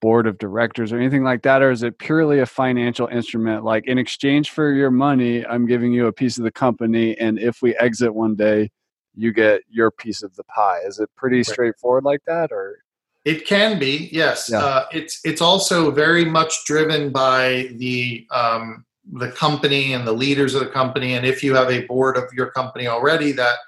board 0.00 0.26
of 0.26 0.38
directors 0.38 0.92
or 0.92 0.96
anything 0.96 1.22
like 1.22 1.42
that 1.42 1.60
or 1.60 1.70
is 1.70 1.82
it 1.82 1.98
purely 1.98 2.38
a 2.38 2.46
financial 2.46 3.06
instrument? 3.08 3.62
Like 3.64 3.86
in 3.86 3.98
exchange 3.98 4.48
for 4.48 4.72
your 4.72 4.90
money 4.90 5.44
i'm 5.44 5.66
giving 5.66 5.92
you 5.92 6.06
a 6.06 6.12
piece 6.12 6.38
of 6.38 6.44
the 6.44 6.50
company 6.50 7.14
and 7.18 7.38
if 7.38 7.60
we 7.60 7.76
exit 7.76 8.14
one 8.14 8.36
day 8.36 8.70
you 9.14 9.32
get 9.32 9.62
your 9.68 9.90
piece 9.90 10.22
of 10.22 10.34
the 10.36 10.44
pie. 10.44 10.80
Is 10.86 10.98
it 10.98 11.10
pretty 11.16 11.42
straightforward 11.44 12.04
like 12.04 12.22
that 12.26 12.52
or 12.52 12.78
it 13.24 13.46
can 13.46 13.78
be 13.78 14.08
yes 14.12 14.48
yeah. 14.50 14.58
uh, 14.58 14.86
it's 14.92 15.20
it's 15.24 15.40
also 15.40 15.90
very 15.90 16.24
much 16.24 16.64
driven 16.64 17.10
by 17.10 17.68
the 17.76 18.26
um, 18.30 18.84
the 19.12 19.30
company 19.32 19.92
and 19.92 20.06
the 20.06 20.12
leaders 20.12 20.54
of 20.54 20.60
the 20.60 20.70
company 20.70 21.14
and 21.14 21.26
if 21.26 21.42
you 21.42 21.54
have 21.54 21.70
a 21.70 21.84
board 21.86 22.16
of 22.16 22.24
your 22.32 22.50
company 22.50 22.86
already 22.86 23.32
that 23.32 23.58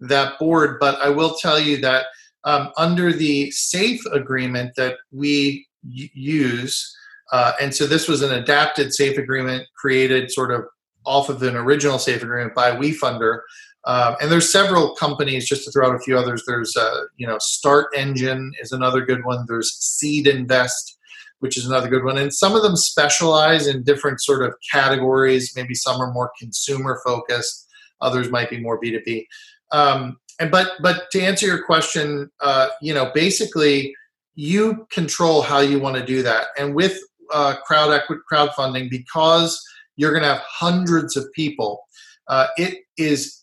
that 0.00 0.38
board 0.38 0.78
but 0.80 0.98
i 1.00 1.08
will 1.08 1.34
tell 1.36 1.60
you 1.60 1.76
that 1.76 2.06
um, 2.44 2.70
under 2.76 3.12
the 3.12 3.50
safe 3.50 4.04
agreement 4.06 4.72
that 4.76 4.96
we 5.12 5.66
y- 5.84 6.10
use 6.14 6.94
uh, 7.32 7.52
and 7.60 7.74
so 7.74 7.86
this 7.86 8.08
was 8.08 8.22
an 8.22 8.32
adapted 8.32 8.92
safe 8.92 9.18
agreement 9.18 9.66
created 9.76 10.30
sort 10.30 10.50
of 10.50 10.64
off 11.08 11.28
of 11.28 11.42
an 11.42 11.56
original 11.56 11.98
safe 11.98 12.22
agreement 12.22 12.54
by 12.54 12.70
WeFunder. 12.70 13.40
Um, 13.84 14.16
and 14.20 14.30
there's 14.30 14.52
several 14.52 14.94
companies, 14.94 15.48
just 15.48 15.64
to 15.64 15.70
throw 15.70 15.88
out 15.88 15.94
a 15.94 16.00
few 16.00 16.18
others. 16.18 16.44
There's, 16.46 16.76
uh, 16.76 17.04
you 17.16 17.26
know, 17.26 17.38
Start 17.40 17.86
Engine 17.96 18.52
is 18.60 18.72
another 18.72 19.04
good 19.04 19.24
one. 19.24 19.44
There's 19.48 19.72
Seed 19.78 20.26
Invest 20.26 20.98
which 21.40 21.56
is 21.56 21.66
another 21.66 21.88
good 21.88 22.04
one. 22.04 22.18
And 22.18 22.32
some 22.32 22.54
of 22.54 22.62
them 22.62 22.76
specialize 22.76 23.66
in 23.66 23.82
different 23.82 24.20
sort 24.20 24.42
of 24.42 24.54
categories. 24.70 25.52
Maybe 25.54 25.74
some 25.74 26.00
are 26.00 26.12
more 26.12 26.32
consumer 26.38 27.00
focused, 27.04 27.68
others 28.00 28.30
might 28.30 28.50
be 28.50 28.60
more 28.60 28.80
B2B. 28.80 29.26
Um, 29.70 30.18
and 30.40 30.50
but 30.50 30.72
but 30.82 31.10
to 31.12 31.20
answer 31.20 31.46
your 31.46 31.64
question, 31.64 32.30
uh, 32.40 32.68
you 32.80 32.94
know, 32.94 33.10
basically 33.14 33.94
you 34.34 34.86
control 34.90 35.42
how 35.42 35.58
you 35.58 35.80
want 35.80 35.96
to 35.96 36.04
do 36.04 36.22
that. 36.22 36.46
And 36.56 36.74
with 36.74 36.98
uh, 37.32 37.56
crowd 37.66 37.92
equity 37.92 38.22
crowdfunding, 38.32 38.88
because 38.88 39.60
you're 39.96 40.12
going 40.12 40.22
to 40.22 40.28
have 40.28 40.42
hundreds 40.46 41.16
of 41.16 41.30
people, 41.32 41.80
uh, 42.28 42.46
it 42.56 42.78
is 42.96 43.37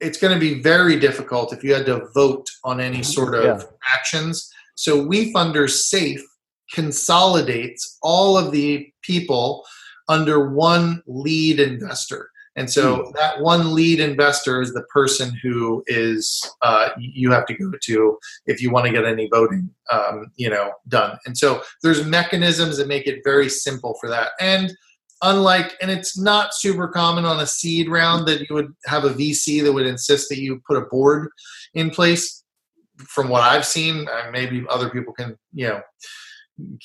it's 0.00 0.18
going 0.18 0.32
to 0.32 0.40
be 0.40 0.60
very 0.62 0.98
difficult 0.98 1.52
if 1.52 1.64
you 1.64 1.74
had 1.74 1.86
to 1.86 2.06
vote 2.14 2.46
on 2.64 2.80
any 2.80 3.02
sort 3.02 3.34
of 3.34 3.44
yeah. 3.44 3.62
actions. 3.92 4.50
So 4.74 5.04
WeFunder's 5.04 5.88
safe 5.88 6.24
consolidates 6.72 7.98
all 8.02 8.36
of 8.36 8.52
the 8.52 8.88
people 9.02 9.64
under 10.08 10.50
one 10.50 11.02
lead 11.06 11.60
investor. 11.60 12.30
And 12.56 12.68
so 12.68 12.98
mm. 12.98 13.12
that 13.14 13.40
one 13.40 13.72
lead 13.74 14.00
investor 14.00 14.60
is 14.60 14.72
the 14.74 14.82
person 14.84 15.32
who 15.42 15.84
is 15.86 16.42
uh, 16.62 16.88
you 16.98 17.30
have 17.30 17.46
to 17.46 17.54
go 17.54 17.72
to 17.80 18.18
if 18.46 18.60
you 18.60 18.70
want 18.70 18.86
to 18.86 18.92
get 18.92 19.04
any 19.04 19.28
voting, 19.32 19.70
um, 19.92 20.32
you 20.36 20.50
know, 20.50 20.72
done. 20.88 21.18
And 21.24 21.38
so 21.38 21.62
there's 21.82 22.04
mechanisms 22.04 22.76
that 22.78 22.88
make 22.88 23.06
it 23.06 23.20
very 23.22 23.48
simple 23.48 23.96
for 24.00 24.08
that. 24.08 24.32
And 24.40 24.72
unlike, 25.22 25.76
and 25.80 25.90
it's 25.90 26.18
not 26.18 26.54
super 26.54 26.88
common 26.88 27.24
on 27.24 27.40
a 27.40 27.46
seed 27.46 27.88
round 27.88 28.26
that 28.28 28.40
you 28.40 28.54
would 28.54 28.74
have 28.86 29.04
a 29.04 29.10
VC 29.10 29.62
that 29.62 29.72
would 29.72 29.86
insist 29.86 30.28
that 30.28 30.40
you 30.40 30.60
put 30.66 30.76
a 30.76 30.86
board 30.86 31.28
in 31.74 31.90
place. 31.90 32.44
From 33.06 33.28
what 33.28 33.42
I've 33.42 33.64
seen, 33.64 34.08
maybe 34.32 34.64
other 34.68 34.90
people 34.90 35.12
can, 35.12 35.36
you 35.52 35.68
know, 35.68 35.82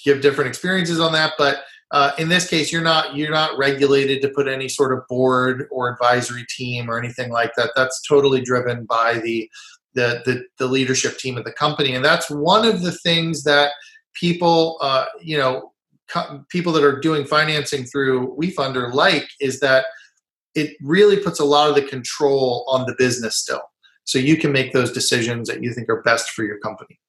give 0.03 0.21
different 0.21 0.47
experiences 0.47 0.99
on 0.99 1.11
that 1.13 1.33
but 1.37 1.63
uh, 1.91 2.11
in 2.17 2.29
this 2.29 2.47
case 2.47 2.71
you're 2.71 2.81
not 2.81 3.15
you're 3.15 3.31
not 3.31 3.57
regulated 3.57 4.21
to 4.21 4.29
put 4.29 4.47
any 4.47 4.67
sort 4.67 4.93
of 4.93 5.05
board 5.07 5.67
or 5.71 5.91
advisory 5.91 6.45
team 6.49 6.89
or 6.89 6.97
anything 6.99 7.31
like 7.31 7.51
that 7.55 7.71
that's 7.75 8.01
totally 8.07 8.41
driven 8.41 8.85
by 8.85 9.19
the 9.19 9.49
the 9.93 10.21
the, 10.25 10.43
the 10.59 10.67
leadership 10.67 11.17
team 11.17 11.37
of 11.37 11.43
the 11.43 11.51
company 11.51 11.95
and 11.95 12.03
that's 12.03 12.29
one 12.29 12.65
of 12.65 12.81
the 12.81 12.91
things 12.91 13.43
that 13.43 13.71
people 14.13 14.77
uh, 14.81 15.05
you 15.21 15.37
know 15.37 15.72
people 16.49 16.71
that 16.73 16.83
are 16.83 16.99
doing 16.99 17.25
financing 17.25 17.85
through 17.85 18.35
WeFunder 18.39 18.93
like 18.93 19.27
is 19.39 19.59
that 19.59 19.85
it 20.55 20.75
really 20.81 21.17
puts 21.17 21.39
a 21.39 21.45
lot 21.45 21.69
of 21.69 21.75
the 21.75 21.81
control 21.81 22.65
on 22.67 22.85
the 22.85 22.95
business 22.97 23.37
still 23.37 23.61
so 24.03 24.19
you 24.19 24.37
can 24.37 24.51
make 24.51 24.73
those 24.73 24.91
decisions 24.91 25.47
that 25.47 25.63
you 25.63 25.73
think 25.73 25.89
are 25.89 26.01
best 26.03 26.29
for 26.31 26.43
your 26.43 26.59
company 26.59 26.99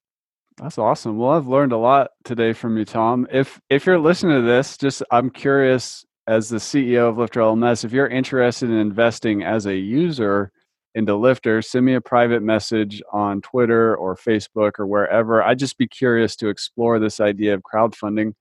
that's 0.57 0.78
awesome. 0.78 1.18
Well, 1.18 1.32
I've 1.32 1.48
learned 1.48 1.72
a 1.72 1.76
lot 1.76 2.11
today 2.24 2.52
from 2.52 2.78
you, 2.78 2.84
Tom. 2.84 3.26
If 3.32 3.61
if 3.70 3.86
you're 3.86 3.98
listening 3.98 4.40
to 4.40 4.46
this, 4.46 4.76
just 4.76 5.02
I'm 5.11 5.30
curious 5.30 6.05
as 6.26 6.48
the 6.48 6.59
CEO 6.59 7.09
of 7.09 7.18
Lifter 7.18 7.40
LMS, 7.40 7.84
if 7.84 7.92
you're 7.92 8.07
interested 8.07 8.70
in 8.70 8.76
investing 8.76 9.42
as 9.42 9.66
a 9.66 9.76
user 9.76 10.50
into 10.94 11.16
Lifter, 11.16 11.61
send 11.61 11.84
me 11.84 11.94
a 11.94 12.00
private 12.00 12.42
message 12.42 13.02
on 13.12 13.40
Twitter 13.42 13.96
or 13.96 14.16
Facebook 14.16 14.78
or 14.78 14.86
wherever. 14.86 15.42
I'd 15.42 15.59
just 15.59 15.76
be 15.76 15.88
curious 15.88 16.36
to 16.36 16.48
explore 16.48 16.98
this 16.98 17.20
idea 17.20 17.55
of 17.55 17.62
crowdfunding 17.62 18.34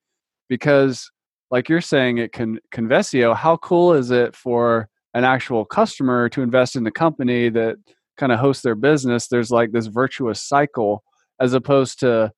because 0.49 1.09
like 1.51 1.69
you're 1.69 1.81
saying 1.81 2.19
at 2.19 2.31
Con- 2.31 2.59
Convesio, 2.73 3.35
how 3.35 3.57
cool 3.57 3.93
is 3.93 4.11
it 4.11 4.35
for 4.35 4.89
an 5.13 5.23
actual 5.23 5.65
customer 5.65 6.27
to 6.29 6.41
invest 6.41 6.75
in 6.75 6.83
the 6.83 6.91
company 6.91 7.49
that 7.49 7.75
kind 8.17 8.31
of 8.31 8.39
hosts 8.39 8.63
their 8.63 8.75
business? 8.75 9.27
There's 9.27 9.51
like 9.51 9.71
this 9.71 9.87
virtuous 9.87 10.41
cycle 10.41 11.03
as 11.39 11.53
opposed 11.53 11.99
to 11.99 12.31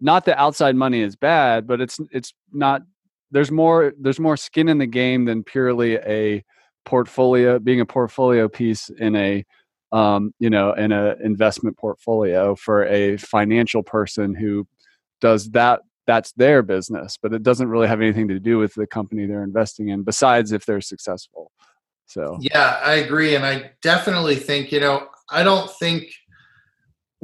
not 0.00 0.24
that 0.26 0.38
outside 0.38 0.76
money 0.76 1.00
is 1.00 1.16
bad, 1.16 1.66
but 1.66 1.80
it's 1.80 1.98
it's 2.12 2.32
not 2.52 2.82
there's 3.30 3.50
more 3.50 3.92
there's 4.00 4.20
more 4.20 4.36
skin 4.36 4.68
in 4.68 4.78
the 4.78 4.86
game 4.86 5.24
than 5.24 5.42
purely 5.42 5.96
a 5.96 6.44
portfolio 6.84 7.58
being 7.58 7.80
a 7.80 7.86
portfolio 7.86 8.48
piece 8.48 8.90
in 8.98 9.16
a 9.16 9.44
um, 9.92 10.32
you 10.38 10.50
know 10.50 10.72
in 10.74 10.92
an 10.92 11.16
investment 11.24 11.76
portfolio 11.76 12.54
for 12.54 12.84
a 12.86 13.16
financial 13.16 13.82
person 13.82 14.34
who 14.34 14.66
does 15.20 15.50
that 15.50 15.80
that's 16.06 16.32
their 16.32 16.62
business 16.62 17.18
but 17.20 17.32
it 17.32 17.42
doesn't 17.42 17.68
really 17.68 17.88
have 17.88 18.00
anything 18.00 18.28
to 18.28 18.38
do 18.38 18.58
with 18.58 18.74
the 18.74 18.86
company 18.86 19.26
they're 19.26 19.42
investing 19.42 19.88
in 19.88 20.02
besides 20.02 20.52
if 20.52 20.66
they're 20.66 20.80
successful 20.80 21.50
so 22.06 22.36
yeah 22.40 22.80
i 22.84 22.94
agree 22.94 23.34
and 23.34 23.44
i 23.44 23.70
definitely 23.82 24.36
think 24.36 24.70
you 24.72 24.80
know 24.80 25.06
i 25.30 25.42
don't 25.42 25.70
think 25.78 26.04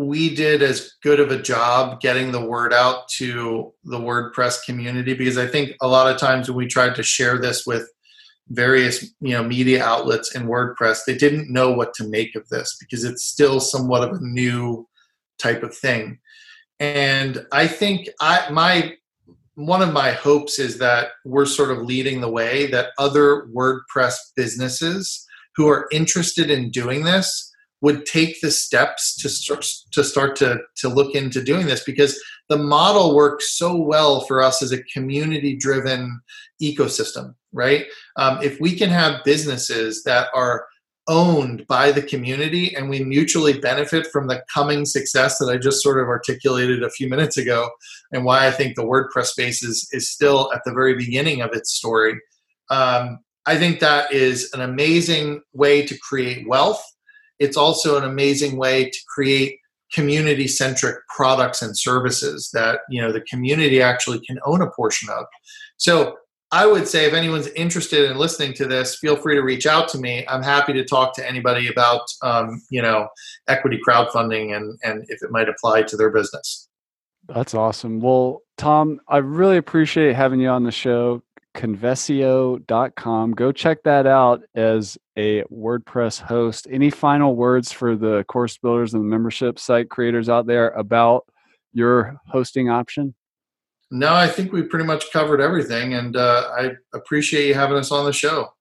we 0.00 0.34
did 0.34 0.62
as 0.62 0.94
good 1.02 1.20
of 1.20 1.30
a 1.30 1.40
job 1.40 2.00
getting 2.00 2.32
the 2.32 2.44
word 2.44 2.72
out 2.72 3.06
to 3.08 3.72
the 3.84 3.98
WordPress 3.98 4.64
community 4.64 5.12
because 5.12 5.36
I 5.36 5.46
think 5.46 5.72
a 5.82 5.88
lot 5.88 6.10
of 6.10 6.18
times 6.18 6.48
when 6.48 6.56
we 6.56 6.66
tried 6.66 6.94
to 6.94 7.02
share 7.02 7.38
this 7.38 7.66
with 7.66 7.86
various 8.48 9.02
you 9.20 9.32
know 9.32 9.42
media 9.42 9.84
outlets 9.84 10.34
in 10.34 10.46
WordPress, 10.46 11.00
they 11.06 11.14
didn't 11.14 11.52
know 11.52 11.70
what 11.72 11.92
to 11.94 12.08
make 12.08 12.34
of 12.34 12.48
this 12.48 12.76
because 12.80 13.04
it's 13.04 13.24
still 13.24 13.60
somewhat 13.60 14.08
of 14.08 14.16
a 14.16 14.22
new 14.22 14.88
type 15.38 15.62
of 15.62 15.76
thing. 15.76 16.18
And 16.80 17.46
I 17.52 17.66
think 17.66 18.08
I 18.20 18.50
my 18.50 18.94
one 19.54 19.82
of 19.82 19.92
my 19.92 20.12
hopes 20.12 20.58
is 20.58 20.78
that 20.78 21.08
we're 21.24 21.46
sort 21.46 21.70
of 21.70 21.82
leading 21.82 22.20
the 22.20 22.30
way 22.30 22.66
that 22.68 22.90
other 22.98 23.46
WordPress 23.54 24.14
businesses 24.34 25.26
who 25.56 25.68
are 25.68 25.86
interested 25.92 26.50
in 26.50 26.70
doing 26.70 27.04
this 27.04 27.52
would 27.82 28.06
take 28.06 28.40
the 28.40 28.50
steps 28.50 29.16
to 29.16 29.28
start 29.28 29.64
to 29.92 30.02
start 30.02 30.36
to, 30.36 30.58
to 30.76 30.88
look 30.88 31.14
into 31.14 31.42
doing 31.42 31.66
this 31.66 31.84
because 31.84 32.18
the 32.48 32.58
model 32.58 33.14
works 33.14 33.56
so 33.56 33.76
well 33.76 34.22
for 34.22 34.42
us 34.42 34.62
as 34.62 34.72
a 34.72 34.82
community 34.84 35.56
driven 35.56 36.20
ecosystem 36.62 37.34
right? 37.52 37.86
Um, 38.16 38.38
if 38.42 38.60
we 38.60 38.76
can 38.76 38.90
have 38.90 39.24
businesses 39.24 40.02
that 40.04 40.28
are 40.34 40.66
owned 41.08 41.66
by 41.66 41.90
the 41.90 42.02
community 42.02 42.74
and 42.74 42.88
we 42.88 43.02
mutually 43.02 43.58
benefit 43.58 44.06
from 44.08 44.28
the 44.28 44.42
coming 44.52 44.84
success 44.84 45.38
that 45.38 45.50
i 45.50 45.56
just 45.56 45.82
sort 45.82 46.00
of 46.00 46.08
articulated 46.08 46.82
a 46.82 46.90
few 46.90 47.08
minutes 47.08 47.36
ago 47.36 47.68
and 48.12 48.24
why 48.24 48.46
i 48.46 48.50
think 48.50 48.76
the 48.76 48.84
wordpress 48.84 49.26
space 49.26 49.62
is, 49.62 49.88
is 49.92 50.10
still 50.10 50.50
at 50.54 50.62
the 50.64 50.72
very 50.72 50.94
beginning 50.94 51.40
of 51.40 51.50
its 51.52 51.72
story. 51.72 52.20
Um, 52.70 53.20
i 53.46 53.56
think 53.56 53.80
that 53.80 54.12
is 54.12 54.50
an 54.52 54.60
amazing 54.60 55.42
way 55.52 55.84
to 55.86 55.98
create 55.98 56.48
wealth. 56.48 56.82
It's 57.38 57.56
also 57.56 57.96
an 57.96 58.04
amazing 58.04 58.56
way 58.58 58.90
to 58.90 58.98
create 59.08 59.56
community 59.92 60.46
centric 60.46 60.96
products 61.08 61.62
and 61.62 61.76
services 61.76 62.50
that 62.52 62.80
you 62.88 63.00
know 63.00 63.12
the 63.12 63.22
community 63.22 63.82
actually 63.82 64.20
can 64.20 64.38
own 64.44 64.62
a 64.62 64.70
portion 64.70 65.08
of. 65.10 65.24
So 65.76 66.16
i 66.52 66.66
would 66.66 66.86
say 66.86 67.06
if 67.06 67.14
anyone's 67.14 67.48
interested 67.48 68.10
in 68.10 68.16
listening 68.16 68.52
to 68.52 68.66
this 68.66 68.96
feel 68.96 69.16
free 69.16 69.34
to 69.34 69.42
reach 69.42 69.66
out 69.66 69.88
to 69.88 69.98
me 69.98 70.24
i'm 70.28 70.42
happy 70.42 70.72
to 70.72 70.84
talk 70.84 71.14
to 71.14 71.26
anybody 71.26 71.68
about 71.68 72.02
um, 72.22 72.60
you 72.70 72.82
know 72.82 73.08
equity 73.48 73.78
crowdfunding 73.86 74.56
and 74.56 74.78
and 74.82 75.04
if 75.08 75.22
it 75.22 75.30
might 75.30 75.48
apply 75.48 75.82
to 75.82 75.96
their 75.96 76.10
business 76.10 76.68
that's 77.28 77.54
awesome 77.54 78.00
well 78.00 78.42
tom 78.56 79.00
i 79.08 79.18
really 79.18 79.56
appreciate 79.56 80.14
having 80.14 80.40
you 80.40 80.48
on 80.48 80.64
the 80.64 80.72
show 80.72 81.22
convesio.com. 81.54 83.32
Go 83.32 83.52
check 83.52 83.82
that 83.82 84.06
out 84.06 84.42
as 84.54 84.96
a 85.16 85.42
WordPress 85.44 86.20
host. 86.20 86.66
Any 86.70 86.90
final 86.90 87.34
words 87.34 87.72
for 87.72 87.96
the 87.96 88.24
course 88.28 88.56
builders 88.58 88.94
and 88.94 89.08
membership 89.08 89.58
site 89.58 89.90
creators 89.90 90.28
out 90.28 90.46
there 90.46 90.70
about 90.70 91.26
your 91.72 92.20
hosting 92.26 92.68
option? 92.68 93.14
No, 93.90 94.14
I 94.14 94.28
think 94.28 94.52
we 94.52 94.62
pretty 94.62 94.84
much 94.84 95.12
covered 95.12 95.40
everything, 95.40 95.94
and 95.94 96.16
uh, 96.16 96.50
I 96.56 96.72
appreciate 96.94 97.48
you 97.48 97.54
having 97.54 97.76
us 97.76 97.90
on 97.90 98.04
the 98.04 98.12
show. 98.12 98.52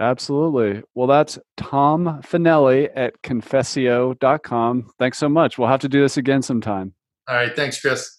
Absolutely. 0.00 0.82
Well, 0.94 1.08
that's 1.08 1.38
Tom 1.56 2.20
Fanelli 2.22 2.88
at 2.94 3.20
convesio.com. 3.22 4.90
Thanks 4.98 5.18
so 5.18 5.28
much. 5.28 5.58
We'll 5.58 5.68
have 5.68 5.80
to 5.80 5.88
do 5.88 6.00
this 6.00 6.16
again 6.16 6.42
sometime. 6.42 6.94
All 7.28 7.34
right. 7.34 7.54
Thanks, 7.54 7.80
Chris. 7.80 8.18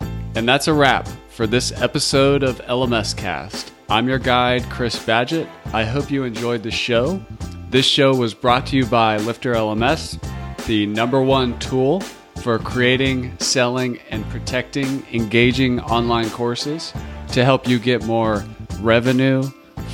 And 0.00 0.48
that's 0.48 0.66
a 0.66 0.74
wrap 0.74 1.08
for 1.28 1.46
this 1.46 1.70
episode 1.80 2.42
of 2.42 2.60
LMS 2.62 3.16
Cast. 3.16 3.72
I'm 3.88 4.08
your 4.08 4.18
guide, 4.18 4.64
Chris 4.64 4.98
Badgett. 4.98 5.48
I 5.72 5.84
hope 5.84 6.10
you 6.10 6.24
enjoyed 6.24 6.64
the 6.64 6.70
show. 6.72 7.24
This 7.70 7.86
show 7.86 8.14
was 8.14 8.34
brought 8.34 8.66
to 8.66 8.76
you 8.76 8.84
by 8.86 9.16
Lifter 9.18 9.54
LMS, 9.54 10.20
the 10.66 10.86
number 10.86 11.22
one 11.22 11.56
tool 11.60 12.02
for 12.42 12.58
creating, 12.58 13.36
selling, 13.38 13.98
and 14.10 14.28
protecting 14.30 15.06
engaging 15.12 15.80
online 15.80 16.30
courses 16.30 16.92
to 17.32 17.44
help 17.44 17.68
you 17.68 17.78
get 17.78 18.04
more 18.04 18.44
revenue, 18.80 19.42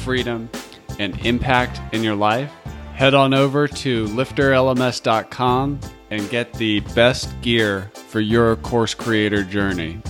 freedom, 0.05 0.49
and 0.99 1.19
impact 1.25 1.81
in 1.95 2.03
your 2.03 2.15
life. 2.15 2.53
Head 2.95 3.15
on 3.15 3.35
over 3.35 3.67
to 3.67 4.07
lifterlms.com 4.07 5.81
and 6.11 6.31
get 6.31 6.53
the 6.55 6.81
best 6.95 7.29
gear 7.41 7.91
for 8.09 8.21
your 8.21 8.57
course 8.57 8.95
creator 8.95 9.43
journey. 9.43 10.01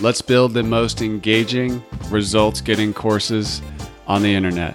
Let's 0.00 0.20
build 0.20 0.54
the 0.54 0.64
most 0.64 1.00
engaging, 1.00 1.82
results 2.10 2.60
getting 2.60 2.92
courses 2.92 3.62
on 4.08 4.22
the 4.22 4.34
internet. 4.34 4.74